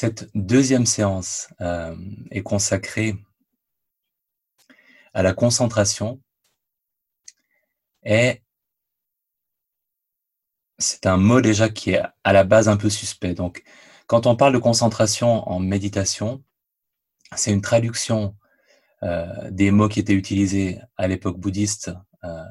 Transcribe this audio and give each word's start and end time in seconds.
Cette 0.00 0.30
deuxième 0.36 0.86
séance 0.86 1.48
euh, 1.60 1.96
est 2.30 2.44
consacrée 2.44 3.16
à 5.12 5.24
la 5.24 5.34
concentration 5.34 6.20
et 8.04 8.44
c'est 10.78 11.06
un 11.06 11.16
mot 11.16 11.40
déjà 11.40 11.68
qui 11.68 11.90
est 11.94 12.02
à 12.22 12.32
la 12.32 12.44
base 12.44 12.68
un 12.68 12.76
peu 12.76 12.88
suspect. 12.88 13.34
Donc, 13.34 13.64
quand 14.06 14.28
on 14.28 14.36
parle 14.36 14.52
de 14.52 14.58
concentration 14.58 15.48
en 15.48 15.58
méditation, 15.58 16.44
c'est 17.34 17.50
une 17.50 17.60
traduction 17.60 18.36
euh, 19.02 19.50
des 19.50 19.72
mots 19.72 19.88
qui 19.88 19.98
étaient 19.98 20.12
utilisés 20.12 20.78
à 20.96 21.08
l'époque 21.08 21.40
bouddhiste, 21.40 21.90
euh, 22.22 22.44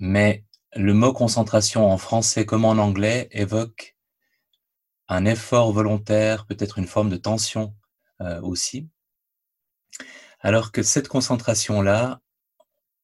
mais 0.00 0.44
le 0.74 0.92
mot 0.92 1.12
concentration 1.12 1.88
en 1.88 1.98
français 1.98 2.44
comme 2.44 2.64
en 2.64 2.78
anglais 2.78 3.28
évoque 3.30 3.93
un 5.08 5.24
effort 5.24 5.72
volontaire, 5.72 6.46
peut-être 6.46 6.78
une 6.78 6.86
forme 6.86 7.10
de 7.10 7.16
tension 7.16 7.74
euh, 8.20 8.40
aussi. 8.42 8.88
Alors 10.40 10.72
que 10.72 10.82
cette 10.82 11.08
concentration-là, 11.08 12.20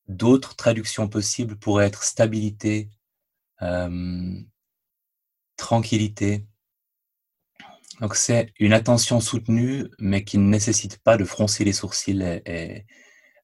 d'autres 0.08 0.56
traductions 0.56 1.08
possibles 1.08 1.56
pourraient 1.56 1.86
être 1.86 2.02
stabilité, 2.02 2.90
euh, 3.62 4.40
tranquillité. 5.56 6.46
Donc 8.00 8.16
c'est 8.16 8.52
une 8.58 8.72
attention 8.72 9.20
soutenue, 9.20 9.86
mais 9.98 10.24
qui 10.24 10.38
ne 10.38 10.48
nécessite 10.48 10.98
pas 10.98 11.16
de 11.16 11.24
froncer 11.24 11.64
les 11.64 11.72
sourcils 11.72 12.22
et, 12.22 12.86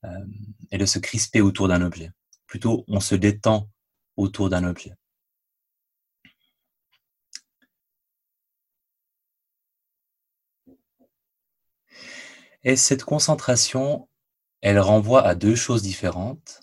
euh, 0.05 0.25
et 0.71 0.79
de 0.79 0.87
se 0.87 0.99
crisper 0.99 1.41
autour 1.41 1.69
d'un 1.69 1.83
objet. 1.83 2.11
Plutôt, 2.47 2.85
on 2.89 3.01
se 3.01 3.15
détend 3.15 3.69
autour 4.17 4.49
d'un 4.49 4.65
objet. 4.65 4.95
Et 12.67 12.75
cette 12.75 13.05
concentration, 13.05 14.09
elle 14.61 14.81
renvoie 14.81 15.25
à 15.25 15.37
deux 15.37 15.55
choses 15.55 15.83
différentes. 15.83 16.63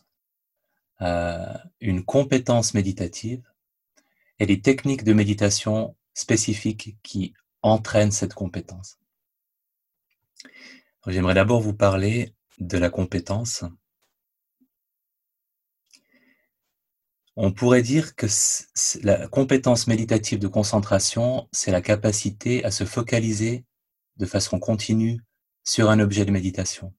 Euh, 1.00 1.58
une 1.80 2.04
compétence 2.04 2.74
méditative 2.74 3.42
et 4.38 4.46
les 4.46 4.60
techniques 4.60 5.06
de 5.06 5.14
méditation 5.14 5.96
spécifiques 6.14 6.98
qui 7.04 7.34
entraînent 7.62 8.12
cette 8.12 8.34
compétence. 8.34 9.00
J'aimerais 11.08 11.36
d'abord 11.36 11.62
vous 11.62 11.74
parler 11.74 12.36
de 12.60 12.78
la 12.78 12.90
compétence. 12.90 13.64
On 17.38 17.54
pourrait 17.54 17.82
dire 17.82 18.16
que 18.18 18.28
la 19.04 19.30
compétence 19.30 19.88
méditative 19.88 20.40
de 20.40 20.50
concentration, 20.50 21.48
c'est 21.54 21.72
la 21.72 21.82
capacité 21.82 22.62
à 22.66 22.72
se 22.72 22.84
focaliser 22.84 23.64
de 24.18 24.26
façon 24.26 24.60
continue 24.60 25.22
sur 25.64 25.90
un 25.90 26.00
objet 26.00 26.26
de 26.26 26.32
méditation. 26.32 26.94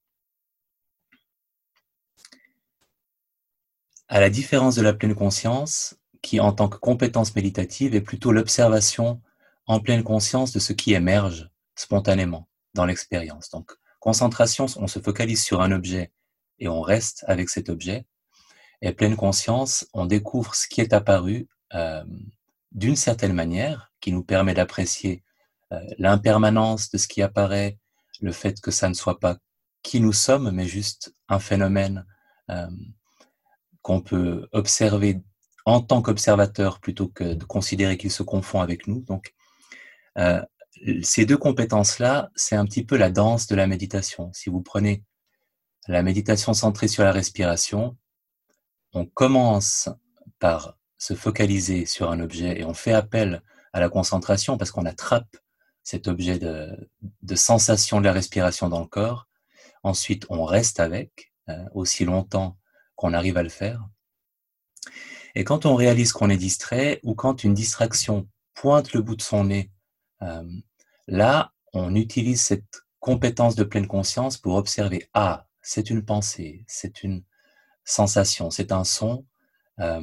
À 4.08 4.20
la 4.20 4.30
différence 4.30 4.74
de 4.74 4.82
la 4.82 4.92
pleine 4.92 5.14
conscience, 5.14 5.96
qui 6.22 6.40
en 6.40 6.52
tant 6.52 6.68
que 6.68 6.78
compétence 6.78 7.34
méditative 7.34 7.94
est 7.94 8.00
plutôt 8.00 8.32
l'observation 8.32 9.20
en 9.66 9.80
pleine 9.80 10.02
conscience 10.02 10.52
de 10.52 10.58
ce 10.58 10.72
qui 10.72 10.94
émerge 10.94 11.50
spontanément 11.74 12.48
dans 12.74 12.86
l'expérience. 12.86 13.50
Donc, 13.50 13.72
concentration, 14.00 14.66
on 14.76 14.86
se 14.86 14.98
focalise 14.98 15.42
sur 15.42 15.60
un 15.60 15.72
objet 15.72 16.12
et 16.58 16.68
on 16.68 16.80
reste 16.80 17.24
avec 17.26 17.50
cet 17.50 17.68
objet. 17.68 18.06
Et 18.82 18.92
pleine 18.92 19.16
conscience, 19.16 19.86
on 19.92 20.06
découvre 20.06 20.54
ce 20.54 20.68
qui 20.68 20.80
est 20.80 20.92
apparu 20.92 21.48
euh, 21.74 22.04
d'une 22.72 22.96
certaine 22.96 23.32
manière, 23.32 23.92
qui 24.00 24.12
nous 24.12 24.24
permet 24.24 24.54
d'apprécier 24.54 25.24
euh, 25.72 25.80
l'impermanence 25.98 26.90
de 26.90 26.98
ce 26.98 27.08
qui 27.08 27.22
apparaît, 27.22 27.78
le 28.20 28.32
fait 28.32 28.60
que 28.60 28.70
ça 28.70 28.88
ne 28.88 28.94
soit 28.94 29.20
pas 29.20 29.36
qui 29.82 30.00
nous 30.00 30.12
sommes, 30.12 30.50
mais 30.50 30.66
juste 30.66 31.14
un 31.28 31.38
phénomène 31.38 32.06
euh, 32.50 32.68
qu'on 33.83 34.00
peut 34.00 34.48
observer 34.52 35.20
en 35.66 35.80
tant 35.80 36.02
qu'observateur 36.02 36.80
plutôt 36.80 37.08
que 37.08 37.34
de 37.34 37.44
considérer 37.44 37.96
qu'il 37.96 38.11
se 38.11 38.22
confond 38.22 38.61
avec 38.61 38.86
nous. 38.86 39.00
Donc, 39.00 39.34
euh, 40.18 40.42
ces 41.02 41.27
deux 41.27 41.36
compétences-là, 41.36 42.30
c'est 42.34 42.56
un 42.56 42.64
petit 42.66 42.84
peu 42.84 42.96
la 42.96 43.11
danse 43.11 43.46
de 43.46 43.55
la 43.55 43.66
méditation. 43.66 44.30
Si 44.33 44.50
vous 44.50 44.60
prenez 44.62 45.05
la 45.86 46.02
méditation 46.02 46.55
centrée 46.55 46.89
sur 46.89 47.05
la 47.05 47.12
respiration, 47.12 47.96
on 48.92 49.06
commence 49.06 49.89
par 50.39 50.77
se 50.98 51.14
focaliser 51.14 51.86
sur 51.86 52.10
un 52.10 52.20
objet 52.20 52.60
et 52.60 52.64
on 52.64 52.74
fait 52.74 52.92
appel 52.92 53.42
à 53.72 53.80
la 53.80 53.89
concentration 53.89 54.56
parce 54.56 54.70
qu'on 54.70 54.86
attrape 54.86 55.36
cet 55.84 56.08
objet 56.08 56.39
de, 56.39 56.90
de, 57.22 57.34
sensation 57.36 58.00
de 58.00 58.06
la 58.06 58.12
respiration 58.12 58.68
dans 58.68 58.80
le 58.80 58.86
corps. 58.86 59.28
Ensuite, 59.83 60.27
on 60.30 60.45
reste 60.45 60.80
avec 60.80 61.33
euh, 61.48 61.64
aussi 61.74 62.05
longtemps 62.05 62.56
qu'on 62.96 63.12
arrive 63.12 63.36
à 63.36 63.42
le 63.42 63.50
faire. 63.50 63.86
Et 65.34 65.45
quand 65.45 65.67
on 65.67 65.74
réalise 65.74 66.12
qu'on 66.12 66.30
est 66.30 66.36
distrait 66.36 67.00
ou 67.02 67.14
quand 67.14 67.45
une 67.45 67.55
distraction 67.55 68.27
pointe 68.55 68.92
le 68.95 69.02
bout 69.02 69.17
de 69.17 69.22
son 69.22 69.45
nez, 69.45 69.70
euh, 70.22 70.42
là, 71.06 71.52
on 71.74 71.95
utilise 71.95 72.40
cette 72.40 72.83
compétence 72.98 73.55
de 73.55 73.64
pleine 73.64 73.86
conscience 73.86 74.39
pour 74.39 74.55
observer, 74.55 75.08
ah, 75.12 75.46
c'est 75.61 75.90
une 75.90 76.05
pensée, 76.05 76.64
c'est 76.66 77.02
une 77.02 77.22
sensation, 77.84 78.51
c'est 78.51 78.72
un 78.72 78.84
son, 78.84 79.27
euh, 79.80 80.01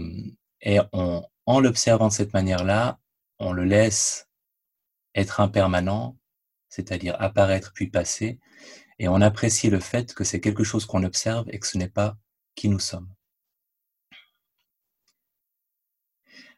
et 0.61 0.79
on, 0.93 1.25
en 1.47 1.59
l'observant 1.59 2.09
de 2.09 2.13
cette 2.13 2.33
manière-là, 2.33 2.99
on 3.39 3.53
le 3.53 3.63
laisse 3.63 4.27
être 5.15 5.39
impermanent, 5.39 6.17
c'est-à-dire 6.69 7.15
apparaître 7.19 7.71
puis 7.73 7.89
passer, 7.89 8.39
et 8.99 9.07
on 9.07 9.21
apprécie 9.21 9.69
le 9.69 9.79
fait 9.79 10.13
que 10.13 10.23
c'est 10.23 10.39
quelque 10.39 10.63
chose 10.63 10.85
qu'on 10.85 11.03
observe 11.03 11.45
et 11.49 11.59
que 11.59 11.67
ce 11.67 11.77
n'est 11.77 11.89
pas 11.89 12.17
qui 12.55 12.69
nous 12.69 12.79
sommes. 12.79 13.09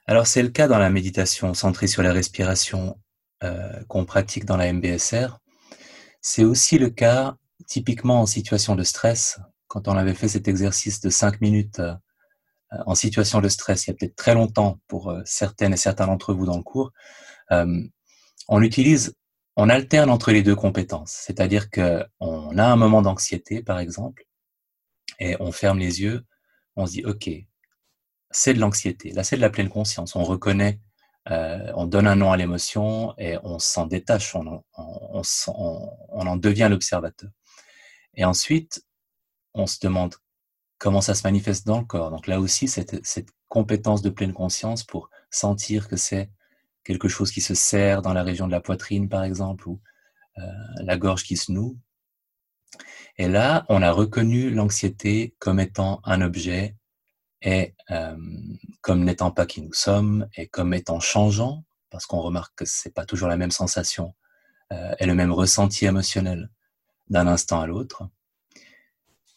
Alors 0.06 0.28
c'est 0.28 0.44
le 0.44 0.50
cas 0.50 0.68
dans 0.68 0.80
la 0.80 0.90
méditation 0.90 1.54
centrée 1.54 1.88
sur 1.88 2.04
la 2.04 2.12
respiration 2.12 3.00
euh, 3.44 3.84
qu'on 3.86 4.06
pratique 4.06 4.46
dans 4.46 4.58
la 4.58 4.72
MBSR. 4.72 5.40
C'est 6.22 6.44
aussi 6.44 6.78
le 6.78 6.90
cas 6.90 7.38
typiquement 7.68 8.22
en 8.22 8.26
situation 8.26 8.76
de 8.76 8.84
stress, 8.84 9.40
quand 9.68 9.88
on 9.88 9.96
avait 9.96 10.14
fait 10.14 10.28
cet 10.28 10.48
exercice 10.48 11.00
de 11.00 11.10
5 11.10 11.42
minutes 11.42 11.80
euh, 11.80 11.96
en 12.86 12.96
situation 12.96 13.40
de 13.40 13.50
stress, 13.50 13.86
il 13.86 13.92
y 13.92 13.94
a 13.94 13.96
peut-être 13.96 14.16
très 14.16 14.34
longtemps 14.34 14.80
pour 14.88 15.12
euh, 15.12 15.22
certaines 15.26 15.74
et 15.74 15.78
certains 15.78 16.08
d'entre 16.08 16.34
vous 16.34 16.46
dans 16.46 16.58
le 16.58 16.64
cours, 16.64 16.92
on 18.48 18.62
utilise, 18.62 19.16
on 19.56 19.70
alterne 19.70 20.10
entre 20.10 20.32
les 20.32 20.44
deux 20.44 20.56
compétences. 20.56 21.12
C'est-à-dire 21.12 21.70
qu'on 21.70 22.58
a 22.58 22.66
un 22.66 22.76
moment 22.76 23.02
d'anxiété, 23.02 23.64
par 23.64 23.80
exemple, 23.80 24.26
et 25.20 25.36
on 25.40 25.52
ferme 25.52 25.80
les 25.80 26.02
yeux, 26.02 26.26
on 26.76 26.86
se 26.86 26.94
dit, 26.94 27.06
OK, 27.06 27.30
c'est 28.32 28.54
de 28.54 28.60
l'anxiété. 28.60 29.12
Là, 29.12 29.24
c'est 29.24 29.36
de 29.36 29.42
la 29.42 29.50
pleine 29.50 29.70
conscience. 29.70 30.16
On 30.16 30.24
reconnaît, 30.24 30.80
euh, 31.30 31.72
on 31.76 31.86
donne 31.86 32.08
un 32.08 32.16
nom 32.16 32.32
à 32.32 32.38
l'émotion 32.38 33.14
et 33.18 33.38
on 33.44 33.60
s'en 33.60 33.86
détache, 33.86 34.36
on, 34.36 34.64
en 34.76 36.36
devient 36.36 36.68
l'observateur. 36.70 37.30
Et 38.16 38.26
ensuite, 38.26 38.84
on 39.54 39.68
se 39.68 39.78
demande 39.82 40.16
comment 40.80 41.02
ça 41.02 41.14
se 41.14 41.24
manifeste 41.24 41.66
dans 41.66 41.80
le 41.80 41.86
corps. 41.86 42.10
Donc 42.10 42.28
là 42.28 42.40
aussi, 42.40 42.68
cette, 42.68 43.06
cette 43.06 43.30
compétence 43.48 44.02
de 44.02 44.10
pleine 44.10 44.34
conscience 44.34 44.84
pour 44.84 45.10
sentir 45.30 45.88
que 45.88 45.96
c'est 45.96 46.30
quelque 46.84 47.08
chose 47.08 47.32
qui 47.32 47.42
se 47.42 47.54
serre 47.54 48.02
dans 48.02 48.14
la 48.14 48.24
région 48.24 48.48
de 48.48 48.52
la 48.52 48.62
poitrine, 48.62 49.10
par 49.10 49.24
exemple, 49.24 49.68
ou 49.68 49.80
euh, 50.38 50.42
la 50.78 50.98
gorge 50.98 51.24
qui 51.24 51.38
se 51.38 51.52
noue. 51.52 51.78
Et 53.18 53.28
là, 53.28 53.66
on 53.70 53.82
a 53.82 53.92
reconnu 53.92 54.50
l'anxiété 54.50 55.36
comme 55.40 55.60
étant 55.60 56.02
un 56.04 56.22
objet 56.22 56.76
et 57.42 57.76
euh, 57.92 58.18
comme 58.82 59.04
n'étant 59.04 59.32
pas 59.32 59.46
qui 59.46 59.62
nous 59.62 59.74
sommes 59.74 60.28
et 60.36 60.48
comme 60.48 60.74
étant 60.74 61.00
changeant, 61.00 61.64
parce 61.90 62.06
qu'on 62.06 62.22
remarque 62.22 62.54
que 62.56 62.66
c'est 62.66 62.94
pas 62.94 63.06
toujours 63.06 63.28
la 63.28 63.38
même 63.38 63.52
sensation 63.52 64.16
euh, 64.72 64.96
et 65.00 65.06
le 65.06 65.14
même 65.14 65.32
ressenti 65.32 65.86
émotionnel 65.86 66.50
d'un 67.10 67.28
instant 67.28 67.62
à 67.62 67.68
l'autre. 67.68 68.10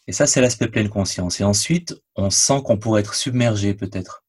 Et 0.07 0.13
ça, 0.13 0.27
c'est 0.27 0.41
l'aspect 0.41 0.69
pleine 0.69 0.89
conscience. 0.89 1.41
Et 1.41 1.45
ensuite, 1.45 2.01
on 2.15 2.31
sent 2.31 2.63
qu'on 2.65 2.79
pourrait 2.79 3.01
être 3.01 3.15
submergé 3.15 3.75
peut-être 3.75 4.25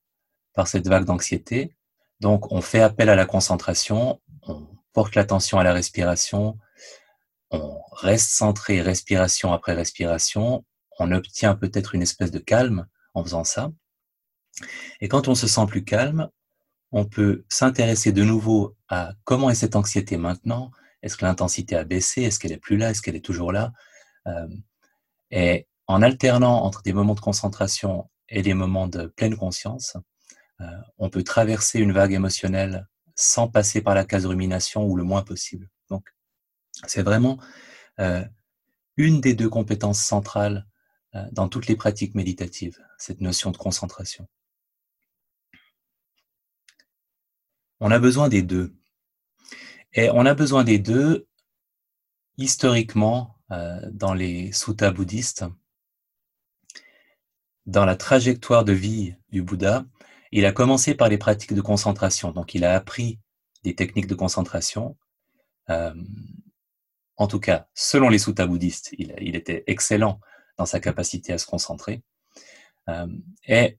par 0.53 0.67
cette 0.67 0.87
vague 0.87 1.05
d'anxiété 1.05 1.77
donc, 2.19 2.51
on 2.51 2.61
fait 2.61 2.81
appel 2.81 3.09
à 3.09 3.15
la 3.15 3.25
concentration, 3.25 4.19
on 4.43 4.67
porte 4.93 5.15
l'attention 5.15 5.59
à 5.59 5.63
la 5.63 5.73
respiration, 5.73 6.57
on 7.51 7.79
reste 7.93 8.31
centré 8.31 8.81
respiration 8.81 9.53
après 9.53 9.73
respiration, 9.73 10.65
on 10.99 11.11
obtient 11.11 11.55
peut-être 11.55 11.93
une 11.93 12.01
espèce 12.01 12.31
de 12.31 12.39
calme 12.39 12.87
en 13.13 13.23
faisant 13.23 13.43
ça. 13.43 13.71
Et 14.99 15.07
quand 15.07 15.27
on 15.27 15.35
se 15.35 15.47
sent 15.47 15.65
plus 15.67 15.83
calme, 15.83 16.29
on 16.91 17.05
peut 17.05 17.45
s'intéresser 17.49 18.11
de 18.11 18.23
nouveau 18.23 18.75
à 18.89 19.13
comment 19.23 19.49
est 19.49 19.55
cette 19.55 19.75
anxiété 19.75 20.17
maintenant. 20.17 20.71
Est-ce 21.03 21.17
que 21.17 21.25
l'intensité 21.25 21.75
a 21.75 21.83
baissé 21.83 22.23
Est-ce 22.23 22.39
qu'elle 22.39 22.51
est 22.51 22.57
plus 22.57 22.77
là 22.77 22.89
Est-ce 22.89 23.01
qu'elle 23.01 23.15
est 23.15 23.25
toujours 23.25 23.51
là 23.51 23.71
euh, 24.27 24.47
Et 25.29 25.67
en 25.85 26.01
alternant 26.01 26.63
entre 26.63 26.81
des 26.81 26.93
moments 26.93 27.13
de 27.13 27.19
concentration 27.19 28.09
et 28.29 28.41
des 28.41 28.55
moments 28.55 28.87
de 28.87 29.05
pleine 29.05 29.37
conscience, 29.37 29.95
on 30.97 31.09
peut 31.09 31.23
traverser 31.23 31.79
une 31.79 31.91
vague 31.91 32.13
émotionnelle 32.13 32.87
sans 33.15 33.47
passer 33.47 33.81
par 33.81 33.95
la 33.95 34.05
case 34.05 34.25
rumination 34.25 34.85
ou 34.85 34.95
le 34.95 35.03
moins 35.03 35.23
possible. 35.23 35.69
Donc, 35.89 36.07
c'est 36.85 37.01
vraiment 37.01 37.39
euh, 37.99 38.23
une 38.95 39.19
des 39.21 39.33
deux 39.33 39.49
compétences 39.49 39.99
centrales 39.99 40.67
euh, 41.15 41.25
dans 41.31 41.49
toutes 41.49 41.67
les 41.67 41.75
pratiques 41.75 42.13
méditatives, 42.13 42.79
cette 42.99 43.19
notion 43.19 43.49
de 43.49 43.57
concentration. 43.57 44.27
On 47.79 47.89
a 47.89 47.99
besoin 47.99 48.29
des 48.29 48.43
deux. 48.43 48.75
Et 49.93 50.09
on 50.11 50.25
a 50.25 50.35
besoin 50.35 50.63
des 50.63 50.77
deux 50.77 51.27
historiquement 52.37 53.39
euh, 53.49 53.81
dans 53.91 54.13
les 54.13 54.51
suttas 54.51 54.91
bouddhistes. 54.91 55.45
Dans 57.65 57.85
la 57.85 57.95
trajectoire 57.95 58.63
de 58.63 58.73
vie 58.73 59.15
du 59.29 59.41
Bouddha, 59.41 59.85
il 60.31 60.45
a 60.45 60.51
commencé 60.51 60.95
par 60.95 61.09
les 61.09 61.17
pratiques 61.17 61.53
de 61.53 61.61
concentration. 61.61 62.31
Donc, 62.31 62.55
il 62.55 62.65
a 62.65 62.75
appris 62.75 63.19
des 63.63 63.75
techniques 63.75 64.07
de 64.07 64.15
concentration. 64.15 64.97
Euh, 65.69 65.93
en 67.15 67.27
tout 67.27 67.39
cas, 67.39 67.67
selon 67.73 68.09
les 68.09 68.19
suttas 68.19 68.47
bouddhistes, 68.47 68.93
il, 68.97 69.35
était 69.35 69.63
excellent 69.67 70.19
dans 70.57 70.65
sa 70.65 70.79
capacité 70.79 71.33
à 71.33 71.37
se 71.37 71.45
concentrer. 71.45 72.01
Euh, 72.89 73.07
et 73.47 73.77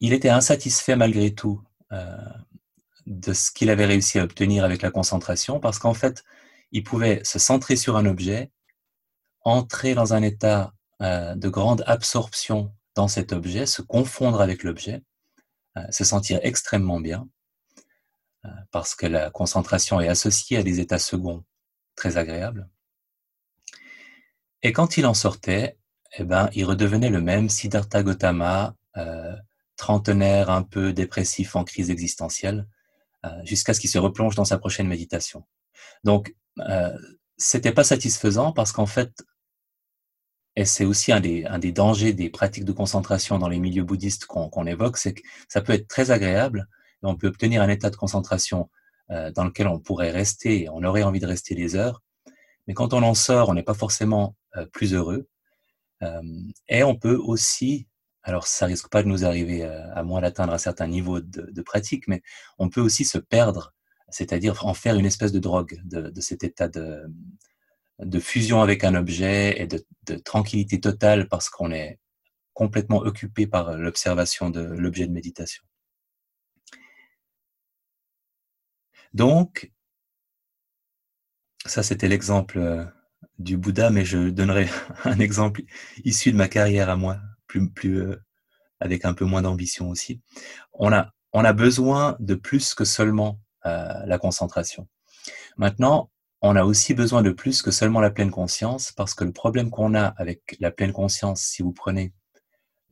il 0.00 0.12
était 0.12 0.28
insatisfait 0.28 0.96
malgré 0.96 1.34
tout 1.34 1.62
euh, 1.92 2.16
de 3.06 3.32
ce 3.32 3.50
qu'il 3.50 3.70
avait 3.70 3.86
réussi 3.86 4.18
à 4.18 4.24
obtenir 4.24 4.64
avec 4.64 4.82
la 4.82 4.90
concentration, 4.90 5.60
parce 5.60 5.78
qu'en 5.78 5.94
fait, 5.94 6.24
il 6.72 6.84
pouvait 6.84 7.22
se 7.24 7.38
centrer 7.38 7.76
sur 7.76 7.96
un 7.96 8.06
objet, 8.06 8.50
entrer 9.42 9.94
dans 9.94 10.14
un 10.14 10.22
état 10.22 10.72
de 11.00 11.48
grande 11.50 11.84
absorption 11.86 12.72
dans 12.94 13.08
cet 13.08 13.32
objet, 13.32 13.66
se 13.66 13.82
confondre 13.82 14.40
avec 14.40 14.62
l'objet, 14.62 15.02
se 15.90 16.04
sentir 16.04 16.38
extrêmement 16.42 17.00
bien, 17.00 17.28
euh, 18.44 18.48
parce 18.70 18.94
que 18.94 19.06
la 19.06 19.30
concentration 19.30 20.00
est 20.00 20.08
associée 20.08 20.58
à 20.58 20.62
des 20.62 20.80
états 20.80 20.98
seconds 20.98 21.44
très 21.96 22.16
agréables. 22.16 22.68
Et 24.62 24.72
quand 24.72 24.96
il 24.96 25.06
en 25.06 25.14
sortait, 25.14 25.78
eh 26.18 26.24
ben, 26.24 26.48
il 26.54 26.64
redevenait 26.64 27.10
le 27.10 27.20
même 27.20 27.48
Siddhartha 27.48 28.02
Gautama, 28.02 28.76
euh, 28.96 29.34
trentenaire, 29.76 30.50
un 30.50 30.62
peu 30.62 30.92
dépressif 30.92 31.56
en 31.56 31.64
crise 31.64 31.90
existentielle, 31.90 32.66
jusqu'à 33.42 33.72
ce 33.72 33.80
qu'il 33.80 33.88
se 33.88 33.96
replonge 33.96 34.34
dans 34.34 34.44
sa 34.44 34.58
prochaine 34.58 34.86
méditation. 34.86 35.46
Donc, 36.04 36.36
euh, 36.60 36.96
c'était 37.36 37.72
pas 37.72 37.82
satisfaisant 37.84 38.52
parce 38.52 38.72
qu'en 38.72 38.86
fait, 38.86 39.24
et 40.56 40.64
c'est 40.64 40.84
aussi 40.84 41.12
un 41.12 41.20
des, 41.20 41.72
dangers 41.72 42.12
des 42.12 42.30
pratiques 42.30 42.64
de 42.64 42.72
concentration 42.72 43.38
dans 43.38 43.48
les 43.48 43.58
milieux 43.58 43.82
bouddhistes 43.82 44.26
qu'on 44.26 44.66
évoque, 44.66 44.96
c'est 44.98 45.14
que 45.14 45.22
ça 45.48 45.60
peut 45.60 45.72
être 45.72 45.88
très 45.88 46.10
agréable 46.10 46.68
on 47.04 47.16
peut 47.16 47.28
obtenir 47.28 47.62
un 47.62 47.68
état 47.68 47.90
de 47.90 47.96
concentration 47.96 48.70
euh, 49.10 49.30
dans 49.30 49.44
lequel 49.44 49.68
on 49.68 49.78
pourrait 49.78 50.10
rester, 50.10 50.68
on 50.70 50.82
aurait 50.82 51.02
envie 51.02 51.20
de 51.20 51.26
rester 51.26 51.54
des 51.54 51.76
heures. 51.76 52.02
Mais 52.66 52.74
quand 52.74 52.94
on 52.94 53.02
en 53.02 53.14
sort, 53.14 53.50
on 53.50 53.54
n'est 53.54 53.62
pas 53.62 53.74
forcément 53.74 54.36
euh, 54.56 54.66
plus 54.66 54.94
heureux. 54.94 55.28
Euh, 56.02 56.22
et 56.68 56.82
on 56.82 56.96
peut 56.96 57.16
aussi, 57.16 57.86
alors 58.22 58.46
ça 58.46 58.66
risque 58.66 58.88
pas 58.88 59.02
de 59.02 59.08
nous 59.08 59.24
arriver 59.24 59.64
à 59.64 60.02
moins 60.02 60.22
d'atteindre 60.22 60.52
un 60.52 60.58
certain 60.58 60.86
niveau 60.86 61.20
de, 61.20 61.62
pratique, 61.62 62.08
mais 62.08 62.22
on 62.58 62.68
peut 62.68 62.80
aussi 62.80 63.04
se 63.04 63.18
perdre, 63.18 63.74
c'est-à-dire 64.08 64.66
en 64.66 64.74
faire 64.74 64.96
une 64.96 65.06
espèce 65.06 65.32
de 65.32 65.38
drogue 65.38 65.80
de 65.84 66.20
cet 66.20 66.42
état 66.42 66.68
de, 66.68 67.06
de 67.98 68.20
fusion 68.20 68.62
avec 68.62 68.84
un 68.84 68.94
objet 68.94 69.60
et 69.60 69.66
de, 69.66 69.84
tranquillité 70.16 70.80
totale 70.80 71.28
parce 71.28 71.48
qu'on 71.48 71.70
est 71.70 71.98
complètement 72.52 72.98
occupé 72.98 73.46
par 73.46 73.76
l'observation 73.76 74.50
de 74.50 74.60
l'objet 74.60 75.06
de 75.06 75.12
méditation. 75.12 75.64
Donc, 79.12 79.72
ça 81.64 81.82
c'était 81.82 82.08
l'exemple 82.08 82.58
euh, 82.58 82.84
du 83.38 83.56
Bouddha, 83.56 83.90
mais 83.90 84.04
je 84.04 84.30
donnerai 84.30 84.68
un 85.04 85.18
exemple 85.20 85.62
issu 86.04 86.32
de 86.32 86.36
ma 86.36 86.48
carrière 86.48 86.90
à 86.90 86.96
moi, 86.96 87.18
plus, 87.46 87.70
plus 87.70 88.02
euh, 88.02 88.16
avec 88.80 89.04
un 89.04 89.14
peu 89.14 89.24
moins 89.24 89.42
d'ambition 89.42 89.88
aussi. 89.88 90.20
On 90.72 90.92
a, 90.92 91.12
on 91.32 91.44
a 91.44 91.52
besoin 91.52 92.16
de 92.20 92.34
plus 92.34 92.74
que 92.74 92.84
seulement 92.84 93.40
euh, 93.66 94.04
la 94.06 94.18
concentration. 94.18 94.88
Maintenant, 95.56 96.10
on 96.46 96.56
a 96.56 96.64
aussi 96.64 96.92
besoin 96.92 97.22
de 97.22 97.30
plus 97.30 97.62
que 97.62 97.70
seulement 97.70 98.00
la 98.00 98.10
pleine 98.10 98.30
conscience, 98.30 98.92
parce 98.92 99.14
que 99.14 99.24
le 99.24 99.32
problème 99.32 99.70
qu'on 99.70 99.94
a 99.94 100.04
avec 100.04 100.56
la 100.60 100.70
pleine 100.70 100.92
conscience, 100.92 101.40
si 101.40 101.62
vous 101.62 101.72
prenez 101.72 102.12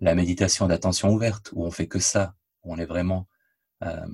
la 0.01 0.15
méditation 0.15 0.67
d'attention 0.67 1.11
ouverte, 1.11 1.51
où 1.53 1.63
on 1.63 1.71
fait 1.71 1.87
que 1.87 1.99
ça, 1.99 2.35
où 2.65 2.73
on 2.73 2.79
est 2.79 2.87
vraiment 2.87 3.29
euh, 3.85 4.07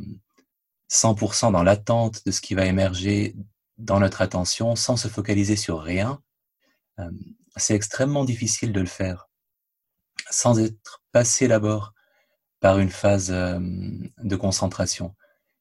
100% 0.91 1.53
dans 1.53 1.63
l'attente 1.63 2.27
de 2.27 2.33
ce 2.33 2.41
qui 2.41 2.55
va 2.55 2.67
émerger 2.67 3.37
dans 3.77 4.01
notre 4.01 4.23
attention, 4.23 4.75
sans 4.75 4.97
se 4.97 5.07
focaliser 5.07 5.55
sur 5.55 5.81
rien, 5.83 6.21
euh, 6.99 7.09
c'est 7.57 7.77
extrêmement 7.77 8.25
difficile 8.25 8.73
de 8.73 8.81
le 8.81 8.87
faire, 8.87 9.29
sans 10.31 10.59
être 10.59 11.01
passé 11.13 11.47
d'abord 11.47 11.95
par 12.59 12.81
une 12.81 12.91
phase 12.91 13.31
euh, 13.31 13.61
de 13.61 14.35
concentration. 14.35 15.15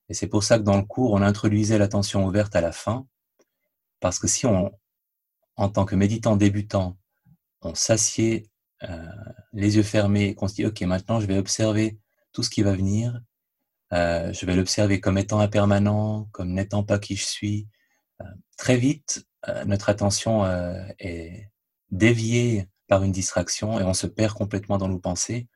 Et 0.10 0.16
c'est 0.16 0.28
pour 0.28 0.44
ça 0.44 0.58
que 0.58 0.64
dans 0.64 0.78
le 0.78 0.84
cours, 0.84 1.14
on 1.14 1.22
introduisait 1.22 1.78
l'attention 1.78 2.26
ouverte 2.26 2.56
à 2.56 2.62
la 2.62 2.72
fin, 2.72 3.06
parce 4.00 4.20
que 4.20 4.28
si 4.28 4.46
on, 4.46 4.72
en 5.56 5.70
tant 5.70 5.86
que 5.86 5.96
méditant 5.96 6.36
débutant, 6.36 6.98
on 7.62 7.76
s'assied 7.76 8.50
euh, 8.84 9.06
les 9.54 9.78
yeux 9.78 9.84
fermés 9.84 10.28
et 10.30 10.36
qu'on 10.36 10.48
se 10.48 10.56
dit, 10.56 10.66
OK, 10.66 10.82
maintenant 10.82 11.20
je 11.20 11.26
vais 11.26 11.38
observer 11.38 12.00
tout 12.32 12.44
ce 12.44 12.50
qui 12.50 12.62
va 12.62 12.74
venir, 12.74 13.20
euh, 13.94 14.32
je 14.34 14.46
vais 14.46 14.56
l'observer 14.56 15.00
comme 15.00 15.18
étant 15.18 15.40
impermanent, 15.40 16.28
comme 16.32 16.54
n'étant 16.54 16.84
pas 16.84 17.00
qui 17.00 17.16
je 17.16 17.26
suis, 17.26 17.68
euh, 18.22 18.26
très 18.58 18.78
vite, 18.78 19.26
notre 19.66 19.88
attention 19.88 20.46
est 21.00 21.50
déviée 21.90 22.68
par 22.88 23.04
une 23.04 23.14
distraction 23.14 23.80
et 23.80 23.84
on 23.84 23.94
se 23.94 24.06
perd 24.06 24.34
complètement 24.34 24.78
dans 24.78 24.90
nos 24.90 25.00
pensées 25.00 25.48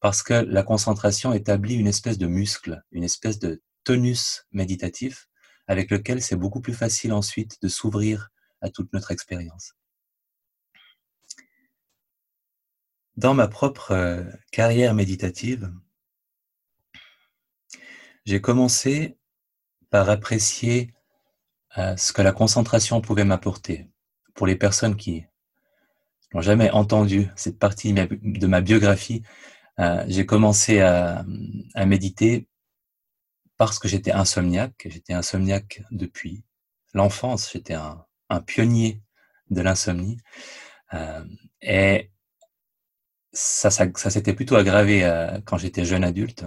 parce 0.00 0.22
que 0.22 0.34
la 0.34 0.62
concentration 0.62 1.32
établit 1.32 1.76
une 1.76 1.86
espèce 1.86 2.18
de 2.18 2.26
muscle, 2.26 2.82
une 2.92 3.04
espèce 3.04 3.38
de 3.38 3.62
tonus 3.84 4.44
méditatif 4.52 5.28
avec 5.66 5.90
lequel 5.90 6.22
c'est 6.22 6.36
beaucoup 6.36 6.60
plus 6.60 6.74
facile 6.74 7.12
ensuite 7.12 7.60
de 7.62 7.68
s'ouvrir 7.68 8.30
à 8.60 8.70
toute 8.70 8.92
notre 8.92 9.10
expérience. 9.10 9.74
Dans 13.16 13.34
ma 13.34 13.46
propre 13.46 13.92
euh, 13.92 14.24
carrière 14.50 14.94
méditative, 14.94 15.72
j'ai 18.24 18.40
commencé 18.40 19.16
par 19.90 20.10
apprécier 20.10 20.92
euh, 21.78 21.96
ce 21.96 22.12
que 22.12 22.22
la 22.22 22.32
concentration 22.32 23.00
pouvait 23.00 23.24
m'apporter. 23.24 23.88
Pour 24.34 24.46
les 24.48 24.56
personnes 24.56 24.96
qui 24.96 25.24
n'ont 26.32 26.40
jamais 26.40 26.70
entendu 26.70 27.28
cette 27.36 27.58
partie 27.58 27.92
de 27.92 28.46
ma 28.48 28.60
biographie, 28.60 29.22
euh, 29.78 30.04
j'ai 30.08 30.26
commencé 30.26 30.80
à, 30.80 31.24
à 31.74 31.86
méditer 31.86 32.48
parce 33.56 33.78
que 33.78 33.88
j'étais 33.88 34.12
insomniaque. 34.12 34.86
J'étais 34.86 35.12
insomniaque 35.12 35.82
depuis 35.90 36.44
l'enfance. 36.92 37.50
J'étais 37.52 37.74
un, 37.74 38.06
pionnier 38.46 39.00
de 39.50 39.60
l'insomnie. 39.60 40.18
Euh, 40.92 41.24
et 41.62 42.10
ça 43.32 43.70
s'était 43.70 44.32
plutôt 44.34 44.56
aggravé 44.56 45.04
euh, 45.04 45.40
quand 45.44 45.56
j'étais 45.56 45.84
jeune 45.84 46.04
adulte. 46.04 46.44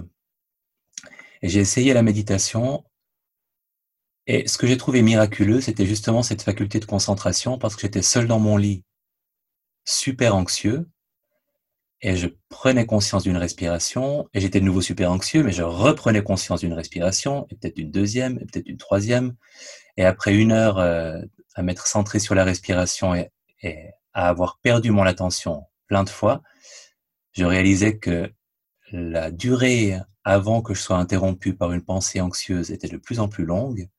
Et 1.41 1.49
j'ai 1.49 1.59
essayé 1.59 1.93
la 1.93 2.03
méditation. 2.03 2.83
Et 4.25 4.47
ce 4.47 4.57
que 4.57 4.67
j'ai 4.67 4.77
trouvé 4.77 5.01
miraculeux, 5.01 5.61
c'était 5.61 5.85
justement 5.85 6.23
cette 6.23 6.41
faculté 6.41 6.79
de 6.79 6.85
concentration 6.85 7.57
parce 7.57 7.75
que 7.75 7.81
j'étais 7.81 8.01
seul 8.01 8.27
dans 8.27 8.39
mon 8.39 8.57
lit, 8.57 8.83
super 9.85 10.35
anxieux, 10.35 10.89
et 12.01 12.15
je 12.15 12.27
prenais 12.49 12.85
conscience 12.85 13.23
d'une 13.23 13.37
respiration, 13.37 14.29
et 14.33 14.39
j'étais 14.39 14.59
de 14.59 14.65
nouveau 14.65 14.81
super 14.81 15.11
anxieux, 15.11 15.43
mais 15.43 15.51
je 15.51 15.63
reprenais 15.63 16.21
conscience 16.21 16.59
d'une 16.59 16.73
respiration, 16.73 17.47
et 17.49 17.55
peut-être 17.55 17.75
d'une 17.75 17.91
deuxième, 17.91 18.37
et 18.37 18.45
peut-être 18.45 18.65
d'une 18.65 18.77
troisième. 18.77 19.35
Et 19.97 20.05
après 20.05 20.35
une 20.35 20.51
heure 20.51 20.77
euh, 20.77 21.19
à 21.55 21.63
m'être 21.63 21.87
centré 21.87 22.19
sur 22.19 22.35
la 22.35 22.43
respiration 22.43 23.15
et, 23.15 23.31
à 24.13 24.29
avoir 24.29 24.59
perdu 24.61 24.91
mon 24.91 25.03
attention 25.03 25.63
plein 25.87 26.03
de 26.03 26.09
fois, 26.09 26.41
je 27.33 27.45
réalisais 27.45 27.97
que 27.97 28.31
la 28.91 29.31
durée 29.31 29.99
avant 30.23 30.61
que 30.61 30.73
je 30.73 30.81
sois 30.81 30.97
interrompu 30.97 31.53
par 31.53 31.71
une 31.71 31.83
pensée 31.83 32.21
anxieuse 32.21 32.71
était 32.71 32.87
de 32.87 32.97
plus 32.97 33.19
en 33.19 33.27
plus 33.27 33.45
longue. 33.45 33.89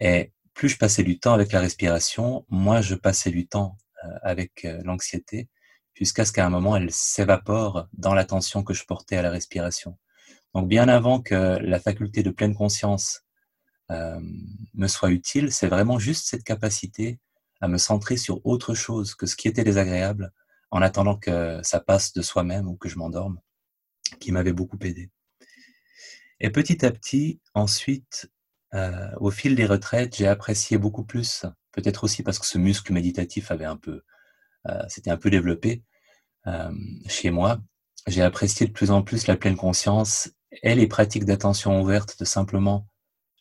Et 0.00 0.32
plus 0.54 0.70
je 0.70 0.78
passais 0.78 1.02
du 1.02 1.18
temps 1.18 1.34
avec 1.34 1.52
la 1.52 1.60
respiration, 1.60 2.44
moins 2.48 2.80
je 2.80 2.94
passais 2.94 3.30
du 3.30 3.46
temps 3.46 3.76
euh, 4.04 4.08
avec 4.22 4.64
euh, 4.64 4.80
l'anxiété 4.84 5.48
jusqu'à 5.94 6.24
ce 6.24 6.32
qu'à 6.32 6.46
un 6.46 6.50
moment, 6.50 6.76
elle 6.76 6.90
s'évapore 6.90 7.88
dans 7.92 8.14
l'attention 8.14 8.62
que 8.62 8.74
je 8.74 8.84
portais 8.84 9.16
à 9.16 9.22
la 9.22 9.30
respiration. 9.30 9.98
Donc 10.54 10.68
bien 10.68 10.88
avant 10.88 11.20
que 11.20 11.58
la 11.60 11.80
faculté 11.80 12.22
de 12.22 12.30
pleine 12.30 12.54
conscience 12.54 13.22
euh, 13.90 14.20
me 14.74 14.86
soit 14.86 15.10
utile, 15.10 15.52
c'est 15.52 15.68
vraiment 15.68 15.98
juste 15.98 16.26
cette 16.26 16.44
capacité 16.44 17.18
à 17.60 17.68
me 17.68 17.78
centrer 17.78 18.16
sur 18.16 18.44
autre 18.44 18.74
chose 18.74 19.14
que 19.14 19.26
ce 19.26 19.36
qui 19.36 19.48
était 19.48 19.64
désagréable 19.64 20.32
en 20.70 20.82
attendant 20.82 21.16
que 21.16 21.60
ça 21.62 21.80
passe 21.80 22.12
de 22.12 22.22
soi-même 22.22 22.68
ou 22.68 22.76
que 22.76 22.88
je 22.88 22.96
m'endorme, 22.96 23.40
qui 24.20 24.32
m'avait 24.32 24.52
beaucoup 24.52 24.78
aidé. 24.82 25.10
Et 26.38 26.50
petit 26.50 26.84
à 26.86 26.90
petit, 26.90 27.40
ensuite, 27.54 28.30
euh, 28.74 29.10
au 29.18 29.30
fil 29.30 29.54
des 29.54 29.66
retraites, 29.66 30.16
j'ai 30.16 30.26
apprécié 30.26 30.78
beaucoup 30.78 31.04
plus, 31.04 31.44
peut-être 31.72 32.04
aussi 32.04 32.22
parce 32.22 32.38
que 32.38 32.46
ce 32.46 32.58
muscle 32.58 32.92
méditatif 32.92 33.50
avait 33.50 33.64
un 33.64 33.76
peu, 33.76 34.02
c'était 34.88 35.10
un 35.10 35.16
peu 35.16 35.30
développé 35.30 35.82
euh, 36.46 36.72
chez 37.06 37.30
moi. 37.30 37.60
J'ai 38.06 38.22
apprécié 38.22 38.66
de 38.66 38.72
plus 38.72 38.90
en 38.90 39.02
plus 39.02 39.26
la 39.26 39.36
pleine 39.36 39.56
conscience 39.56 40.30
et 40.62 40.74
les 40.74 40.86
pratiques 40.86 41.26
d'attention 41.26 41.80
ouverte, 41.82 42.18
de 42.18 42.24
simplement 42.24 42.88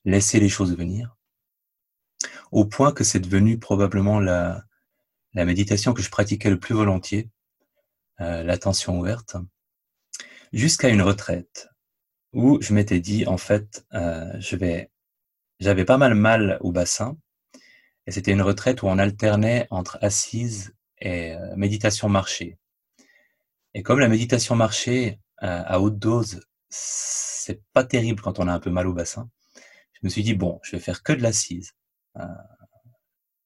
laisser 0.04 0.40
les 0.40 0.50
choses 0.50 0.76
venir, 0.76 1.16
au 2.52 2.66
point 2.66 2.92
que 2.92 3.04
c'est 3.04 3.20
devenu 3.20 3.58
probablement 3.58 4.20
la, 4.20 4.64
la 5.34 5.46
méditation 5.46 5.94
que 5.94 6.02
je 6.02 6.10
pratiquais 6.10 6.50
le 6.50 6.60
plus 6.60 6.76
volontiers, 6.76 7.30
euh, 8.20 8.44
l'attention 8.44 9.00
ouverte, 9.00 9.38
jusqu'à 10.52 10.90
une 10.90 11.02
retraite 11.02 11.70
où 12.34 12.62
je 12.62 12.74
m'étais 12.74 13.00
dit 13.00 13.26
en 13.28 13.38
fait, 13.38 13.86
euh, 13.94 14.34
je 14.40 14.56
vais, 14.56 14.92
j'avais 15.60 15.86
pas 15.86 15.98
mal 15.98 16.16
mal 16.16 16.58
au 16.62 16.72
bassin, 16.72 17.18
et 18.08 18.12
c'était 18.12 18.34
une 18.34 18.42
retraite 18.42 18.84
où 18.84 18.88
on 18.88 18.98
alternait 18.98 19.68
entre 19.70 19.98
assise 20.02 20.74
et 21.02 21.34
euh, 21.34 21.56
méditation 21.56 22.10
marché. 22.10 22.58
Et 23.74 23.84
comme 23.84 24.00
la 24.00 24.08
méditation 24.08 24.56
marché 24.56 25.20
à 25.42 25.80
haute 25.80 25.98
dose, 25.98 26.42
c'est 26.68 27.62
pas 27.72 27.86
terrible 27.86 28.22
quand 28.22 28.40
on 28.40 28.48
a 28.50 28.54
un 28.54 28.60
peu 28.60 28.70
mal 28.70 28.88
au 28.88 28.94
bassin, 28.94 29.30
je 29.94 30.00
me 30.04 30.10
suis 30.10 30.24
dit 30.24 30.34
bon, 30.34 30.60
je 30.64 30.72
vais 30.72 30.82
faire 30.82 31.02
que 31.02 31.14
de 31.14 31.22
l'assise 31.22 31.74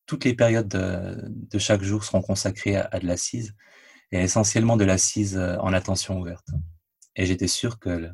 toutes 0.05 0.25
les 0.25 0.33
périodes 0.36 0.67
de, 0.67 1.60
chaque 1.60 1.83
jour 1.83 2.03
seront 2.03 2.22
consacrées 2.22 2.75
à, 2.75 3.00
de 3.00 3.07
l'assise 3.07 3.55
et 4.12 4.19
essentiellement 4.19 4.77
de 4.77 4.86
l'assise 4.86 5.38
euh, 5.38 5.57
en 5.57 5.74
attention 5.74 6.19
ouverte. 6.19 6.48
Et 7.15 7.25
j'étais 7.25 7.48
sûr 7.48 7.79
que 7.79 7.89
le, 7.89 8.12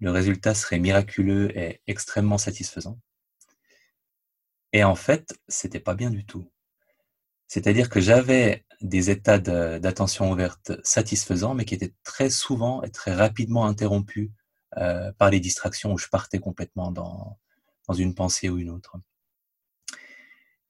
le, 0.00 0.10
résultat 0.10 0.54
serait 0.54 0.78
miraculeux 0.78 1.56
et 1.56 1.80
extrêmement 1.86 2.38
satisfaisant. 2.38 2.98
Et 4.72 4.84
en 4.84 4.94
fait, 4.94 5.38
c'était 5.48 5.80
pas 5.80 5.94
bien 5.94 6.10
du 6.10 6.24
tout. 6.24 6.50
C'est-à-dire 7.52 7.90
que 7.90 8.00
j'avais 8.00 8.64
des 8.80 9.10
états 9.10 9.38
d'attention 9.38 10.30
ouverte 10.32 10.72
satisfaisants, 10.84 11.52
mais 11.52 11.66
qui 11.66 11.74
étaient 11.74 11.92
très 12.02 12.30
souvent 12.30 12.82
et 12.82 12.90
très 12.90 13.14
rapidement 13.14 13.66
interrompus 13.66 14.30
euh, 14.78 15.12
par 15.18 15.28
les 15.28 15.38
distractions 15.38 15.92
où 15.92 15.98
je 15.98 16.08
partais 16.08 16.38
complètement 16.38 16.90
dans, 16.90 17.38
dans 17.86 17.92
une 17.92 18.14
pensée 18.14 18.48
ou 18.48 18.56
une 18.56 18.70
autre. 18.70 18.96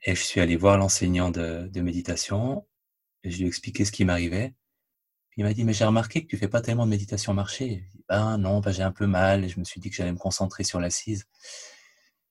Et 0.02 0.16
je 0.16 0.22
suis 0.24 0.40
allé 0.40 0.56
voir 0.56 0.76
l'enseignant 0.76 1.30
de, 1.30 1.70
méditation, 1.80 2.66
et 3.22 3.30
je 3.30 3.36
lui 3.36 3.44
ai 3.44 3.46
expliqué 3.46 3.84
ce 3.84 3.92
qui 3.92 4.04
m'arrivait. 4.04 4.52
Il 5.36 5.44
m'a 5.44 5.54
dit, 5.54 5.62
mais 5.62 5.74
j'ai 5.74 5.84
remarqué 5.84 6.24
que 6.24 6.26
tu 6.26 6.36
fais 6.36 6.48
pas 6.48 6.62
tellement 6.62 6.84
de 6.84 6.90
méditation 6.90 7.32
marché. 7.32 7.84
Ben 8.08 8.38
non, 8.38 8.58
ben 8.58 8.72
j'ai 8.72 8.82
un 8.82 8.90
peu 8.90 9.06
mal, 9.06 9.44
et 9.44 9.48
je 9.48 9.60
me 9.60 9.64
suis 9.64 9.80
dit 9.80 9.88
que 9.88 9.94
j'allais 9.94 10.10
me 10.10 10.18
concentrer 10.18 10.64
sur 10.64 10.80
l'assise. 10.80 11.28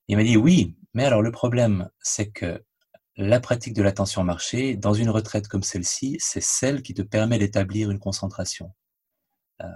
Il 0.10 0.18
m'a 0.18 0.26
dit, 0.26 0.36
oui, 0.36 0.76
mais 0.94 1.06
alors 1.06 1.22
le 1.22 1.32
problème, 1.32 1.90
c'est 2.02 2.32
que 2.32 2.62
la 3.18 3.40
pratique 3.40 3.74
de 3.74 3.84
l'attention 3.84 4.24
marché, 4.24 4.76
dans 4.76 4.94
une 4.94 5.10
retraite 5.10 5.48
comme 5.48 5.64
celle-ci, 5.64 6.18
c'est 6.20 6.42
celle 6.42 6.82
qui 6.82 6.94
te 6.94 7.02
permet 7.02 7.38
d'établir 7.38 7.92
une 7.92 8.00
concentration. 8.00 8.74
Euh, 9.62 9.68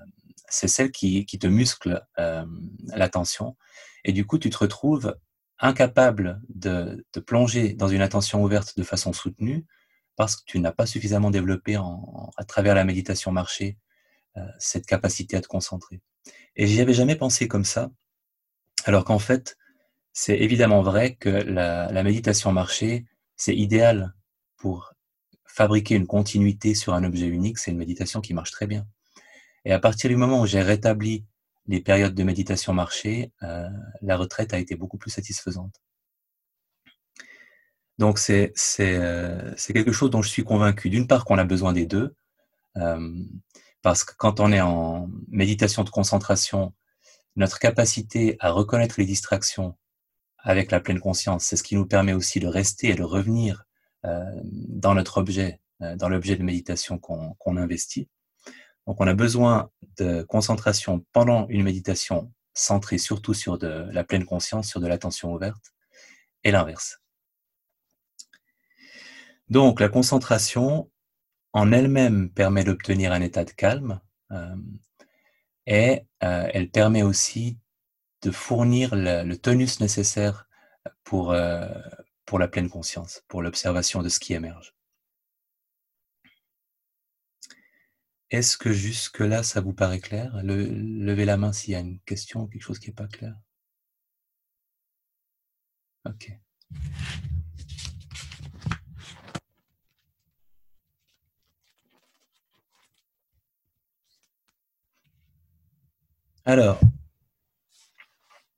c'est 0.47 0.67
celle 0.67 0.91
qui, 0.91 1.25
te 1.25 1.47
muscle 1.47 2.05
euh, 2.17 2.45
l'attention. 2.87 3.57
Et 4.03 4.13
du 4.13 4.25
coup, 4.25 4.37
tu 4.37 4.49
te 4.49 4.57
retrouves 4.57 5.17
incapable 5.59 6.41
de, 6.49 7.05
plonger 7.25 7.73
dans 7.73 7.87
une 7.87 8.01
attention 8.01 8.43
ouverte 8.43 8.77
de 8.77 8.83
façon 8.83 9.13
soutenue 9.13 9.65
parce 10.15 10.35
que 10.35 10.43
tu 10.45 10.59
n'as 10.59 10.71
pas 10.71 10.85
suffisamment 10.85 11.29
développé 11.29 11.75
à 11.75 12.43
travers 12.45 12.75
la 12.75 12.85
méditation 12.85 13.31
marché 13.31 13.77
euh, 14.37 14.41
cette 14.59 14.85
capacité 14.85 15.35
à 15.35 15.41
te 15.41 15.47
concentrer. 15.47 16.01
Et 16.55 16.67
j'y 16.67 16.79
avais 16.81 16.93
jamais 16.93 17.15
pensé 17.15 17.47
comme 17.47 17.65
ça, 17.65 17.89
alors 18.85 19.03
qu'en 19.03 19.19
fait, 19.19 19.57
c'est 20.13 20.37
évidemment 20.37 20.81
vrai 20.81 21.15
que 21.15 21.29
la, 21.29 21.91
la 21.91 22.03
méditation 22.03 22.51
marché, 22.53 23.05
c'est 23.35 23.55
idéal 23.55 24.13
pour 24.57 24.93
fabriquer 25.45 25.95
une 25.95 26.07
continuité 26.07 26.75
sur 26.75 26.93
un 26.93 27.03
objet 27.03 27.27
unique, 27.27 27.59
c'est 27.59 27.71
une 27.71 27.77
méditation 27.77 28.21
qui 28.21 28.33
marche 28.33 28.51
très 28.51 28.67
bien. 28.67 28.85
Et 29.63 29.71
à 29.71 29.79
partir 29.79 30.09
du 30.09 30.15
moment 30.15 30.41
où 30.41 30.45
j'ai 30.45 30.61
rétabli 30.61 31.25
les 31.67 31.81
périodes 31.81 32.13
de 32.13 32.23
méditation 32.23 32.73
marché, 32.73 33.31
euh, 33.43 33.67
la 34.01 34.17
retraite 34.17 34.53
a 34.53 34.59
été 34.59 34.75
beaucoup 34.75 34.97
plus 34.97 35.11
satisfaisante. 35.11 35.81
Donc 37.97 38.19
c'est 38.19 38.53
euh, 38.79 39.55
quelque 39.55 39.91
chose 39.91 40.09
dont 40.09 40.21
je 40.21 40.29
suis 40.29 40.43
convaincu. 40.43 40.89
D'une 40.89 41.07
part 41.07 41.25
qu'on 41.25 41.37
a 41.37 41.45
besoin 41.45 41.73
des 41.73 41.85
deux, 41.85 42.15
euh, 42.77 43.23
parce 43.81 44.03
que 44.03 44.13
quand 44.17 44.39
on 44.39 44.51
est 44.51 44.61
en 44.61 45.09
méditation 45.29 45.83
de 45.83 45.89
concentration, 45.89 46.73
notre 47.35 47.59
capacité 47.59 48.35
à 48.39 48.51
reconnaître 48.51 48.95
les 48.97 49.05
distractions 49.05 49.77
avec 50.45 50.69
la 50.71 50.79
pleine 50.79 50.99
conscience, 50.99 51.43
c'est 51.43 51.57
ce 51.57 51.63
qui 51.63 51.75
nous 51.75 51.87
permet 51.87 52.13
aussi 52.13 52.39
de 52.39 52.47
rester 52.47 52.89
et 52.89 52.95
de 52.95 53.03
revenir 53.03 53.65
euh, 54.05 54.23
dans 54.43 54.93
notre 54.93 55.17
objet, 55.17 55.59
euh, 55.81 55.95
dans 55.95 56.07
l'objet 56.07 56.37
de 56.37 56.43
méditation 56.43 56.99
qu'on 56.99 57.57
investit. 57.57 58.07
Donc 58.85 59.01
on 59.01 59.07
a 59.07 59.15
besoin 59.15 59.71
de 59.97 60.21
concentration 60.21 61.03
pendant 61.11 61.47
une 61.49 61.63
méditation 61.63 62.31
centrée 62.53 62.99
surtout 62.99 63.33
sur 63.33 63.57
de 63.57 63.89
la 63.91 64.03
pleine 64.03 64.23
conscience, 64.23 64.69
sur 64.69 64.79
de 64.79 64.87
l'attention 64.87 65.33
ouverte, 65.33 65.73
et 66.43 66.51
l'inverse. 66.51 67.01
Donc 69.49 69.79
la 69.79 69.89
concentration 69.89 70.91
en 71.53 71.71
elle-même 71.71 72.29
permet 72.29 72.63
d'obtenir 72.63 73.11
un 73.11 73.21
état 73.21 73.45
de 73.45 73.51
calme 73.51 73.99
euh, 74.31 74.55
et 75.65 76.03
elle 76.19 76.69
permet 76.69 77.01
aussi 77.01 77.57
de 78.25 78.31
fournir 78.31 78.95
le, 78.95 79.35
tonus 79.35 79.79
nécessaire 79.79 80.47
pour, 81.03 81.31
euh, 81.31 81.67
pour 82.25 82.39
la 82.39 82.47
pleine 82.47 82.69
conscience, 82.69 83.23
pour 83.27 83.43
l'observation 83.43 84.01
de 84.01 84.09
ce 84.09 84.19
qui 84.19 84.33
émerge. 84.33 84.73
Est-ce 88.31 88.57
que 88.57 88.73
jusque-là, 88.73 89.43
ça 89.43 89.61
vous 89.61 89.73
paraît 89.73 89.99
clair? 89.99 90.41
Le, 90.43 90.65
Levez 90.65 91.25
la 91.25 91.37
main 91.37 91.53
s'il 91.53 91.73
y 91.73 91.75
a 91.75 91.79
une 91.79 91.99
question 92.01 92.41
ou 92.41 92.47
quelque 92.47 92.63
chose 92.63 92.79
qui 92.79 92.89
n'est 92.89 92.95
pas 92.95 93.07
clair. 93.07 93.35
Ok. 96.05 96.31
Alors, 106.45 106.79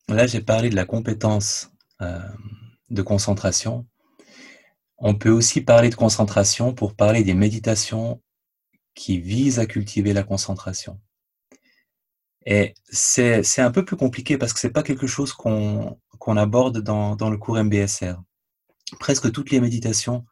là 0.08 0.28
j'ai 0.28 0.42
parlé 0.42 0.70
de 0.70 0.76
la 0.76 0.86
compétence 0.86 1.72
euh, 2.02 2.20
de 2.90 3.02
concentration. 3.02 3.86
On 4.98 5.16
peut 5.16 5.30
aussi 5.30 5.62
parler 5.62 5.90
de 5.90 5.96
concentration 5.96 6.74
pour 6.74 6.96
parler 6.96 7.24
des 7.24 7.34
méditations 7.34 8.22
qui 8.96 9.20
vise 9.20 9.60
à 9.60 9.66
cultiver 9.66 10.14
la 10.14 10.24
concentration. 10.24 11.00
Et 12.46 12.74
c'est 12.90 13.60
un 13.60 13.72
peu 13.72 13.86
plus 13.86 13.98
compliqué 13.98 14.38
parce 14.38 14.54
que 14.54 14.60
c'est 14.60 14.72
pas 14.72 14.84
quelque 14.84 15.08
chose 15.08 15.34
qu'on 15.34 16.00
qu'on 16.18 16.38
aborde 16.38 16.80
dans, 16.80 17.16
dans 17.16 17.30
le 17.30 17.38
cours 17.38 17.62
MBSR. 17.64 18.16
Presque 19.00 19.32
toutes 19.32 19.52
les 19.52 19.60
méditations 19.60 20.26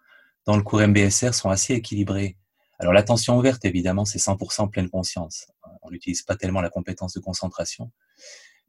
dans 0.46 0.58
le 0.58 0.64
cours 0.64 0.82
MBSR 0.82 1.34
sont 1.34 1.50
assez 1.50 1.74
équilibrées. 1.74 2.38
Alors 2.80 2.94
l'attention 2.94 3.38
ouverte, 3.38 3.66
évidemment, 3.66 4.06
c'est 4.06 4.20
100% 4.20 4.70
pleine 4.70 4.90
conscience. 4.90 5.48
On 5.82 5.92
n'utilise 5.92 6.24
pas 6.24 6.36
tellement 6.36 6.62
la 6.62 6.70
compétence 6.70 7.14
de 7.14 7.20
concentration. 7.20 7.92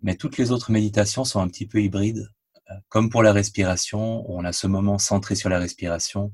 Mais 0.02 0.16
toutes 0.16 0.36
les 0.36 0.50
autres 0.50 0.70
méditations 0.70 1.24
sont 1.24 1.40
un 1.40 1.48
petit 1.48 1.66
peu 1.66 1.82
hybrides. 1.82 2.30
Euh, 2.70 2.74
comme 2.88 3.10
pour 3.10 3.22
la 3.22 3.32
respiration, 3.32 4.28
on 4.30 4.44
a 4.44 4.52
ce 4.52 4.66
moment 4.66 4.98
centré 4.98 5.34
sur 5.34 5.48
la 5.48 5.58
respiration 5.58 6.32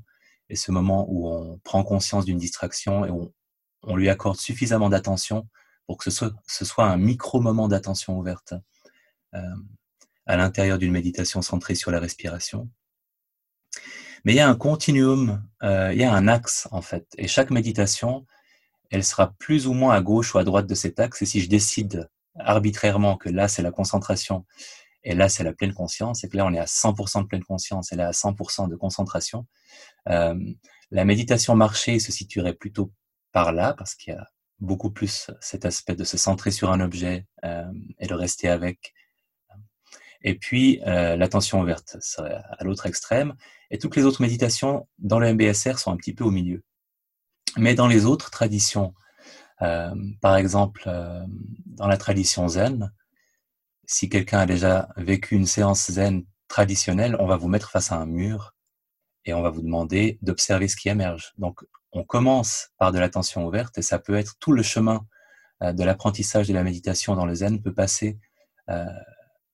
et 0.49 0.55
ce 0.55 0.71
moment 0.71 1.05
où 1.09 1.27
on 1.29 1.59
prend 1.59 1.83
conscience 1.83 2.25
d'une 2.25 2.37
distraction 2.37 3.05
et 3.05 3.11
on, 3.11 3.95
lui 3.95 4.09
accorde 4.09 4.37
suffisamment 4.37 4.89
d'attention 4.89 5.49
pour 5.87 5.97
que 5.97 6.05
ce 6.05 6.11
soit, 6.11 6.31
ce 6.47 6.63
soit 6.63 6.85
un 6.85 6.95
micro-moment 6.95 7.67
d'attention 7.67 8.17
ouverte 8.17 8.53
euh, 9.33 9.41
à 10.25 10.37
l'intérieur 10.37 10.77
d'une 10.77 10.91
méditation 10.91 11.41
centrée 11.41 11.75
sur 11.75 11.91
la 11.91 11.99
respiration. 11.99 12.69
Mais 14.23 14.33
il 14.33 14.35
y 14.37 14.39
a 14.39 14.47
un 14.47 14.55
continuum, 14.55 15.45
euh, 15.63 15.91
il 15.91 15.99
y 15.99 16.05
a 16.05 16.13
un 16.13 16.29
axe 16.29 16.67
en 16.71 16.81
fait, 16.81 17.07
et 17.17 17.27
chaque 17.27 17.49
méditation, 17.49 18.25
elle 18.89 19.03
sera 19.03 19.33
plus 19.33 19.67
ou 19.67 19.73
moins 19.73 19.95
à 19.95 20.01
gauche 20.01 20.33
ou 20.33 20.37
à 20.37 20.45
droite 20.45 20.67
de 20.67 20.75
cet 20.75 20.99
axe, 20.99 21.21
et 21.21 21.25
si 21.25 21.41
je 21.41 21.49
décide 21.49 22.09
arbitrairement 22.35 23.17
que 23.17 23.29
là 23.29 23.47
c'est 23.47 23.61
la 23.61 23.71
concentration 23.71 24.45
et 25.03 25.15
là 25.15 25.29
c'est 25.29 25.43
la 25.43 25.53
pleine 25.53 25.73
conscience, 25.73 26.23
et 26.23 26.29
que 26.29 26.37
là 26.37 26.45
on 26.45 26.53
est 26.53 26.59
à 26.59 26.65
100% 26.65 27.23
de 27.23 27.27
pleine 27.27 27.43
conscience 27.43 27.91
et 27.91 27.95
là 27.95 28.07
à 28.07 28.11
100% 28.11 28.69
de 28.69 28.75
concentration, 28.75 29.45
euh, 30.09 30.35
la 30.91 31.05
méditation 31.05 31.55
marchée 31.55 31.99
se 31.99 32.11
situerait 32.11 32.53
plutôt 32.53 32.93
par 33.31 33.51
là, 33.51 33.73
parce 33.73 33.95
qu'il 33.95 34.13
y 34.13 34.17
a 34.17 34.27
beaucoup 34.59 34.91
plus 34.91 35.29
cet 35.41 35.65
aspect 35.65 35.95
de 35.95 36.03
se 36.03 36.17
centrer 36.17 36.51
sur 36.51 36.71
un 36.71 36.79
objet 36.79 37.25
euh, 37.43 37.71
et 37.99 38.07
de 38.07 38.13
rester 38.13 38.47
avec. 38.47 38.93
Et 40.21 40.35
puis, 40.35 40.81
euh, 40.87 41.17
l'attention 41.17 41.59
ouverte 41.61 41.97
serait 41.99 42.41
à 42.57 42.63
l'autre 42.63 42.85
extrême. 42.85 43.35
Et 43.71 43.77
toutes 43.77 43.97
les 43.97 44.05
autres 44.05 44.21
méditations 44.21 44.87
dans 44.99 45.19
le 45.19 45.33
MBSR 45.33 45.77
sont 45.77 45.91
un 45.91 45.97
petit 45.97 46.13
peu 46.13 46.23
au 46.23 46.31
milieu. 46.31 46.63
Mais 47.57 47.75
dans 47.75 47.87
les 47.87 48.05
autres 48.05 48.29
traditions, 48.31 48.93
par 49.59 50.35
exemple, 50.37 50.83
euh, 50.87 51.23
dans 51.65 51.87
la 51.87 51.97
tradition 51.97 52.47
zen, 52.47 52.91
si 53.85 54.09
quelqu'un 54.09 54.39
a 54.39 54.45
déjà 54.45 54.89
vécu 54.97 55.35
une 55.35 55.45
séance 55.45 55.91
zen 55.91 56.25
traditionnelle, 56.47 57.15
on 57.19 57.27
va 57.27 57.37
vous 57.37 57.47
mettre 57.47 57.71
face 57.71 57.91
à 57.91 57.95
un 57.95 58.05
mur 58.05 58.55
et 59.25 59.33
on 59.33 59.41
va 59.41 59.49
vous 59.49 59.61
demander 59.61 60.19
d'observer 60.21 60.67
ce 60.67 60.75
qui 60.75 60.89
émerge. 60.89 61.33
Donc, 61.37 61.63
on 61.91 62.03
commence 62.03 62.69
par 62.77 62.91
de 62.91 62.99
l'attention 62.99 63.45
ouverte 63.45 63.77
et 63.77 63.81
ça 63.81 63.99
peut 63.99 64.15
être 64.15 64.35
tout 64.39 64.51
le 64.51 64.63
chemin 64.63 65.05
euh, 65.61 65.73
de 65.73 65.83
l'apprentissage 65.83 66.47
de 66.47 66.53
la 66.53 66.63
méditation 66.63 67.15
dans 67.15 67.25
le 67.25 67.35
zen 67.35 67.61
peut 67.61 67.73
passer, 67.73 68.19
euh, 68.69 68.85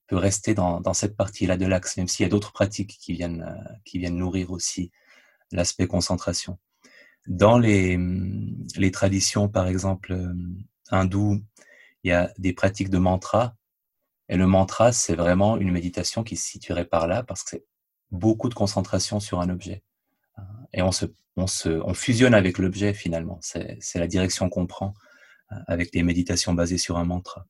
peut 0.08 0.18
rester 0.18 0.54
dans, 0.54 0.94
cette 0.94 1.16
partie-là 1.16 1.58
de 1.58 1.66
l'axe, 1.66 1.98
même 1.98 2.08
s'il 2.08 2.24
y 2.24 2.26
a 2.26 2.30
d'autres 2.30 2.52
pratiques 2.52 3.00
euh, 3.10 3.56
qui 3.86 4.00
viennent 4.00 4.18
nourrir 4.18 4.52
aussi 4.52 4.92
l'aspect 5.52 5.88
concentration. 5.88 6.58
Dans 7.28 7.58
les, 7.58 8.00
les 8.76 8.92
traditions, 8.92 9.48
par 9.50 9.68
exemple, 9.68 10.34
hindoues, 10.90 11.44
il 12.04 12.10
y 12.10 12.14
a 12.14 12.32
des 12.38 12.54
pratiques 12.54 12.90
de 12.90 12.98
mantra. 12.98 13.56
Et 14.30 14.38
le 14.38 14.48
mantra, 14.48 14.92
c'est 14.92 15.16
vraiment 15.16 15.58
une 15.58 15.72
méditation 15.72 16.24
qui 16.24 16.38
se 16.38 16.48
situerait 16.48 16.86
par 16.86 17.08
là 17.08 17.24
parce 17.24 17.44
que 17.44 17.50
c'est 17.52 17.66
beaucoup 18.12 18.50
de 18.50 18.54
concentration 18.54 19.20
sur 19.20 19.42
un 19.42 19.50
objet. 19.50 19.84
Et 20.74 20.82
on 20.82 20.92
se, 20.92 21.06
on 21.36 21.48
se, 21.48 21.70
on 21.70 21.94
fusionne 21.94 22.34
avec 22.34 22.58
l'objet 22.58 22.94
finalement. 22.94 23.40
C'est 23.42 23.80
la 23.96 24.08
direction 24.08 24.50
qu'on 24.50 24.68
prend 24.68 24.94
euh, 25.52 25.56
avec 25.68 25.94
les 25.94 26.04
méditations 26.04 26.54
basées 26.54 26.78
sur 26.78 26.98
un 26.98 27.06
mantra. 27.06 27.48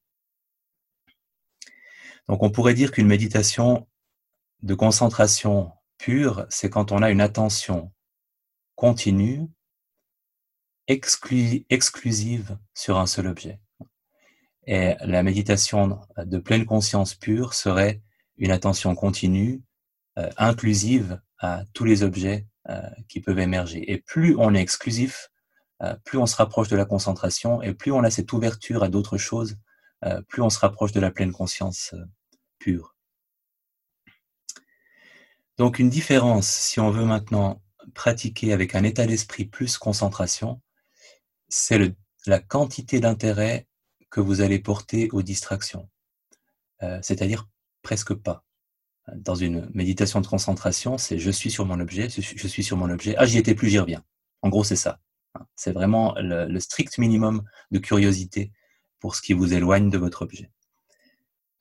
Donc 2.27 2.43
on 2.43 2.49
pourrait 2.49 2.73
dire 2.73 2.91
qu'une 2.91 3.07
méditation 3.07 3.87
de 4.61 4.73
concentration 4.73 5.71
pure, 5.97 6.45
c'est 6.49 6.69
quand 6.69 6.91
on 6.91 7.01
a 7.01 7.09
une 7.09 7.21
attention 7.21 7.91
continue, 8.75 9.47
exclusive 10.89 12.57
sur 12.73 12.97
un 12.97 13.05
seul 13.05 13.27
objet. 13.27 13.59
Et 14.65 14.95
la 15.01 15.23
méditation 15.23 15.99
de 16.17 16.37
pleine 16.37 16.65
conscience 16.65 17.15
pure 17.15 17.53
serait 17.53 18.01
une 18.37 18.51
attention 18.51 18.95
continue, 18.95 19.61
euh, 20.17 20.29
inclusive 20.37 21.21
à 21.37 21.63
tous 21.73 21.85
les 21.85 22.03
objets 22.03 22.47
euh, 22.69 22.81
qui 23.07 23.21
peuvent 23.21 23.39
émerger. 23.39 23.91
Et 23.91 23.97
plus 23.99 24.35
on 24.37 24.53
est 24.55 24.61
exclusif, 24.61 25.29
euh, 25.81 25.95
plus 26.05 26.17
on 26.17 26.25
se 26.25 26.35
rapproche 26.35 26.67
de 26.67 26.75
la 26.75 26.85
concentration 26.85 27.61
et 27.61 27.73
plus 27.73 27.91
on 27.91 28.03
a 28.03 28.11
cette 28.11 28.33
ouverture 28.33 28.83
à 28.83 28.89
d'autres 28.89 29.17
choses, 29.17 29.57
plus 30.29 30.41
on 30.41 30.49
se 30.49 30.59
rapproche 30.59 30.93
de 30.93 31.01
la 31.01 31.11
pleine 31.11 31.33
conscience 31.33 31.93
pure. 32.57 32.95
Donc 35.57 35.77
une 35.77 35.89
différence, 35.89 36.47
si 36.47 36.79
on 36.79 36.89
veut 36.89 37.03
maintenant 37.03 37.61
pratiquer 37.93 38.53
avec 38.53 38.75
un 38.75 38.83
état 38.83 39.05
d'esprit 39.05 39.43
plus 39.43 39.77
concentration, 39.77 40.61
c'est 41.49 41.93
la 42.25 42.39
quantité 42.39 42.99
d'intérêt 42.99 43.67
que 44.09 44.21
vous 44.21 44.41
allez 44.41 44.59
porter 44.59 45.09
aux 45.11 45.21
distractions, 45.21 45.89
c'est-à-dire 47.01 47.47
presque 47.83 48.13
pas 48.13 48.43
dans 49.15 49.35
une 49.35 49.69
méditation 49.73 50.21
de 50.21 50.27
concentration, 50.27 50.97
c'est 50.97 51.19
je 51.19 51.31
suis 51.31 51.51
sur 51.51 51.65
mon 51.65 51.79
objet, 51.79 52.09
je 52.09 52.47
suis 52.47 52.63
sur 52.63 52.77
mon 52.77 52.89
objet, 52.89 53.15
ah 53.17 53.25
j'y 53.25 53.37
étais 53.37 53.55
plus, 53.55 53.69
j'y 53.69 53.79
reviens. 53.79 54.03
En 54.41 54.49
gros, 54.49 54.63
c'est 54.63 54.75
ça. 54.75 54.99
Hein. 55.35 55.45
C'est 55.55 55.71
vraiment 55.71 56.15
le, 56.17 56.59
strict 56.59 56.97
minimum 56.97 57.43
de 57.71 57.79
curiosité 57.79 58.51
pour 58.99 59.15
ce 59.15 59.21
qui 59.21 59.33
vous 59.33 59.53
éloigne 59.53 59.89
de 59.89 59.97
votre 59.97 60.21
objet. 60.21 60.51